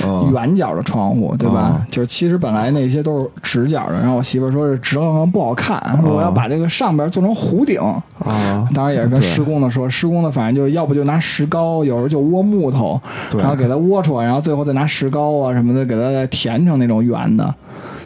[0.06, 1.60] 嗯圆角的窗户，对吧？
[1.60, 7.80] 啊就是其实本来那些都是直角的，然后我媳妇儿说是直横不好看，说我要把这个上边做成弧顶。
[8.24, 13.00] 啊，当然也是跟施工的说，施工的反正就要不就拿石膏，有时候就窝木头，
[13.30, 17.54] 对然后给它窝出来，然后最后再拿石膏啊什么的给它再填成那种圆的，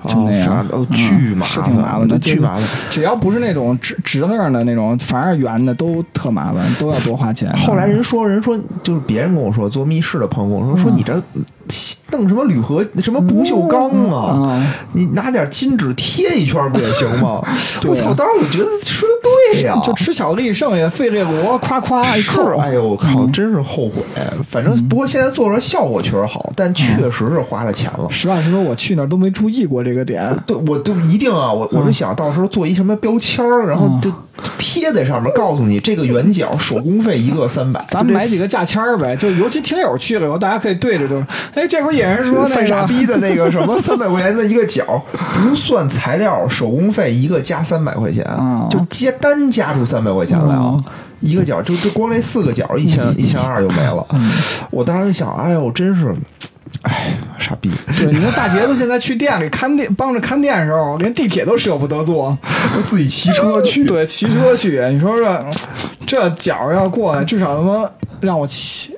[0.07, 2.63] 就那样哦，巨麻是挺麻烦的，巨麻烦。
[2.89, 7.55] 只要不是那种直直横的那种，反而圆的都特麻烦，都要多花钱。
[7.55, 11.21] 后来人说，人说就是别人跟我说，做密室的朋友跟我说，说你这
[12.11, 14.37] 弄什么铝合什么不锈钢啊？
[14.41, 17.41] 嗯你拿点金纸贴一圈不也行吗？
[17.87, 18.13] 我操！
[18.13, 19.15] 当时我觉得说的
[19.53, 24.03] 对呀，就吃巧克力剩下费列罗，夸夸一是扣，，哎呦我靠，真是后悔。
[24.49, 28.07] 反正不过现在做出来效果确实好，但确实是花了钱了。
[28.09, 30.35] 实话实说，我去那儿都没注意过这个点。
[30.45, 31.51] 对，我都一定啊！
[31.53, 34.11] 我我是想到时候做一什么标签儿，然后就
[34.57, 37.83] 贴在上面，告诉你这个圆角手工费一个三百。
[37.89, 41.19] 咱们买几个价签儿呗，就尤其听友去了以后，大家可以对着就，
[41.53, 44.83] 哎，这会儿也是说那犯傻，逼的那个 什么三百块钱的一个角，
[45.33, 50.73] 不算材料，手工费一个加三百块钱，嗯就接单加出三百块钱来啊！
[50.75, 50.83] 嗯
[51.21, 54.05] 一个角就就光这四个角一千一千二就没了。
[54.11, 54.31] 嗯
[54.71, 56.15] 我当时就想，哎呦，真是，
[56.83, 62.37] 哎，傻逼，对，你说大杰子现在去店里看店，帮着看店的时候，连地铁都舍不得坐，
[62.73, 63.83] 都自己骑车去。
[63.83, 64.81] 对，骑车去。
[64.93, 65.45] 你说这
[66.07, 67.89] 这角要过来，至少他妈
[68.21, 68.95] 让我骑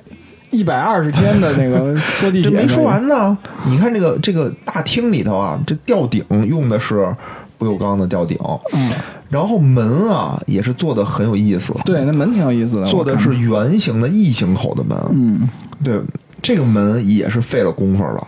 [0.52, 2.50] 一百二十天的那个 坐地铁。
[2.50, 7.12] 这没说完呢，你看这个这个大厅里头啊，这吊顶用的是
[7.58, 8.38] 不锈钢的吊顶，
[8.72, 8.90] 嗯，
[9.28, 15.48] 然后门啊也是做的很有意思，对，那门挺有意思的，做的是圆形的异形口的门，嗯，
[15.82, 16.00] 对，
[16.40, 18.26] 这个门也是费了功夫了。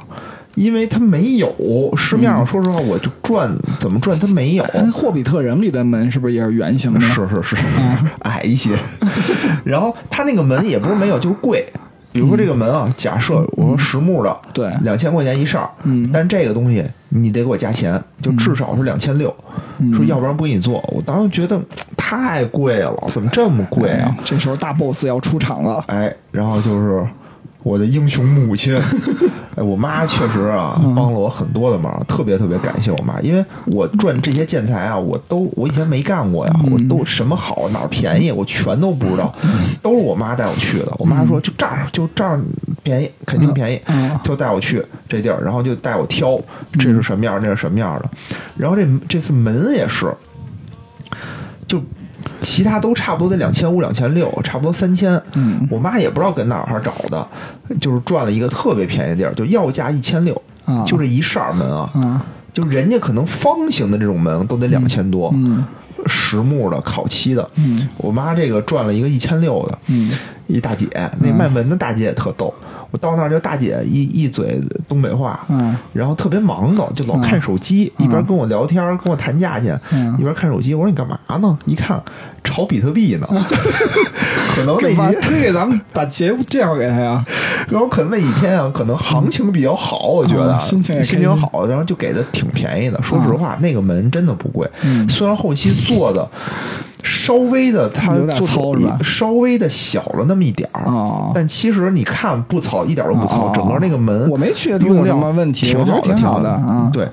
[0.54, 7.00] 因为它没有市面上，说实话，我就转怎么转它没有，哎，霍比特人里的门是不是也是圆形的？
[7.00, 7.56] 是是是，
[8.20, 8.70] 矮一些。
[9.66, 11.66] 然后它那个门也不是没有，就是贵。
[12.14, 19.34] 比如说这个门啊，假设我说实木的，对两千块钱一扇，嗯但这个东西你得给我加钱，就至少是两千六，
[19.78, 20.74] 嗯说要不然不给你做。
[20.94, 21.60] 我当时觉得
[21.96, 24.14] 太贵了，怎么这么贵啊？
[24.16, 25.82] 哎这时候大 boss 要出场了。
[25.88, 27.04] 哎，然后就是
[27.64, 28.78] 我的英雄母亲，
[29.56, 39.34] 哎，我妈确实啊帮了我很多的忙，特别特别感谢我妈，因为我赚这些建材啊，我都我以前没干过呀，我都什么好哪儿便宜，我全都不知道，
[39.82, 40.92] 都是我妈带我去的。
[40.98, 42.38] 我妈说就这儿就这儿
[42.82, 46.38] 便宜，肯定便宜嗯，就带我去这地儿，然后就带我挑
[46.78, 48.10] 这是什么样，那是什么样的。
[48.58, 50.12] 然后这这次门也是，
[51.66, 51.82] 就
[52.40, 55.20] 其他都差不多得两千五、两千六，差不多三千。
[55.34, 55.66] 嗯。
[55.70, 57.26] 我妈也不知道跟哪儿找的，
[57.80, 62.20] 就是转了一个特别便宜的地儿，就要价一千六啊，就这一扇门啊，嗯，
[62.52, 65.64] 就人家可能方形的这种门都得两千多，嗯。
[66.06, 67.48] 实木的、烤漆的。
[67.54, 67.88] 嗯。
[67.96, 70.10] 我妈这个赚了一个一千六的，嗯。
[70.46, 70.86] 一大姐，
[71.20, 72.52] 那卖门的大姐也特逗。
[72.94, 80.72] 我到那儿就大姐一一嘴东北话，嗯然后特别忙叨，就老看手机，一边跟我聊天，跟我谈价钱，嗯一边看手机。
[80.76, 81.58] 我说你干嘛呢？
[81.64, 82.00] 一看
[82.44, 83.26] 炒比特币呢，
[84.54, 87.24] 可能那天，推给咱们把节目介绍给他呀？
[87.68, 93.02] 然后可能那几天啊，可能行情比较好，我觉得嗯心情也心心情好，然后就给的挺便宜的。
[93.02, 96.30] 说实话，那个门真的不贵，嗯虽然后期做的。
[97.04, 98.98] 稍微的，它有点做糙是吧？
[99.04, 101.30] 稍微的小了那么一点儿，哦。
[101.34, 103.52] 但其实你看不糙，一点都不糙，哦。
[103.54, 106.44] 整个那个门我没觉得有什用料么问题挺好的，挺好的。
[106.44, 107.06] 的啊对，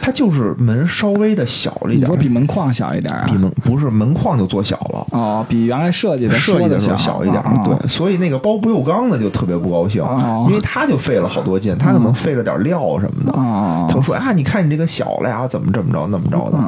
[0.00, 3.24] 它就是门稍微的小了一点儿，你说比门框小一点啊？
[3.26, 5.06] 比门不是门框就做小了。
[5.10, 10.02] 哦，比原来设计的设计的小候小一点对，所以那个包不锈钢的就特别不高兴。
[10.02, 13.86] 哦，因为他就费了好多劲，他可能费了点料什么的，哦。
[13.90, 16.58] 他说啊，你看你这个小了呀，怎么怎么着怎么着的，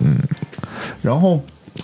[0.00, 0.16] 嗯。
[1.02, 1.38] 然后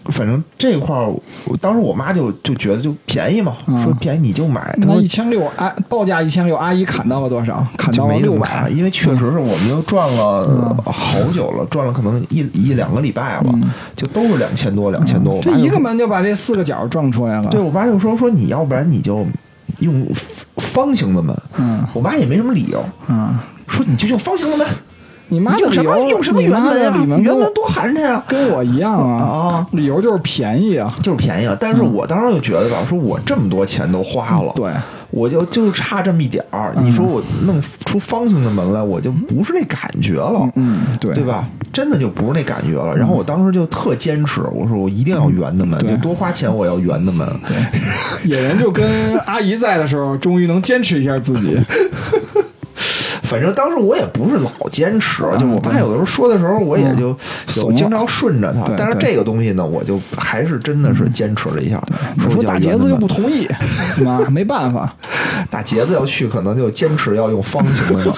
[0.06, 1.12] 反正这块儿，
[1.44, 4.60] 我当时我妈就就觉得就便宜嘛，嗯说便宜你就买。
[4.80, 7.64] 她那说一千六，阿报价一千六，阿姨砍到了多少？
[7.76, 8.68] 砍到了六百。
[8.70, 13.54] 因为确实是我们又转了嗯好久了，转了可能一一两个礼拜了，
[13.94, 15.34] 就都是两千多，两千多。
[15.34, 17.50] 我这一个门就把这四个角撞出来了。
[17.50, 19.26] 对我妈就说说你要不然你就
[19.80, 20.06] 用
[20.56, 23.38] 方形的门，嗯我妈也没什么理由，嗯，
[23.68, 24.66] 说你就用方形的门，
[25.30, 26.94] 你妈用什么用什么圆门呀？
[27.18, 28.22] 圆门多寒碜呀！
[28.28, 30.92] 跟我一样啊啊，理由就是便宜啊。
[31.02, 34.72] 就是便宜了，但是我当时就觉得吧，说我这么多钱都花了，对，
[35.10, 41.24] 我就就差这么一点儿，你说我弄出方形的门来，我就不是那感觉了，嗯，对，对？
[41.24, 41.48] 吧？
[41.72, 42.96] 真的就不是那感觉了。
[42.96, 47.26] 然后我当时就特坚持，我说我一定要圆的门，对就多花钱我要圆的门。
[47.46, 51.56] 对野人就跟阿姨在的时候，终于能坚持一下自己。
[53.30, 57.16] 反正当时我也不是老坚持，就我爸有的时候说的时候，我也就
[57.56, 58.64] 有经常顺着他。
[58.76, 61.80] 但是这个东西呢，我就还是真的是坚持了一下。
[62.28, 63.46] 说大杰子就不同同意，
[64.02, 64.92] 妈没办法，
[65.50, 68.12] 大杰子要去，可能就坚持要用方形的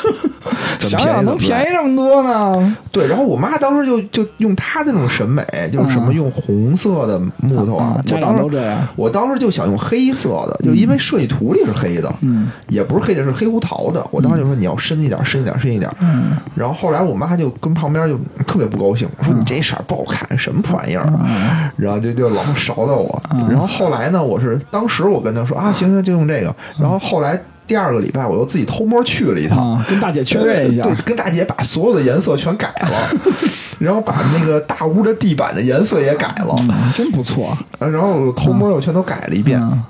[0.78, 2.76] 想想能便宜这么多呢？
[2.90, 8.88] 对，然后我妈当时就就用她那种审美，就是什么用红色的木头啊啊，家我当时长都这样。
[8.97, 14.05] 我当时就想用黑色的，就因为设计图里是黑的，嗯，也不是黑的，是黑胡桃的。
[14.11, 15.90] 我当时就说你要深一点，深一点，深一点。
[16.01, 21.72] 嗯，然后后来我妈就跟旁边就特别不高兴，说你这色儿不好看，什么破玩意儿啊？
[21.76, 23.22] 然后就就老勺到我。
[23.49, 26.55] 然后后来呢，我是当时我跟她说啊，行行，就用这个。
[26.78, 29.75] 然后后来第二个礼拜，我又自己偷摸去了一趟。
[29.75, 32.99] 啊，跟大姐确认一下对，，跟大姐把所有的颜色全改了，
[33.79, 37.57] 然后把那个大屋的地板的颜色也改了，嗯真不错。
[37.79, 39.83] 呃然后偷摸又全都改了一遍，嗯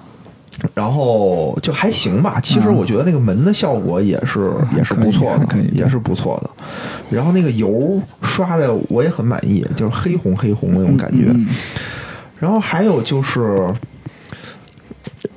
[0.75, 2.39] 然后就还行吧。
[2.41, 6.51] 其实我觉得那个门的效果也是也是不错的也是不错的。
[7.11, 11.25] 然后那个油刷的我也很满意，就是黑红黑红那种感觉。
[11.29, 11.49] 嗯
[12.39, 13.73] 然后还有就是。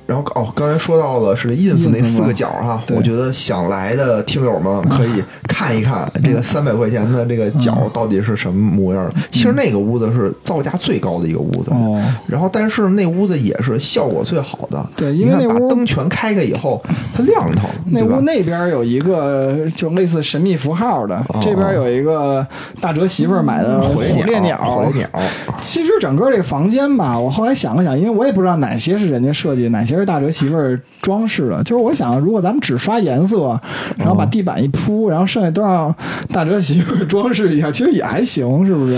[0.06, 9.12] 然后哦，刚才说到的是 ins 那四个角哈，我觉得想来的听友们可以 看一看这个三百块钱的这个角到底是什么模样。
[9.30, 14.86] 其实那个屋子是造价最高的一个屋子，哦，然后但是那屋子也是效果最好的。
[14.96, 16.80] 对因为那屋把灯全开开以后，
[17.14, 18.20] 它亮堂， 那屋？
[18.20, 22.46] 那边有一个就类似神秘符号的，这边有一个
[22.80, 24.90] 大哲媳妇儿买的火火烈鸟，火鸟。
[24.92, 25.22] 烈鸟，
[25.60, 31.62] 其实整个这个房间吧，我后来想了想，因为我也不知道哪些是人家设计，哪些是大哲媳妇儿装饰的。
[31.64, 33.58] 就是我想，如果咱们只刷颜色，
[33.96, 35.94] 然后把地板一铺，然后剩下都让
[36.32, 38.94] 大哲媳妇儿装饰一下，其实也还行，是不是？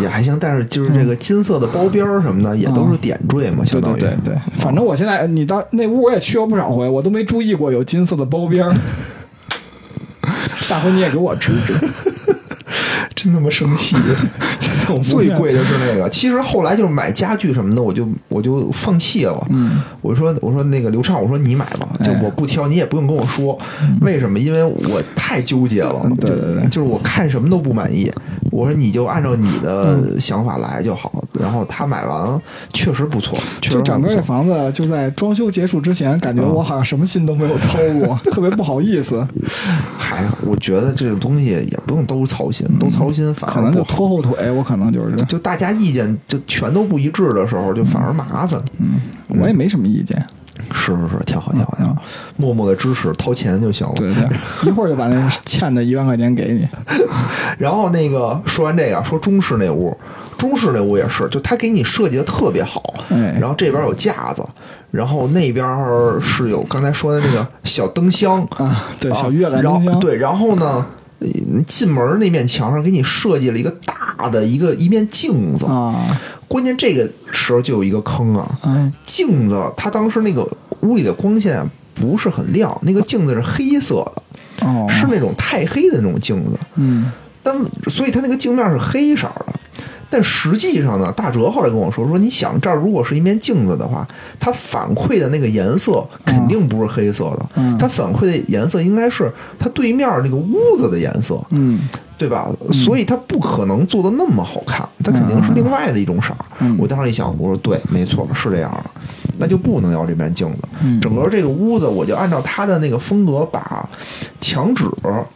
[0.00, 0.38] 也还行。
[0.40, 4.00] 但是就是这个金色的包边儿什么的，也都是点缀嘛，相当于。
[4.00, 8.74] 对对对，反正我现在你到那屋我也去过不少回，我都没注意过有金色的包边儿。
[10.60, 11.74] 下回你也给我指指。
[13.14, 13.96] 真他妈生气！
[14.96, 19.46] 最贵的是那个， 其实后来就是买家具什么的，我就我就放弃了。
[19.50, 23.58] 嗯，我说我说那个刘畅，我说你买吧，就哎我不挑，你也不用跟我说
[24.00, 26.00] 为什么，因为我太纠结了。
[26.04, 28.10] 嗯对对对就是我看什么都不满意。
[28.50, 31.12] 我说你就按照你的想法来就好。
[31.38, 32.40] 然后他买完
[32.72, 39.24] 确实不错，确实就整个这房子就在装修结束之前，感觉我好像什么心都没有操过， 特别不好意思，
[39.96, 43.84] 还我觉得这个东西也不用都操心，都操心反可能就。
[43.84, 48.60] 拖后腿，我可能就是，就大家意见就全都不一致的时候，就反而麻烦。
[48.78, 49.00] 嗯
[49.40, 50.22] 我也没什么意见。
[50.72, 51.94] 是是是，挺好挺好挺好，
[52.36, 53.92] 默默的支持，掏钱就行了。
[53.94, 54.24] 对对，
[54.66, 56.68] 一会儿就把那欠的一万块钱给你。
[57.58, 59.96] 然后那个说完这个，说中式那屋，
[60.36, 62.82] 中式那屋也是，就他给你设计的特别好。
[63.10, 64.44] 哎然后这边有架子，
[64.90, 65.64] 然后那边
[66.20, 70.84] 是有刚才说的那个小灯箱啊对啊小月亮灯箱对，然后呢，呃
[71.66, 75.66] 进门那面墙上给你设计了一个大的一个一面镜子。
[75.66, 80.48] 啊，关键这个时候就有一个坑啊，嗯镜子它当时那个
[80.80, 83.96] 屋里的光线不是很亮，那个镜子是黑色
[84.60, 86.58] 的，哦，是那种太黑的那种镜子。
[86.76, 87.10] 嗯
[87.42, 87.56] 但
[87.88, 89.54] 所以它那个镜面是黑色的。
[90.10, 94.06] 但实际上呢，大哲后来跟我说说，你想这儿如果是一面镜子的话，
[94.40, 101.78] 它反馈的那个颜色肯定不是黑色的，嗯它反馈的颜色应该是它对面那个屋子的颜色，嗯
[102.16, 102.50] 对吧？
[102.72, 106.44] 所以它不可能做的那么好看，它肯定是另外的一种色儿。
[106.60, 108.90] 嗯我当时一想，我说对，没错，是这样的，
[109.38, 110.58] 那就不能要这面镜子。
[110.82, 113.88] 嗯整个这个屋子，我就按照它的那个风格，把
[114.40, 114.84] 墙纸，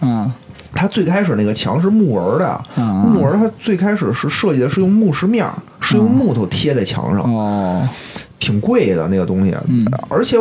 [0.01, 0.35] 啊
[0.75, 7.89] 它最开始那个墙是木纹的，啊木纹它最开始是设计的是用木饰面儿，是用木头贴在墙上，哦，
[8.39, 10.37] 挺贵的那个东西，嗯而且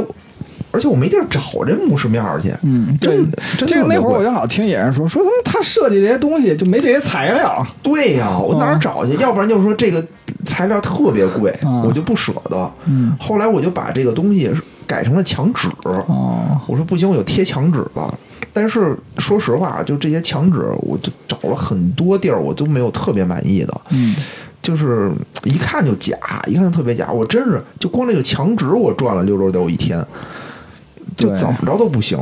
[0.73, 7.67] 而且我没地儿找这木饰面去，嗯，对真，真这个那会儿我就老听野人说，说他们他设计这些东西就没这些材料。
[7.83, 9.17] 对呀、我哪儿找去？
[9.17, 10.01] 要不然就是说这个
[10.45, 12.71] 材料特别贵，啊我就不舍得。
[12.85, 14.49] 嗯后来我就把这个东西
[14.87, 15.67] 改成了墙纸。
[15.83, 18.17] 哦我说不行，我就贴墙纸了。
[18.53, 23.81] 但是说实话，就这些墙纸，我就找了很多地儿，我都没有特别满意的。
[23.91, 24.15] 嗯
[24.61, 25.11] 就是
[25.43, 27.11] 一看就假，一看就特别假。
[27.11, 30.05] 我真是就光这个墙纸，我转了六六六一天，
[31.15, 32.17] 就怎么着都不行。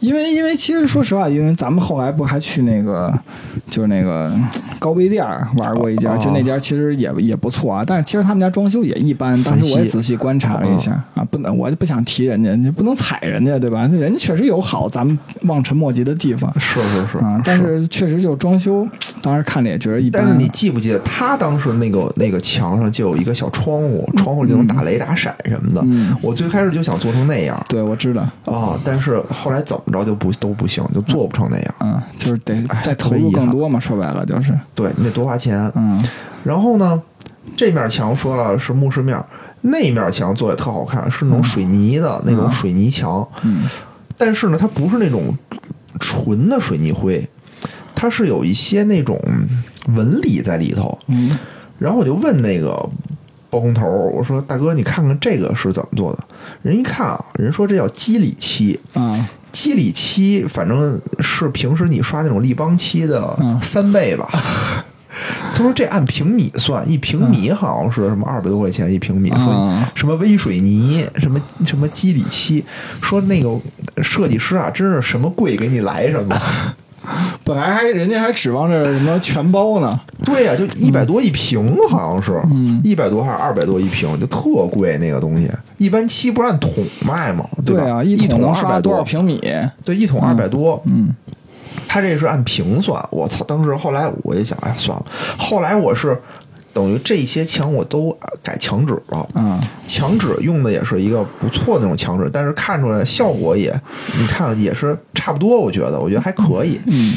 [0.00, 3.12] 因为因为其实说实话，因为咱们后来不还去那个
[3.68, 4.30] 就是那个
[4.78, 9.40] 高碑店儿玩过一家，哦就那家其实也也不错啊，但是其实他们家装修也一般。
[9.42, 13.88] 当时我也仔细观察了一下啊，不能我就不想提人家，你不能踩人家对吧？
[13.92, 18.86] 人家确实有好咱们望尘莫及的地方是是是啊，但是确实就装修，
[19.20, 20.22] 当时看着也觉得一般。
[20.22, 25.80] 但是你记不记得，他当时那个那个墙上就有一个小窗户，窗户里能打雷打闪什么的。
[25.84, 31.74] 嗯我最开始就想做成那样对我知道，啊，但是后来怎么着就不都不行，就做不成那样。
[31.80, 35.70] 嗯，就是得哎再投入更多嘛，说白了就是，对你得多花钱。
[35.74, 36.00] 嗯
[36.44, 37.02] 然后呢，
[37.56, 39.22] 这面墙说了是木饰面，
[39.62, 43.26] 那面墙做的特好看，是那种水泥的那种水泥墙。
[43.42, 43.68] 嗯
[44.16, 45.36] 但是呢，它不是那种
[46.00, 47.28] 纯的水泥灰，
[47.94, 49.20] 它是有一些那种
[49.94, 50.96] 纹理在里头。
[51.08, 51.36] 嗯
[51.78, 52.88] 然后我就问那个
[53.50, 56.24] 包工头，我说：“大哥，你看看这个是怎么做的？”
[56.62, 58.78] 人一看啊，人说这叫肌理漆。
[58.94, 64.28] 啊肌理漆反正是平时你刷那种立邦漆的嗯三倍吧。
[65.54, 72.62] 他说这按平米算，一平米好像是什么二百多块钱一平米，说嗯什么微水泥，什么什么肌理漆，
[73.00, 73.58] 说那个
[74.02, 76.38] 设计师啊，真是什么贵给你来什么。
[77.44, 79.90] 本来还人家还指望着什么全包呢，
[80.24, 85.50] 对呀、就一百多一平，好像是，嗯一百多还是二百多一平，就特贵那个东西。
[85.78, 87.44] 一般漆不是按桶卖吗？
[87.64, 87.82] 吧？
[87.88, 89.02] 啊，一桶能二百刷多少？
[89.02, 89.40] 平米？
[89.84, 90.80] 对，一桶二百多。
[90.86, 91.14] 嗯
[91.90, 93.42] 他这是按平算，我操！
[93.46, 95.06] 当时后来我就想，哎呀，算了。
[95.38, 96.20] 后来我是
[96.72, 99.60] 等于这些墙我都改墙纸了，嗯。
[99.86, 103.74] 墙纸用的也是一个不错的那种墙纸，但是看出来效果也，
[104.18, 106.80] 你看也是差不多，我觉得，我觉得还可以。
[106.86, 107.14] 嗯。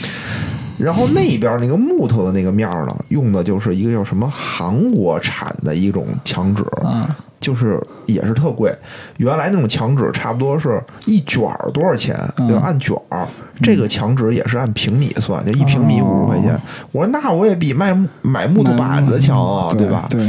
[0.80, 8.74] 然后那边那个木头的那个面儿呢，用的就是一个叫什么韩国产的一种墙纸，啊就是也是特贵。
[9.18, 12.64] 原来那种墙纸差不多是一卷儿多少钱，嗯对吧？
[12.66, 13.28] 按卷儿。
[13.62, 16.56] 这个墙纸也是按平米算，就一平米五十块钱。
[16.56, 16.60] 哦
[16.94, 20.08] 我说那我也比卖买木头板子强啊，对吧？
[20.10, 20.28] 对，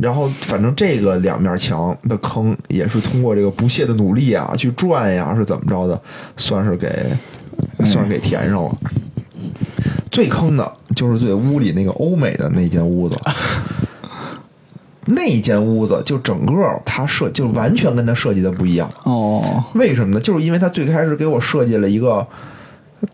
[0.00, 6.00] 然后反正这个两面墙的坑也是通过这个不懈的努力啊，去转呀，是怎么着的，
[6.36, 6.88] 算是给
[7.84, 8.76] 算是给填上了。
[10.10, 13.16] 最坑的就是最屋里那个欧美的那间屋子，
[15.10, 16.54] 那间屋子就整个
[16.84, 18.90] 他设就完全跟他设计的不一样。
[19.04, 20.20] 哦为什么呢？
[20.20, 22.26] 就是因为他最开始给我设计了一个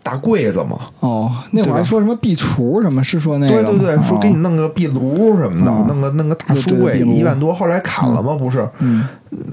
[0.03, 3.69] 大柜子嘛，哦，那会儿还说什么壁橱什么，是说那个吗？
[3.69, 8.35] 对对对，说哦给你弄个壁炉什么的，哦弄个弄个大书柜一万多，后来砍了吗？
[8.35, 9.05] 不是，嗯。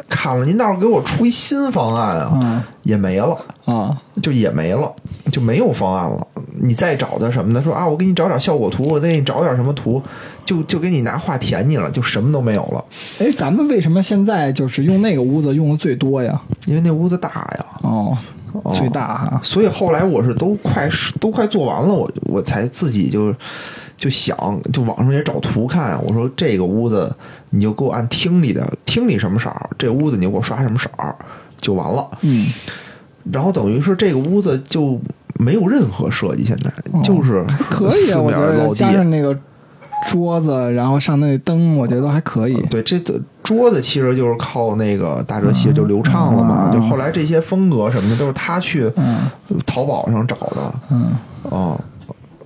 [0.09, 2.62] 砍了，您倒是给我出一新方案啊，嗯。
[2.82, 4.01] 也没了，啊。
[4.22, 4.91] 就也没了，
[5.32, 6.24] 就没有方案了。
[6.62, 10.01] 你再找他什么的，说啊，我给你找点效果图，我给你找点什么图，
[10.45, 12.85] 就就给你拿画填你了，就什么都没有了，
[13.18, 16.41] 哎，咱们为什么现在就是用那个屋子用的最多呀？
[16.66, 17.66] 因为那屋子大呀。
[17.82, 18.18] 哦，哦
[18.74, 19.40] 最大哈。
[19.42, 20.88] 所以后来我是都快
[21.20, 23.34] 都快做完了，我我才自己就
[23.96, 24.36] 就想，
[24.72, 25.98] 就网上也找图看。
[26.05, 27.14] 我说这个屋子
[27.50, 31.14] 你就给我按厅里的厅里什么色儿，这屋子你就给我刷什么色儿
[31.61, 32.11] 就完了。
[32.22, 32.46] 嗯，
[33.32, 35.00] 然后等于是这个屋子就
[35.38, 38.74] 没有任何设计，现在、哦就是可以啊，我觉得。
[38.74, 39.36] 加上那个
[40.09, 42.61] 桌子，然后上那灯，我觉得都还可以。
[42.68, 46.74] 对，这个桌子其实就是靠那个大哲系就流畅了嘛，嗯。
[46.74, 49.18] 就后来这些风格什么的都是他去嗯。
[49.64, 50.74] 淘宝上找的。
[50.90, 51.12] 嗯。
[51.42, 51.78] 哦，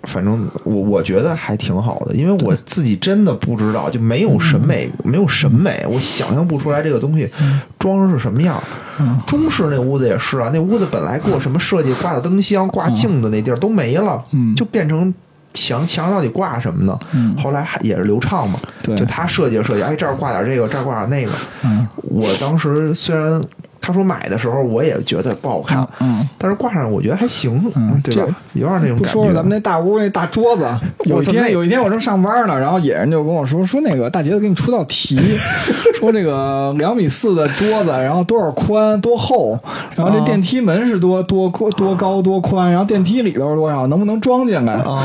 [0.03, 7.31] 反正我我觉得还挺好的，因为我自己真的不知道，就没有审美，没有审美，我想象不出来这个东西
[7.79, 8.61] 装饰是什么样。
[8.99, 9.17] 嗯。
[9.25, 14.53] 中式那屋子也是啊，那屋子本来给我什么设计，挂的灯箱、挂镜子那地儿都没了，嗯。
[14.57, 15.15] 就变成。
[15.59, 16.99] 墙墙到底挂什么呢？
[17.13, 18.59] 嗯后来还也是流畅嘛，
[18.97, 21.33] 就他设计着设计，哎，这儿挂点这个，这儿挂点那个。
[21.65, 23.41] 嗯我当时虽然
[23.81, 26.27] 他说买的时候，我也觉得不好看，嗯。
[26.37, 28.37] 但是挂上我觉得还行，嗯对吧？
[28.55, 29.21] 有点那种不感觉。
[29.21, 30.67] 说说咱们那大屋那大桌子，
[31.07, 35.19] 有一天有一天我正上班呢，然后野人就跟我说说那个大杰子给你出道题，
[35.99, 39.59] 说这个两米四的桌子，然后多少宽多厚，
[39.97, 44.75] 然后这啊电梯门是多多宽多高多宽，然后电梯里头是多少，能不能装进来？
[44.75, 45.05] 啊，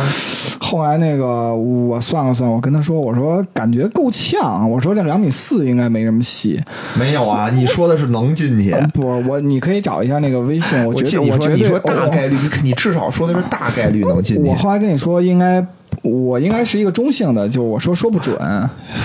[0.59, 6.59] 后来那个我算了算，我跟他说，我说感觉够呛，我说这两米四应该没什么戏。
[6.97, 8.76] 没有啊，你说的是能进去。
[8.93, 14.55] 不，我你可以找一下那个微信，我我觉记得我觉得你说大概率，你你至少说的是大概率能进去我。
[14.55, 15.66] 后来跟你说，应该
[16.01, 18.38] 我应该是一个中性的，就我说说不准，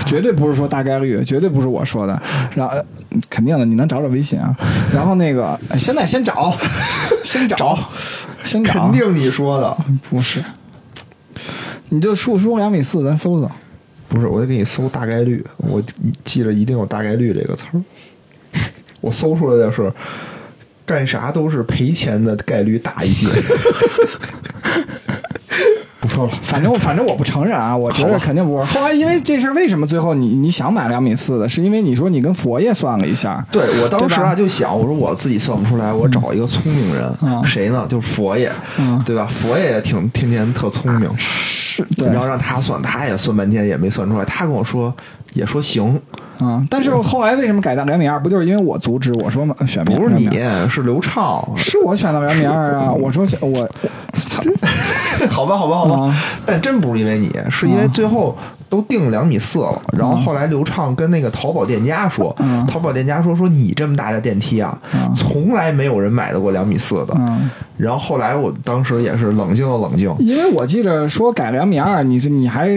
[0.05, 2.21] 绝对不是说大概率，绝对不是我说的。
[2.55, 2.83] 然后呃
[3.29, 4.55] 肯定的，你能找找微信啊。
[4.93, 6.53] 然后那个呃现在先找，
[7.23, 7.77] 先找，
[8.43, 9.77] 先找，肯定你说的
[10.09, 10.43] 不是。
[11.91, 13.49] 你就输输两米四，咱搜搜。
[14.07, 15.81] 不是，我得给你搜大概率，我
[16.23, 17.81] 记着一定有大概率这个词儿。
[19.01, 19.91] 我搜出来的是
[20.85, 23.27] 干啥都是赔钱的概率大一些。
[26.01, 28.63] 不说了，反正反正我不承认啊，我觉得肯定不是。
[28.63, 31.47] 后来因为这事儿，为什么最后你你想买两米四的？
[31.49, 37.85] 是因为你说你跟佛爷算了一下，对我当时啊就想，我说我自己算不出来，我找一个聪明人，嗯谁呢？
[37.89, 39.27] 就是佛爷，嗯对吧？
[39.29, 41.09] 佛爷也挺天天特聪明，
[41.97, 44.25] 然后让他算，他也算半天也没算出来。
[44.25, 44.93] 他跟我说，
[45.33, 45.99] 也说行，
[46.39, 46.65] 啊。
[46.69, 48.19] 但是后来为什么改到两米二？
[48.21, 50.29] 不就是因为我阻止我说嘛选不是你
[50.69, 52.91] 是刘畅，是我选到两米二啊？
[52.91, 53.69] 我说选 我
[54.13, 54.41] 操，
[55.31, 56.15] 好吧，好吧，好吧，啊
[56.45, 58.37] 但真不是因为你，是因为最后
[58.69, 59.81] 都定两米四了。
[59.93, 67.13] 然后后来刘畅跟那个淘宝店家说，嗯淘宝店家说说你这么大的电梯啊，嗯从来没有人买到过两米四的。
[67.17, 72.69] 嗯，然后后来我当时也是冷静了冷静，因为我记着说改两米二，你是你还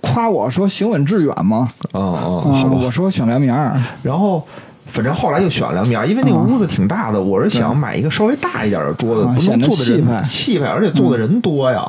[0.00, 1.68] 夸我说行稳致远吗？
[1.94, 2.20] 嗯嗯，啊
[2.60, 2.78] 好吧。
[2.82, 3.72] 我说选两米二，
[4.02, 4.46] 然后。
[4.88, 11.86] 反正后来又选了两米二，因为那个屋子挺大的，我是想买一个稍微大一点的桌子，能坐的人气派气派，而且坐的人多呀，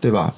[0.00, 0.32] 对吧？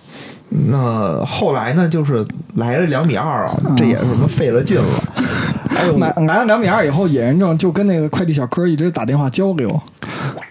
[0.48, 2.24] 那后来呢，就是
[2.54, 4.84] 来了两米二啊，这也是什么费了劲了。
[5.74, 9.68] 哎呦，买来了两米二以后，野人正就跟那个快递小哥一直打电话交流，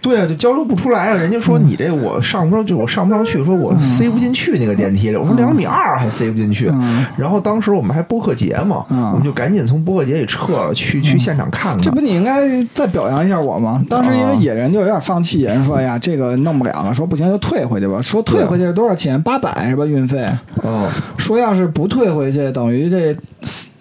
[0.01, 1.15] 对啊，就交流不出来啊。
[1.15, 5.15] 人家说你这我上不上，就我上不上去，说我塞不进去那个电梯里。
[5.15, 7.05] 我说两米二还塞不进去嗯。
[7.17, 11.99] 然后当时我们还播客节嘛，嗯我们就赶紧从播客节里撤了，去去现场看看这不。
[11.99, 13.83] 你应该再表扬一下我吗？
[13.89, 18.01] 当时因为野人就有点放弃，野人说：“哎呀，这个弄不了了，说不行就退回去吧。
[18.01, 19.21] 说退回去是多少钱？
[19.23, 19.85] 八百是吧？
[19.85, 20.23] 运费。
[20.63, 20.87] 嗯，
[21.17, 23.15] 说要是不退回去，等于这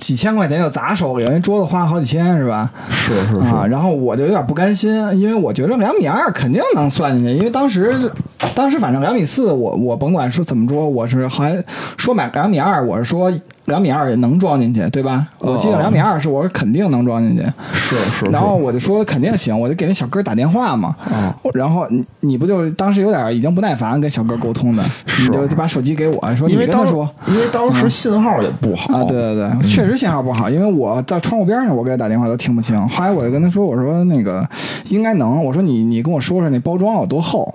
[0.05, 2.71] 几千块钱就砸手里，人桌子花好几千是吧？
[2.91, 3.47] 是是是。
[3.47, 8.11] 啊，然后我就有点不甘心，因为我觉得两米二肯定能算进去，因为当时就
[8.55, 11.65] 当时反正两米四，我我甭管说怎么着，我是还
[11.97, 13.33] 说买两米二，我是说
[13.67, 15.27] 两米二也能装进去，对吧？
[15.39, 17.43] 我记得哦两米二是我是肯定能装进去。
[17.73, 20.97] 是是是，然后我就说肯定行，我就给那小哥打电话嘛。
[21.11, 24.83] 啊然后你你不就当时有点已经不耐烦跟小哥沟通的，
[25.21, 27.09] 你就就把手机给我说，因为当你跟他说。
[27.29, 32.77] 因为当时信号也不好啊，对对对，确实信号不好，因为我在窗户边上，我给他打电话都听不清。
[32.89, 34.47] 后来我就跟他说，我说那个
[34.89, 37.53] 应该能，我说你你跟我说说那包装有多厚，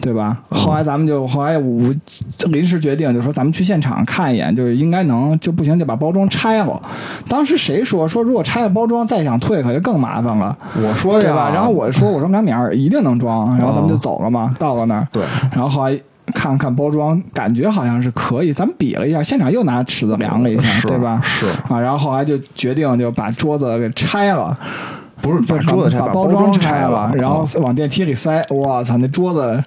[0.00, 0.40] 对吧？
[0.50, 1.94] 后来咱们就后来我
[2.50, 6.80] 临时决定，就说咱们去现场看一眼，就是应该能，就不行就把包装拆了。
[7.28, 10.56] 当时谁说说如果拆了包装再想退可就更麻烦了。
[10.82, 11.50] 我说的呀，对吧？
[11.54, 15.22] 然后我说我说两米二一定能装，然后咱们就走了嘛，到了那儿，对
[15.52, 16.00] 然后后来
[16.32, 21.20] 看了看包装，感觉好像是可以，咱们比了一下，现场又拿尺子量了一下，是对吧？
[21.22, 24.56] 是啊，然后后来就决定就把桌子给拆了，
[25.20, 28.42] 不是把桌子拆，把包装拆了，然后啊往电梯里塞。
[28.48, 29.62] 我操，那桌子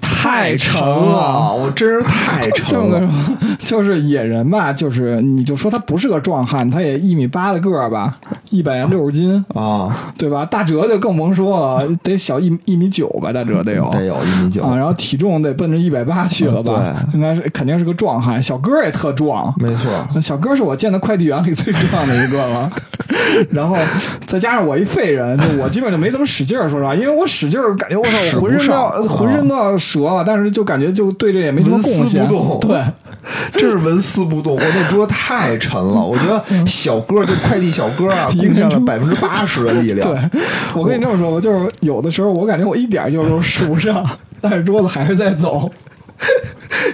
[0.00, 3.08] 太沉了，我真是太沉了。
[3.66, 8.18] 就是野人吧，就是你就说他不是个壮汉，他也一米八的个儿吧，
[8.50, 10.44] 一百六十斤，啊，对吧？
[10.44, 13.88] 大哲就更甭说了，得小一一米九吧，大哲得有。
[13.90, 16.82] 得有一米九，啊，然后体重得奔着一百八去了吧？
[16.84, 19.52] 嗯对应该是肯定是个壮汉，小哥也特壮。
[19.58, 20.20] 没错。
[20.20, 22.70] 小哥是我见的快递员里最壮的一个了，
[23.50, 23.76] 然后
[24.26, 32.82] 再加上我一废人，就我基本就没怎么使劲儿，说实话，因为我使劲儿，感觉我操，我浑身都要浑身都要折了，但是就感觉就对这也没什么贡献不动，对，
[33.52, 34.54] 真是纹丝不动。
[34.54, 40.08] 我那桌子太沉了，我觉得小哥这快递小哥啊， 贡献了百分之八十的力量。
[40.08, 40.40] 对，
[40.74, 44.04] 我跟你这么说吧，就是有的时候我感觉我一点劲儿都使不上，
[44.40, 45.70] 但是桌子还是在走。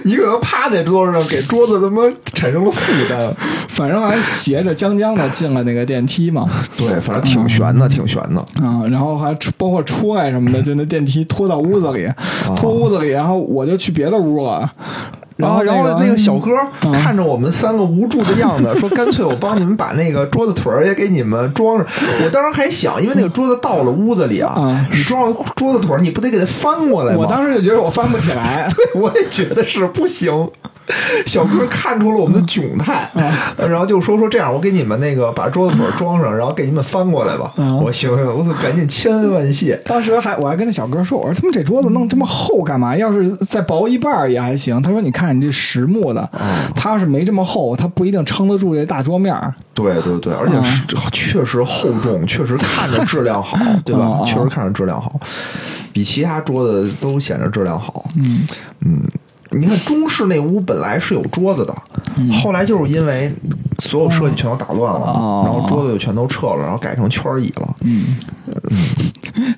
[0.03, 2.01] 你可能趴在桌子上，给桌子他妈
[2.33, 3.31] 产生了负担。
[3.67, 8.41] 反正还斜着将将的进了那个电梯嘛，对，反正挺悬的，挺悬的。
[8.65, 12.09] 啊，然后还包括出来什么的，就那电梯拖到屋子里，
[12.57, 14.69] 拖屋子里，然后我就去别的屋了。
[15.39, 16.51] 然后然后，那那个小哥
[16.85, 21.85] 嗯看着我们三个无助的样子， 说：“干脆我帮你们把那个桌子腿儿也给你们装上。”
[22.25, 27.19] 我当时还想，因为那个桌子到了屋子里啊嗯，你装了桌子腿儿，你不得给它翻过来吗？
[27.21, 30.49] 我当时就觉得我翻不起来， 对，我也觉得是不行。
[31.27, 37.51] 小哥看出了我们的窘态，嗯然后就说说这样，我给你们那个把桌子腿儿装上，然后给你们翻过来吧。
[37.57, 39.79] 嗯我行行，我说赶紧千恩万谢。
[39.85, 42.97] 当时还我还跟那小哥说，我说他们这桌子弄这么厚干嘛？
[42.97, 44.81] 要是再薄一半也还行。
[44.81, 46.29] 他说你看你这实木的，
[46.75, 49.53] 它要是没这么厚，它不一定撑得住这大桌面儿。
[49.73, 55.19] 对对对，而且是确实厚重，确实看着质量好， 对吧确实看着质量好，
[55.93, 58.09] 比其他桌子都显着质量好。
[58.15, 58.41] 嗯。
[58.81, 59.01] 嗯，
[59.51, 61.75] 你看中式那屋本来是有桌子的，
[62.31, 63.33] 后来就是因为
[63.79, 67.75] 所有设计全都打乱了，哦然后桌子就全都撤了，然后改成圈椅了。
[67.81, 68.15] 嗯，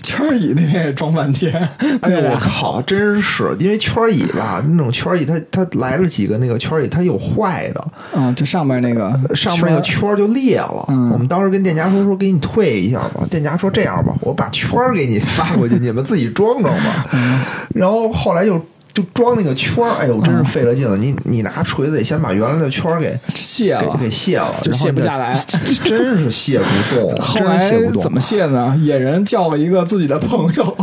[0.04, 1.54] 圈椅那天也装半天。
[2.02, 10.86] 哎呦我靠，真是因为圈椅吧，那种圈椅它它来了几个那个圈椅，它有坏的，嗯，就上面那个上面那个圈就裂了。
[10.90, 17.08] 嗯我们当时跟店家说说给你退一下吧，店家说这样吧，我把圈给你发过去，你们自己装装吧。
[17.12, 17.42] 嗯
[17.74, 18.64] 然后后来就
[18.94, 20.98] 就装那个圈儿，哎呦，真是费了劲了。
[20.98, 24.10] 你你拿锤子得先把原来的圈儿给卸了给。
[24.12, 25.34] 卸了，就卸不下来
[25.86, 27.72] 真是卸不动， 后来。
[28.02, 28.78] 怎么卸呢？
[28.84, 30.78] 野人叫了一个自己的朋友，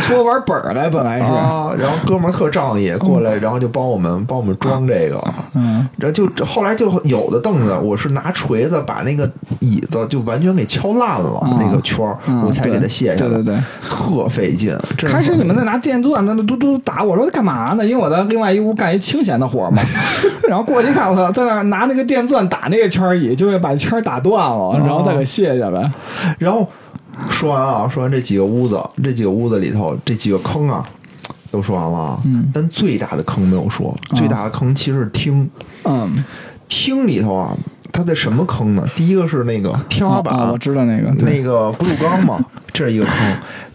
[0.00, 5.22] 说玩本儿来，本来是，啊，然后哥们儿特仗义过来，然后就帮我们帮我们装这个，
[5.54, 9.30] 嗯，然后就后来就有的凳子，我是拿锤子把那个
[9.60, 13.58] 椅子就完全给敲烂了，啊那个圈儿，嗯我才给它卸下来，对对对
[13.88, 14.76] 特费劲。
[14.98, 17.84] 开始你们在拿电钻在那嘟嘟打，我说干嘛呢？
[17.84, 19.82] 因为我在另外一屋干一清闲的活嘛。
[20.48, 25.90] 然后过去看，我操，在那儿拿那个电钻打那个圈椅，就会把圈打断了，然后再给卸下来。
[26.38, 26.68] 然后
[27.30, 30.84] 说完啊，说完这几个屋子，这几个屋子里头这几个坑啊，
[31.50, 32.20] 都说完了啊。
[32.24, 32.50] 嗯。
[32.52, 35.48] 但最大的坑没有说，最大的坑其实是厅，
[35.84, 36.24] 嗯，
[36.68, 37.56] 厅里头啊，
[37.92, 38.86] 它的什么坑呢？
[38.96, 43.14] 第一个是那个天花板，啊我知道那个，那个不锈钢嘛， 这是一个坑。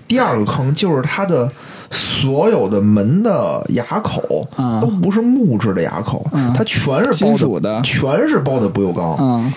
[0.08, 1.50] 第二个坑就是它的
[1.92, 4.82] 所有的门的牙口啊。
[4.82, 9.54] 都不是木质的牙口，嗯它全是包的全是包的不锈钢，嗯，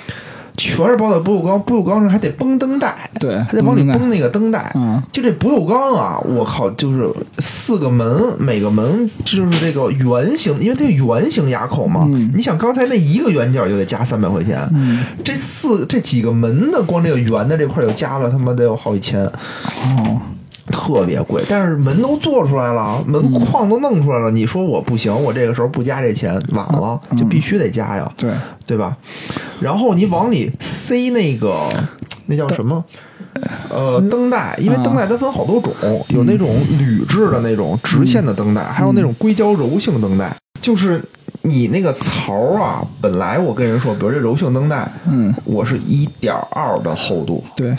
[0.62, 1.60] 全是包的不锈钢。
[1.62, 4.70] 不锈钢上还得绷灯带，对还得往里绷那个灯带。
[4.74, 7.08] 嗯就这不锈钢啊，我靠，就是
[7.38, 12.08] 四个门，每个门就是这个圆形，因为它圆形牙口嘛。
[12.12, 20.20] 嗯你想刚才那一个圆角就得加三百块钱，嗯这四这几个门的光这个圆的这块就加了他妈得有好几千，哦，
[20.66, 21.42] 特别贵。
[21.48, 28.30] 但是门都做出来了，门框都弄出来了，你说我不行，我这个时候不加这钱晚了，就必须得加呀，对，
[28.66, 28.96] 对吧？
[29.60, 31.68] 然后你往里塞那个
[32.26, 32.84] 那叫什么？
[33.70, 36.48] 呃，灯带，因为灯带它分好多种，有那种
[36.78, 41.02] 铝制的那种直线的灯带，还有那种硅胶柔性灯带，就是。
[41.44, 47.76] 你那个槽啊，本来我跟人说，比如这柔性灯带，嗯，我是一点二的厚度，对，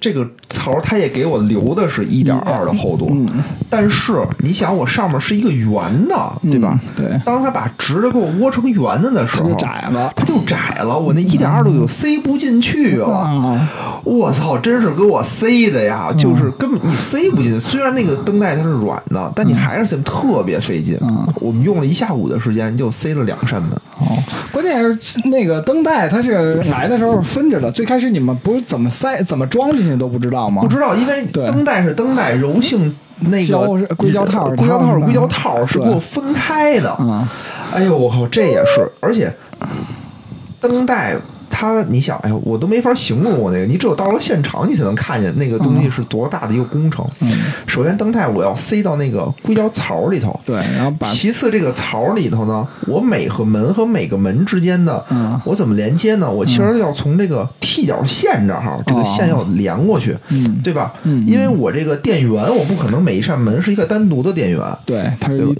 [0.00, 3.28] 这个槽它也给我留的是一点二的厚度，嗯
[3.68, 6.80] 但是你想，我上面是一个圆的，对吧？
[6.82, 13.06] 嗯对当他把直的给我窝成圆的的时候，它就窄了它就窄了，我那一点二度就塞不进去了。
[13.06, 13.68] 啊，
[14.02, 16.12] 我操，真是给我塞的呀！
[16.16, 17.60] 就是根本你塞不进去。
[17.60, 20.98] 虽然那个灯带它是软的，但你还是塞特别费劲。
[21.36, 23.70] 我们用了一下午的时间，就塞了两扇门。
[23.98, 24.16] 哦，
[24.50, 27.70] 关键是那个灯带，它是来的时候分着的。
[27.70, 30.62] 最开始你们不是怎么塞、怎么装进去都不知道吗？
[30.62, 36.96] 不知道，因为灯带是灯带，柔性那个硅胶套硅胶套是硅胶套是给我分开的。
[37.00, 37.26] 嗯
[37.72, 39.32] 哎呦，我靠，这也是，而且
[40.60, 41.16] 灯带。
[41.50, 47.04] 它，你想，哎呀，我都没法形容我那个，你只有到了现场，你才能看见那个东西是多大的一个工程。
[47.20, 47.28] 嗯。
[47.66, 55.38] 首先，灯带我要塞到那个硅胶槽里头，对，然后把其次，这个槽里头呢，我每和门和每个门之间的，嗯。
[55.44, 56.30] 我怎么连接呢？
[56.30, 60.60] 我其实要从这个踢脚线这儿，这个线要连过去，嗯。
[60.62, 60.92] 对吧？
[61.02, 61.26] 嗯。
[61.26, 65.10] 因为我这个电源，我不可能每一扇门是一个单独的电源，对？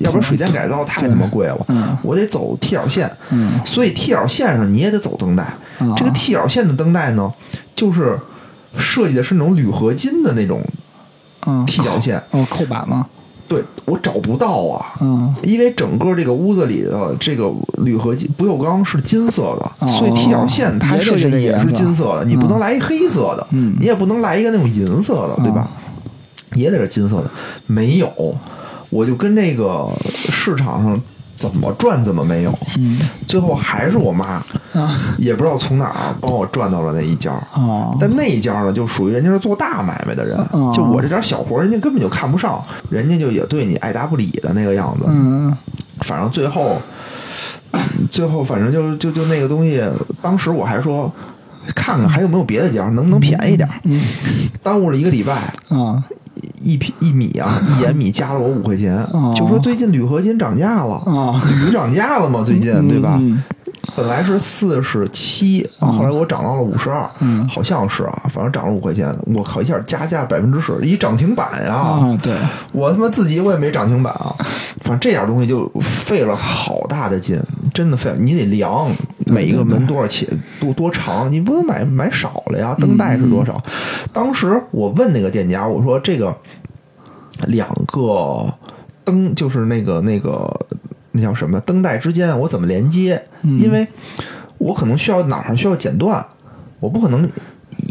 [0.00, 1.96] 要不然水电改造太他妈贵了，嗯。
[2.02, 3.52] 我得走踢脚线，嗯。
[3.64, 5.46] 所以踢脚线上你也得走灯带。
[5.80, 7.32] 啊这个踢脚线的灯带呢，
[7.74, 8.18] 就是
[8.76, 10.62] 设计的是那种铝合金的那种
[11.46, 13.06] 嗯踢脚线，哦扣板吗？
[13.48, 14.94] 对我找不到啊。
[15.00, 25.68] 嗯因为整个这个屋子里的这个铝合金不锈钢是金色的，哦所以踢脚线它设计的也是金色的，你不能来一黑色的，嗯你也不能来一个那种银色的，对吧？
[26.54, 27.30] 也得是金色的，
[27.66, 28.12] 没有，
[28.90, 31.00] 我就跟这个市场上
[31.34, 37.32] 怎么转怎么没有，嗯最后还是我妈，啊 也不知道从哪儿帮我转到了那一家。
[37.54, 45.06] 哦但那一家呢，就属于人家是做大买卖的人，哦就我这点小活，人家根本就看不上，人家就也对你爱答不理的那个样子。
[45.08, 45.56] 嗯
[46.02, 46.80] 反正最后，
[48.10, 49.82] 最后反正就就就那个东西，
[50.22, 51.12] 当时我还说，
[51.74, 53.74] 看看还有没有别的家，能不能便宜点儿？
[53.84, 54.00] 嗯
[54.62, 55.32] 耽误了一个礼拜，
[55.68, 56.02] 啊
[56.60, 63.18] 一匹一米啊，一延米加了我五块钱 哦，就说最近铝合金涨价了，啊铝涨价了嘛，最近对吧？
[63.20, 63.42] 嗯
[63.96, 71.74] 本来是四十七，啊，后来我涨到了五十二，嗯好像是啊，反正涨了五块钱，我靠，一下加价百分之十，一涨停板呀！
[71.74, 72.34] 啊对
[72.72, 74.32] 我他妈自己我也没涨停板啊，
[74.82, 77.40] 反正这点东西就费了好大的劲，
[77.72, 78.16] 真的费了。
[78.18, 78.90] 你得量
[79.26, 80.28] 每一个门多少钱，
[80.60, 82.74] 多多长，你不能买买少了呀。
[82.78, 83.56] 灯带是多少？
[84.12, 86.36] 当时我问那个店家，我说这个
[87.46, 88.52] 两个
[89.04, 90.50] 灯就是那个那个
[91.12, 93.22] 那叫什么灯带之间我怎么连接？
[93.42, 93.86] 嗯因为
[94.58, 96.24] 我可能需要哪儿需要剪断，
[96.80, 97.26] 我不可能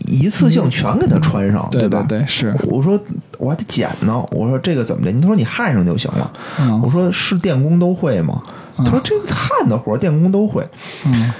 [0.07, 2.05] 一次性全给它穿上，对吧？
[2.07, 2.99] 对是，我说
[3.39, 5.11] 我还得剪呢，我说这个怎么的？
[5.11, 6.31] 你说你焊上就行了。
[6.59, 8.43] 嗯我说是电工都会吗？
[8.85, 10.65] 他说这个焊的活儿电工都会。
[11.05, 11.31] 嗯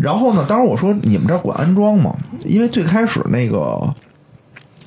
[0.00, 2.12] 然后呢，当时我说你们这儿管安装吗？
[2.44, 3.80] 因为最开始那个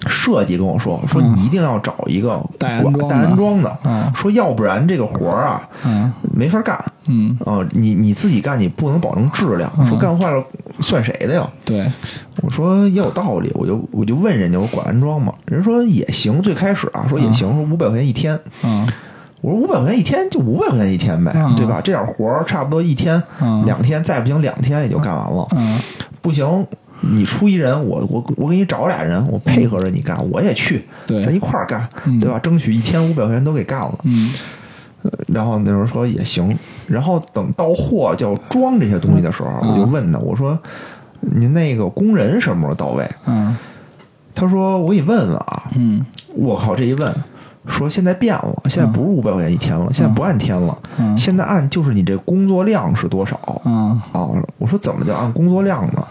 [0.05, 6.77] 设计跟我说，说你一定要找一个管带安装的带安装的，嗯说要不然这个活儿啊嗯没法干。
[7.05, 10.43] 嗯，啊、你你自己干，你不能保证质量，说干坏了
[10.81, 11.47] 算谁的呀？
[11.63, 11.89] 对，
[12.41, 15.33] 我说也有道理，我就我就问人家，我管安装吗？
[15.45, 18.37] 人说也行，最开始啊说也行，说五百块钱一天。
[18.65, 18.85] 嗯
[19.41, 21.79] 我说五百块钱一天就五百块钱一天呗，嗯对吧？
[21.83, 25.47] 这点活儿差不多一天、嗯两天，再不行两天也就干完了。
[25.55, 25.77] 嗯
[26.21, 26.65] 不行，
[27.01, 32.39] 你出一人，我我我给你找俩人，我配合着你干，我也去，对咱一块儿干，嗯对吧？
[32.39, 33.97] 争取一天五百块钱都给干了。
[34.03, 34.31] 嗯
[35.27, 36.57] 然后那时候说也行，
[36.87, 40.57] 然后等到货就要装这些东西的时候，嗯我就问他，我说
[41.21, 43.07] 您那个工人什么时候到位？
[43.27, 43.55] 嗯
[44.33, 45.63] 他说我给你问问啊。
[45.75, 46.05] 嗯
[46.35, 47.13] 我靠，这一问。
[47.67, 54.27] 说现在变了，现在不是五百块钱一天了，现在不按天了，嗯现在按就是你这工作量是多少嗯啊？
[54.57, 56.05] 我说怎么叫按工作量呢？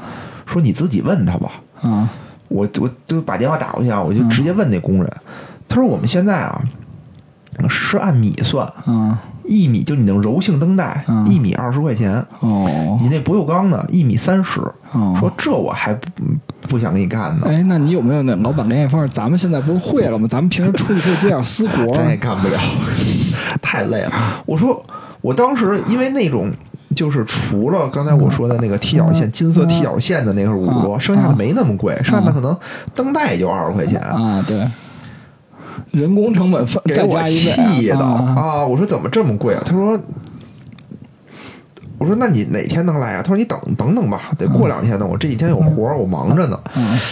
[0.44, 1.52] 说你自己问他吧。
[1.82, 2.08] 嗯
[2.48, 5.12] 我我就把电话打过去啊，我就直接问那工人，
[5.68, 6.62] 他说我们现在啊
[7.68, 14.60] 是按米算，嗯一米就你那种柔性灯带，嗯一米二十块钱，哦你那不锈钢的，一米三十。
[14.92, 15.98] 哦说这我还
[16.66, 19.08] 不不想给你干呢，哎，那你有没有那老板联系方式？
[19.12, 20.26] 咱们现在不是会了吗？
[20.30, 22.16] 咱们平时出去可以接点私活咱 也。
[22.16, 22.58] 干不了，
[23.62, 24.12] 太累了。
[24.46, 24.84] 我说
[25.20, 26.52] 我当时因为那种。
[26.94, 32.56] 就是除了刚才我说的那个踢脚线、金色踢脚线的那个是五十多，嗯剩下的没那么贵，剩下的可能
[32.94, 34.00] 灯带也就二十块钱。
[34.00, 34.66] 啊，对，
[35.90, 38.64] 人工成本给我气的啊啊！
[38.64, 39.62] 我说怎么这么贵啊？
[39.66, 39.98] 他说，
[41.98, 43.22] 我说那你哪天能来啊？
[43.22, 45.06] 他说你等等等吧，得过两天呢。
[45.06, 46.58] 我这几天有活儿，我忙着呢，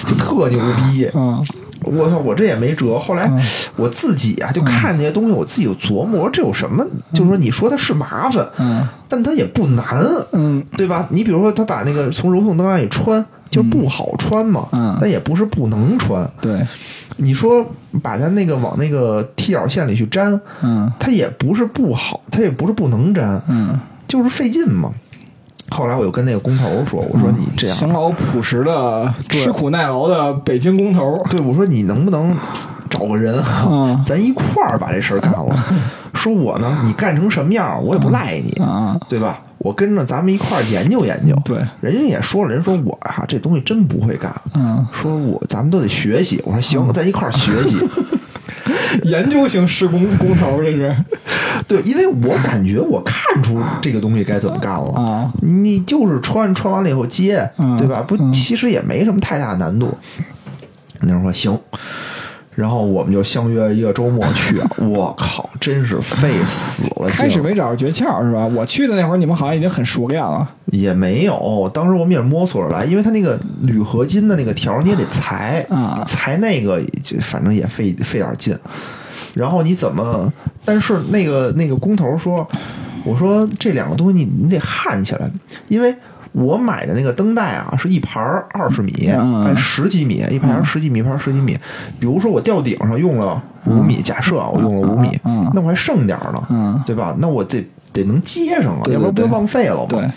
[0.06, 1.08] 就特牛逼。
[1.14, 1.42] 嗯
[1.86, 2.98] 我操，我这也没辙。
[2.98, 3.30] 后来
[3.76, 6.82] 我自己啊，就看这些东西，我自己就琢磨，这有什么？
[7.12, 10.02] 就是说，你说它是麻烦，嗯但它也不难，
[10.32, 11.06] 嗯对吧？
[11.10, 16.26] 你比如说，他把那个从柔性灯上一穿，就不好穿嘛，嗯但也不是不能穿。
[16.40, 16.66] 对，
[17.18, 17.62] 你说
[18.02, 23.78] 把它那个往那个踢脚线里去粘，嗯它也不是不好，它也不是不能粘，嗯，
[24.14, 24.92] 就是费劲嘛。
[25.70, 31.20] 后来我又跟那个工头说：“我说你这样，勤劳朴实的、吃苦耐劳的北京工头。
[31.28, 32.36] 对我说你能不能
[32.88, 35.56] 找个人啊，嗯咱一块儿把这事儿干了？
[36.14, 39.40] 说我呢，你干成什么样，我也不赖你，啊对吧？
[39.58, 41.34] 我跟着咱们一块儿研究研究。
[41.44, 46.40] 对人家也说了，人说我啊这东西真不会干，嗯，说我咱们都得学习。
[46.44, 47.76] 我说行，咱一块儿学习。
[49.04, 50.94] 研究型施工工头，这是
[51.68, 58.02] 对，因为我感觉我看出这个东西该怎么干了啊你就是穿穿完了以后接，嗯对吧？
[58.06, 59.96] 不，其实也没什么太大难度。
[61.00, 61.58] 那人说行，
[62.54, 64.70] 然后我们就相约一个周末去啊。
[64.88, 67.16] 我靠，真是费死了劲！
[67.16, 68.46] 开始没找着诀窍是吧？
[68.46, 70.48] 我去的那会儿，你们好像已经很熟练了。
[70.66, 78.56] 也没有，当时我们也是摸索着来，因为它那个铝合金的那个条你也得裁啊裁那个就反正也费费点劲。
[79.34, 80.32] 然后你怎么？
[80.64, 82.46] 但是那个那个工头说，
[83.04, 85.30] 我说这两个东西你你得焊起来，
[85.68, 85.94] 因为
[86.34, 88.20] 我买的那个灯带啊是一盘
[88.50, 91.56] 二十米，嗯哎十几米，一盘十几米，一盘十几米。
[92.00, 97.14] 比如说我吊顶上用了五米，假设啊我用了五米，嗯那我还剩点儿呢，嗯对吧？
[97.18, 99.86] 那我得得能接上啊，要不然不就浪费了吗？
[99.88, 100.08] 对，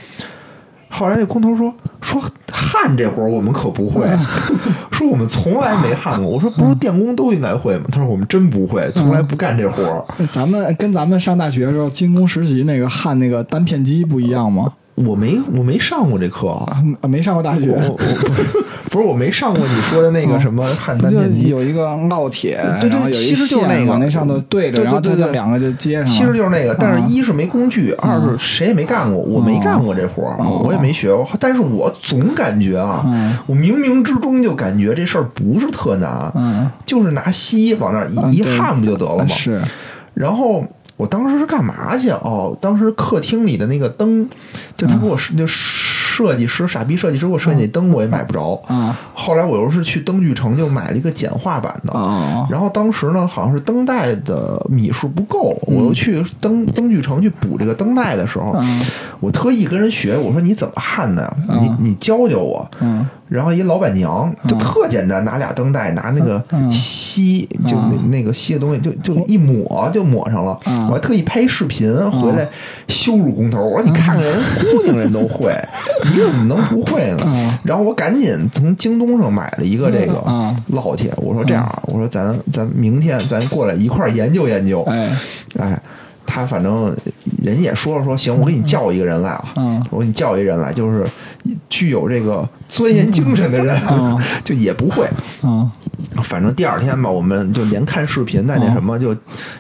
[0.89, 1.71] 后来那工头说
[2.01, 2.19] 说
[2.51, 4.07] 焊这活儿我们可不会，
[4.91, 6.31] 说我们从来没焊过。
[6.31, 7.85] 我说不是电工都应该会吗？
[7.91, 10.03] 他说我们真不会，从来不干这活儿。
[10.31, 14.73] 咱们跟咱们上大学的时候精工实习那个焊那个单片机不一样吗？
[15.05, 16.47] 我没我没上过这课。
[16.49, 17.97] 啊，啊没上过大学，我我
[18.89, 23.97] 不是我没上过你说的那个什么焊单就片机，有一个烙铁，对对其实就是那个。
[23.97, 26.05] 那上头对着，对对然后它对对两个就接上了。
[26.05, 27.05] 其实就是那个，但是啊。
[27.07, 30.23] 一是没工具，二是谁也没干过，我没干过这活
[30.63, 31.27] 我也没学过。
[31.39, 38.57] 但是我总感觉啊嗯，我冥冥之中就感觉这事儿不是特难，嗯，就是拿锡往那儿嗯一一对。
[38.57, 39.27] 焊不就得了吗？
[39.27, 39.61] 是，
[40.13, 40.63] 然后
[40.97, 42.09] 我当时是干嘛去？
[42.09, 44.27] 哦，当时客厅里的那个灯，
[44.75, 48.59] 就他给我设就设计师傻逼设计师给我设计那灯，我也买不着。
[48.67, 51.93] 啊后来我又是去灯具城就买了一个简化版的。
[51.93, 58.85] 啊然后当时呢，好像是灯带的米数不够，我又去灯灯具城去补这个灯带的时候，嗯
[59.19, 61.37] 我特意跟人学，我说你怎么焊的呀？
[61.49, 62.67] 嗯你你教教我。
[62.81, 66.41] 嗯然后一老板娘就特简单，拿俩灯带，拿那个
[66.71, 70.57] 锡，就那那个吸的东西，就就一抹就抹上了。
[70.89, 72.47] 我还特意拍视频回来
[72.87, 74.39] 羞辱工头，我说你看看人
[74.71, 75.53] 姑娘人都会，
[76.13, 77.59] 你怎么能不会呢？
[77.63, 80.23] 然后我赶紧从京东上买了一个这个
[80.71, 84.83] 烙铁，我说这样，我说咱咱明天咱过来一块研究研究。
[84.83, 85.11] 哎。
[85.59, 85.81] 哎。
[86.29, 86.93] 他反正
[87.41, 91.05] 人也说了说行，我给你叫一个人来啊，我给你叫一个人来，就是
[91.69, 93.79] 具有这个钻研精神的人，
[94.43, 95.07] 就也不会。
[95.43, 95.69] 嗯
[96.23, 99.15] 反正第二天吧，我们就连看视频，再那什么，就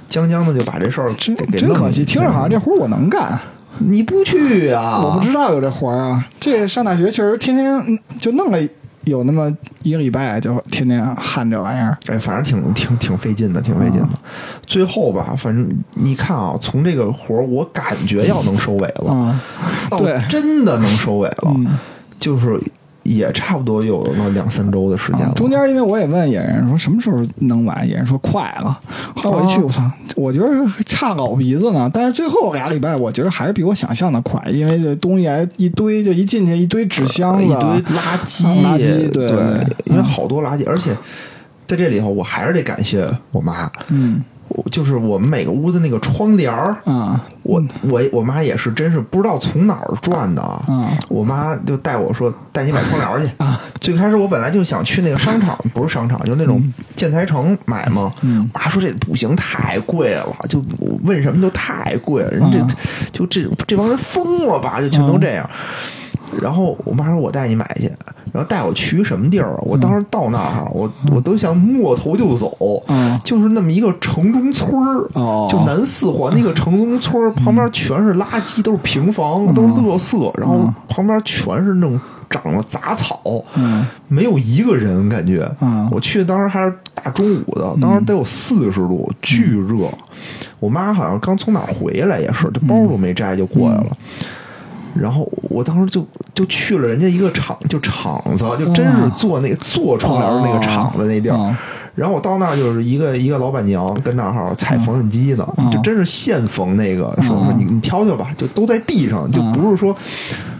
[0.07, 3.39] 将将的就把这事儿给真可惜，听着好像这活我能干，
[3.79, 4.99] 你不去啊？
[5.03, 6.25] 我不知道有这活儿啊。
[6.39, 8.59] 这上大学确实天天就弄了。
[9.05, 9.49] 有那么
[9.83, 14.09] 一个礼拜，就天天焊这玩意儿，哎，反正挺挺挺费劲的，挺费劲的。
[14.65, 19.39] 最后吧，反正你看啊，从这个活儿，我感觉要能收尾了，
[19.97, 21.55] 对，真的能收尾了，
[22.19, 22.61] 就是。
[23.07, 25.33] 也差不多有那两三周的时间了。
[25.33, 28.79] 中间因为我也问野人说什么时候能完，野人说快了。
[29.15, 30.47] 后来我一去，我操，我觉得
[30.85, 31.89] 差老鼻子呢。
[31.93, 39.27] 但是最后俩礼拜，我觉得还是比我想象的快，因为这东西还一堆，就一进去一堆纸箱子、一堆垃圾、垃圾，对，
[39.85, 40.95] 因为好多垃圾，而且
[41.65, 43.71] 在这里头，我还是得感谢我妈。
[43.89, 44.21] 嗯。
[44.71, 50.63] 就是我们每个屋子那个窗帘儿啊，我我我妈也是，真是不知道从哪儿赚的啊。
[51.07, 53.59] 我妈就带我说带你买窗帘去啊。
[53.79, 56.61] 最开始我本来就想去那个商场，不是商场，就那种
[56.95, 58.11] 建材城买嘛。
[58.21, 60.63] 我妈说这不行，太贵了，就
[61.03, 62.31] 问什么都太贵了。
[62.31, 62.59] 人这
[63.11, 64.81] 就这这帮人疯了吧？
[64.81, 65.49] 就全都这样。
[66.41, 67.91] 然后我妈说我带你买去。
[68.33, 69.59] 然后带我去什么地儿啊？
[69.61, 72.55] 我当时到那儿，我我都想摸头就走，
[73.23, 75.07] 就是那么一个城中村儿，
[75.47, 81.99] 就南四环那个城中村儿旁边全是垃圾，都是平房，都是垃圾，然后旁边全是那种
[82.29, 83.19] 长了杂草，
[84.09, 85.49] 没有一个人感觉。
[85.89, 89.89] 我去当时还是大中午的，当时得有四十度，巨热。
[90.59, 93.97] 我妈好像刚从哪儿回来，也是，这包都没摘就过来了。
[94.99, 101.55] 然后我当时就就去了人家一个厂，就厂子，就真是做那个做窗帘那个厂子那地儿。
[101.95, 109.95] 然后我到那儿就是一个一个老板娘跟那儿踩缝纫机呢，就真是现缝那个，说你你挑挑吧，就都在地上，就不是说。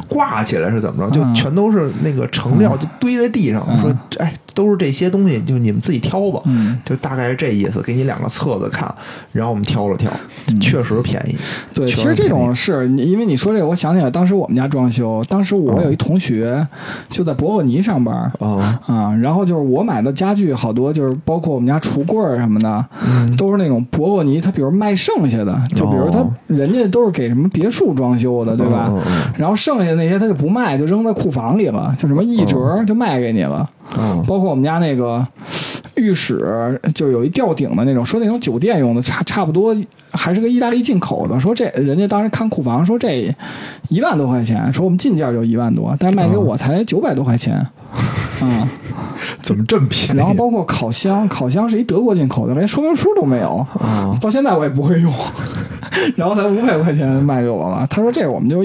[0.07, 1.15] 挂起来是怎么着？
[1.15, 3.63] 就全都是那个成料，就堆在地上。
[3.81, 6.41] 说，哎，都是这些东西，就你们自己挑吧。
[6.83, 7.81] 就大概是这意思。
[7.81, 8.93] 给你两个册子看，
[9.31, 10.11] 然后我们挑了挑，
[10.59, 11.35] 确实便宜。
[11.73, 16.65] 对，其实这种是，因为你说这个，我想起来，当时我们家装修，当时我有一同学
[17.09, 22.85] 就在博沃尼上班啊啊，然后就是我买的家具好多，就是包括我们家橱柜什么的，
[23.37, 24.41] 都是那种博沃尼。
[24.41, 28.91] 他比如卖剩下的，就比如他人家都是给什么别墅装修的，对吧？
[29.35, 29.96] 然后剩下。
[29.97, 33.69] 那些他就不卖，就扔在库房里了，就什么一折就卖给你了。
[33.97, 35.25] 嗯，包括我们家那个
[35.97, 39.75] 浴室，就有一吊顶的那种，说那种酒店用的，差差不多
[40.11, 41.39] 还是个意大利进口的。
[41.39, 43.33] 说这人家当时看库房，说这
[43.89, 47.55] 一万多块钱，说我们进价就一万多，但卖给我才九百多块钱。
[48.39, 48.69] 啊，
[49.41, 50.17] 怎么这么便宜？
[50.17, 53.65] 然后包括烤箱，烤箱是一德国进口的，连说明书都没有。
[53.79, 55.11] 啊，到现在我也不会用。
[56.15, 57.87] 然后才五百块钱卖给我了。
[57.89, 58.63] 他说：“这个我们就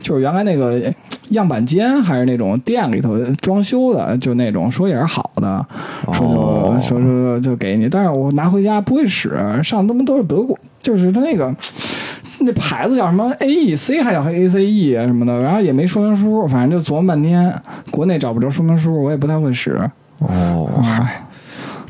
[0.00, 0.92] 就是原来那个
[1.30, 5.66] 样板间，还是那种店里头装修的，就那种说也是好的，
[6.12, 7.88] 说就说说就给你。
[7.88, 9.30] 但是我拿回家不会使，
[9.62, 11.54] 上他妈都是德国，就是他那个
[12.40, 17.52] 那牌子叫什么 A E C 还叫 A C E 什么的，然后也没说明书，反正就琢磨半天，
[17.90, 19.78] 国内找不着说明书，我也不太会使。
[20.18, 21.22] 哦，嗨。”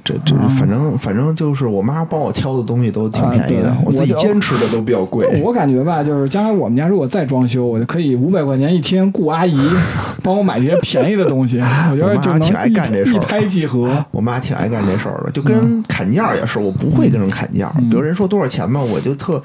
[0.05, 5.41] 这这反正反正就是我妈帮我挑的东西都挺便宜的，我自己坚持的都比较贵。
[5.43, 9.59] 我感觉吧，就是将来我们家如果再装修，我就可以五百块钱一天雇阿姨
[10.23, 11.59] 帮我买这些便宜的东西。
[11.91, 14.05] 我觉得就挺爱干这事儿，一拍即合。
[14.11, 17.73] 我妈挺爱干这事儿的，就跟砍价也是，我不会跟人砍价。
[17.91, 19.43] 比如人说多少钱吧，我就特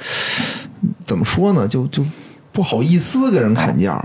[1.05, 2.03] 怎么说呢，就就。
[2.51, 4.03] 不好意思跟人砍价，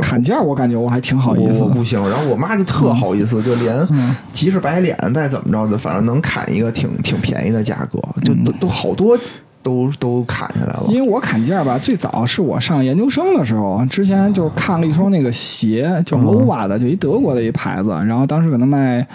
[0.00, 2.00] 砍价我感觉我还挺好意思，我不行。
[2.08, 3.86] 然后我妈就特好意思，就连
[4.32, 9.18] 即使白脸再怎么着的，反正能砍一个挺挺便宜的价格，就都都好多
[9.62, 10.84] 都都砍下来了。
[10.88, 19.06] 因为我砍价吧，最早是我上研究生的时候，之前就看了一双那个鞋，叫 Lova 的，就一德国的一牌子，然后当时可能卖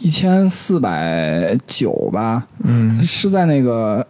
[0.00, 4.04] 一千四百九吧，嗯，是在那个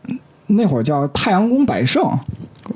[0.47, 2.19] 那会儿叫太阳宫百盛。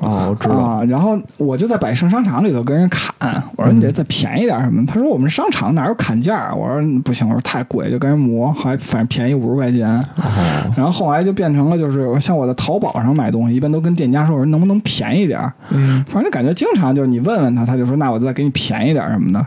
[0.01, 0.55] 哦，我知道。
[0.57, 4.85] 啊，然后我就在百盛商场里头跟人砍，我说你得再便宜点什么？
[4.87, 6.53] 他说我们商场哪有砍价？
[6.55, 9.89] 我说不行，我说太贵，就跟人磨，还反正便宜五十块钱。
[10.17, 15.41] 哦，然后后来就变成了，就是像我在淘宝上买东西，一般都跟店家说，我说能不能便宜点？
[15.71, 19.47] 嗯，反正就感觉经常就是你问问他，他就说那我再给你便宜点什么的。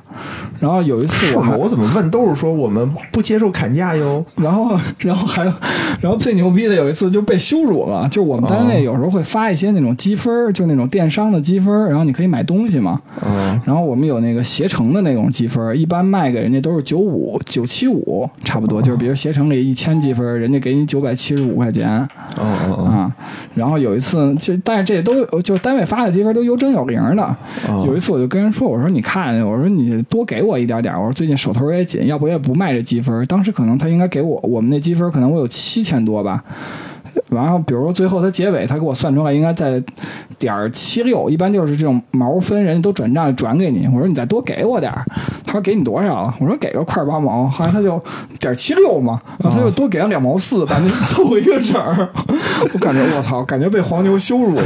[0.60, 1.34] 然后有一次？
[1.36, 4.26] 我还我怎么问都是说我们不接受砍价哟。
[4.36, 5.54] 然后， 然后还有，
[6.02, 13.02] 然后最牛逼的有一次就被羞辱了，就我们单位有时候会发一些那种积分儿，就那种电商的积分，然后你可以买东西嘛。
[13.26, 18.82] 嗯，然后我们有那个携程的那种积分，一般卖给人家都是九五、九七五，差不多。
[18.82, 22.08] 就是比如携程里一千积分，人家给你九百七十五块钱哦
[22.38, 23.16] 哦哦，啊。
[23.56, 27.24] 然后有一次，就但是这都就是单位发的积分都有整有零的。
[27.68, 33.26] 哦有一次我就跟人说，我说你看，我说你多给我一点点，我说最近手头也紧，要不也不卖这积分。
[33.26, 36.44] 当时可能他应该给我我们那积分可能我有七千多吧。
[37.30, 39.82] 然后比如说最后他结尾他给我算出来应该在
[40.38, 43.88] 点儿七六，一般就是这种毛分人家都转账转给你。
[43.88, 45.06] 我说你再多给我点儿，
[45.46, 46.36] 他说给你多少啊？
[46.40, 48.02] 我说给个块八毛，后来他就
[48.40, 52.10] 点七六嘛，然后他就多给了两毛四，把那凑一个整儿。
[52.74, 54.64] 我感觉我操，感觉被黄牛羞辱了。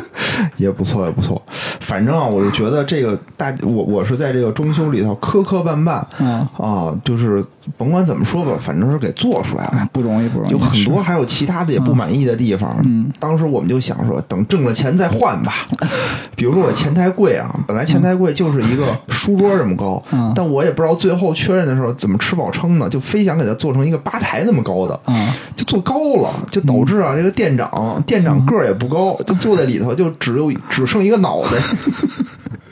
[0.56, 1.40] 也不错，也不错。
[1.80, 7.44] 反正啊，我就觉得这个大，我我是在这个装修里头磕磕绊绊嗯啊，就是
[7.76, 9.72] 甭管怎么说吧，反正是给做出来了。
[9.78, 12.76] 哎，不容易，不容易，有很多还有其他的也不满意的地方。
[12.84, 15.66] 嗯，当时我们就想说，等挣了钱再换吧。
[16.36, 31.50] 比如说我前台柜啊，本来前台柜就是一个书桌这么高，嗯但我也不知道最后确认的时候怎么吃饱撑的，就非想给它做成一个吧台那么高的，嗯就做高了，就导致啊这个店长店长个儿也不高，就坐在里头就只有只剩一个脑袋。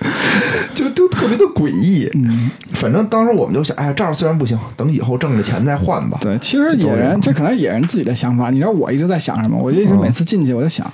[0.75, 6.19] 就就特别的诡异，嗯，反正当时我们就想，哎呀，这样虽然不行，等以后挣了钱再换吧。
[6.21, 8.51] 对，其实野人这可能野人自己的想法。
[8.51, 9.59] 你知道我一直在想什么？
[9.59, 10.91] 我一直每次进去我就想，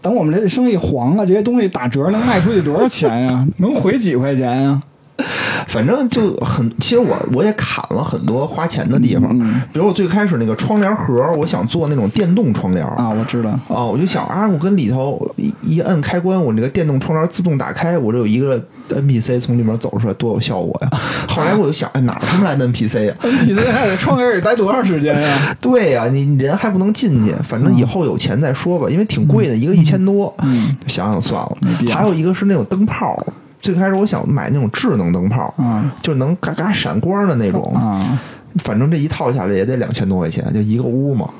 [0.00, 3.46] 等我们这生意黄了，这些东西打折能卖出去多少钱呀？
[3.58, 4.82] 能回几块钱呀？
[5.68, 13.50] 反正就很，其实我我也砍了很多花钱的地方，嗯比如我最开始那个窗帘盒，我想做那种电动窗帘啊，我知道。
[13.68, 18.60] 啊，我就想啊，我跟里头一一摁开关，我那个电动窗帘自动打开，我这有一个
[18.90, 20.88] NPC 从里面走出来，多有效果呀！
[21.28, 25.56] 后来我就想，哎，哪儿他妈来的 NPC 呀？NPC 还在窗帘里待多长时间呀？
[25.60, 30.32] 对呀、你你人还不能进去，反正以后有钱再说吧，因为挺贵的，一个一千多。
[30.42, 31.56] 嗯，想想算了
[31.90, 33.16] 还有一个是那种灯泡，
[33.64, 37.72] 最开始我想买那种智能灯泡，嗯就是能嘎嘎闪光的那种。
[37.74, 38.18] 嗯，
[38.62, 41.30] 反正这一套下来也得两千多块钱，就一个屋嘛。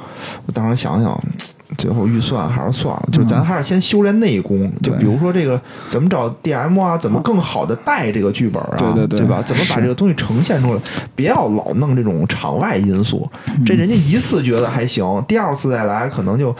[0.47, 1.23] 我当时想想，
[1.79, 4.71] 最后预算还是算了，就咱还是先修炼内功。
[4.83, 9.43] 就比如说这个怎么找 DM 啊，怎么更好的带这个剧本啊，对对对对吧？
[9.47, 10.81] 怎么把这个东西呈现出来？
[11.17, 13.29] 别要老弄这种场外因素，
[13.65, 16.55] 这人家一次觉得还行，第二次再来可能就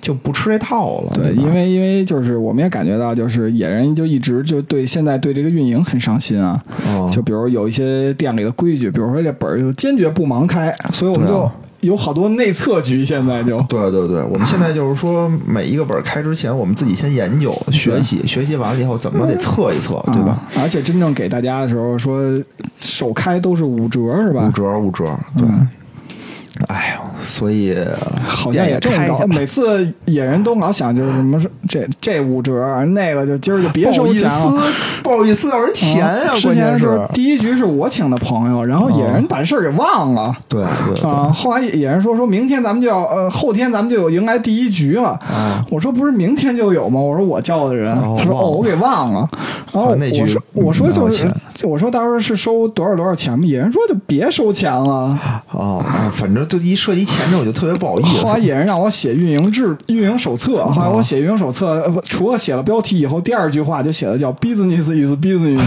[0.00, 1.12] 就不吃这套了。
[1.14, 6.62] 对，吧因为因为就是我们也感觉到，就是野人就一直就对现在对这个运营很上心啊。
[6.86, 11.52] 哦就比如有一些店里的规矩，比如说这本儿就坚决不盲开，所以我们就啊
[11.82, 20.30] 有好多内测局，现在就对对对，我们现在就是说，每一个本儿开之前，我们自己先研究、学习，学习完了以后，怎么得测一测，对吧？
[20.54, 22.22] 啊而且真正给大家的时候说，
[22.80, 24.48] 首开都是五折是吧？
[24.48, 25.04] 五折五折，
[25.36, 25.46] 对。
[25.46, 25.68] 嗯
[26.68, 27.76] 哎呀，所以
[28.26, 32.52] 好像也这么高，开一下吧每次野人都老想就是什么是这这五折，
[32.86, 34.62] 那个就今儿就别收钱了。
[35.02, 40.34] 不好意思，要人钱呀、啊之前就是第一局是我请的朋友，然后野人把事儿给忘了。
[40.48, 45.10] 对对对啊，后来野人说说明天咱们就要呃后天咱们就有迎来第一局了。
[45.10, 47.00] 啊我说不是明天就有吗？
[47.00, 49.28] 我说我叫的人，他说哦我给忘了。
[49.72, 51.30] 然后我说我说嗯就是
[51.66, 53.44] 我说到时候是收多少多少钱吗？
[53.46, 55.18] 野人说就别收钱了。
[55.50, 58.38] 哦啊，反正就一涉及 钱这我就特别不好意思后来。
[58.38, 65.60] 野人让我写运营制运营手册，后来我写运营手册，除了写了标题以后，第二句话就写的叫 “business is business”，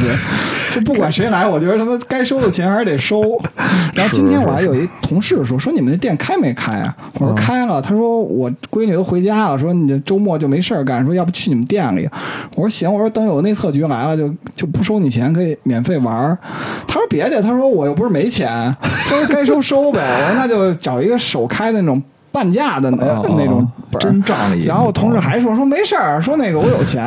[0.75, 3.41] 就不管谁来，我觉得他妈该收的钱还是得收。
[3.95, 6.93] 然后今天我还有一同事说说你们那店开没开啊？
[7.13, 7.81] 我说开了。
[7.81, 12.09] 他说我闺女都回家了，说你这周末就没事儿干，说要不去你们店里？
[12.55, 16.37] 我说行，我说等有内测局来了就就不收你钱，可以免费玩儿。
[16.85, 20.01] 他说别的，他说我又不是没钱，他说该收收呗。
[20.01, 22.01] 我说那就找一个首开的那种。
[22.31, 27.01] 半价的那、哦那种本儿真仗义然后我同事还说说没事儿，说那个我有钱，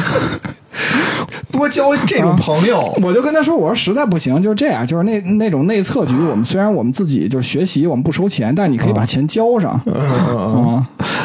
[1.50, 9.80] 多交这种朋友，我就跟他说，我说实在不行就是这样，就是那那种内测局，我们虽然我们自己就是学习，我们不收钱，但是你可以把钱交上。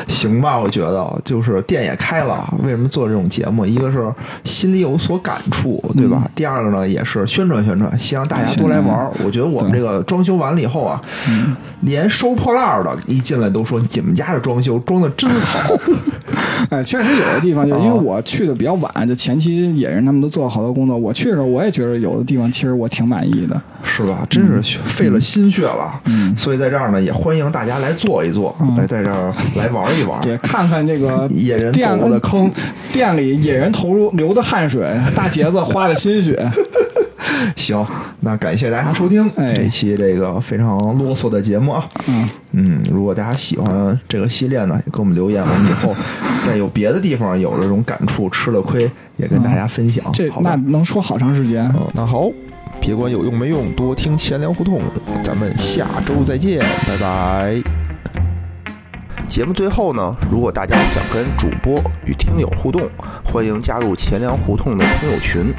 [0.08, 3.66] 行吧，我觉得就是店也开了，为什么做这种节目？
[3.66, 4.12] 一个是
[4.44, 6.30] 心里有所感触，对吧？
[6.34, 9.12] 第二个呢，也是宣传宣传，希望大家多来玩儿。
[9.24, 11.02] 我觉得我们这个装修完了以后啊，
[11.82, 15.60] 连收破烂儿的一进来都说你们家这装修装的真好。
[16.70, 20.98] 哎，确实有的地方就因为我去的比较晚，就前期野人他们都做了好多工作。
[20.98, 24.26] 我去的时候，我也觉得有的地方其实我挺满意的，是吧？
[24.30, 26.00] 真是费了心血了。
[26.06, 32.50] 嗯，所以在这儿呢，也欢迎大家来坐一坐，来在这儿来玩一玩，也看看这个 野人店走的坑。
[32.92, 36.50] 店里野人投入流的汗水，大杰子花的心血。
[37.56, 37.86] 行，
[38.22, 41.88] 那感谢大家收听哎这期这个非常啰嗦的节目啊。
[42.08, 45.96] 嗯嗯，如果大家喜欢这个系列呢，也给我们留言，我们以后
[46.44, 50.04] 再有别的地方有这种感触，吃了亏也跟大家分享。
[50.14, 51.66] 这那能说好长时间。
[51.76, 52.30] 嗯，那好，
[52.80, 54.82] 别管有用没用，多听钱粮胡同，
[55.24, 57.62] 咱们下周再见，拜拜。
[59.28, 62.90] 节目最后呢，如果大家想跟主播与听友互动，
[63.26, 65.54] 欢迎加入钱粮胡同的听友群，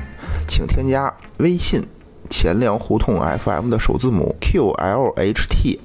[0.48, 1.86] 请添加微信
[2.28, 5.76] “钱粮胡同 FM” 的首字母 QLHTFM，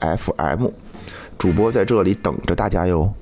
[1.38, 3.14] 主播在这里等着大家哟。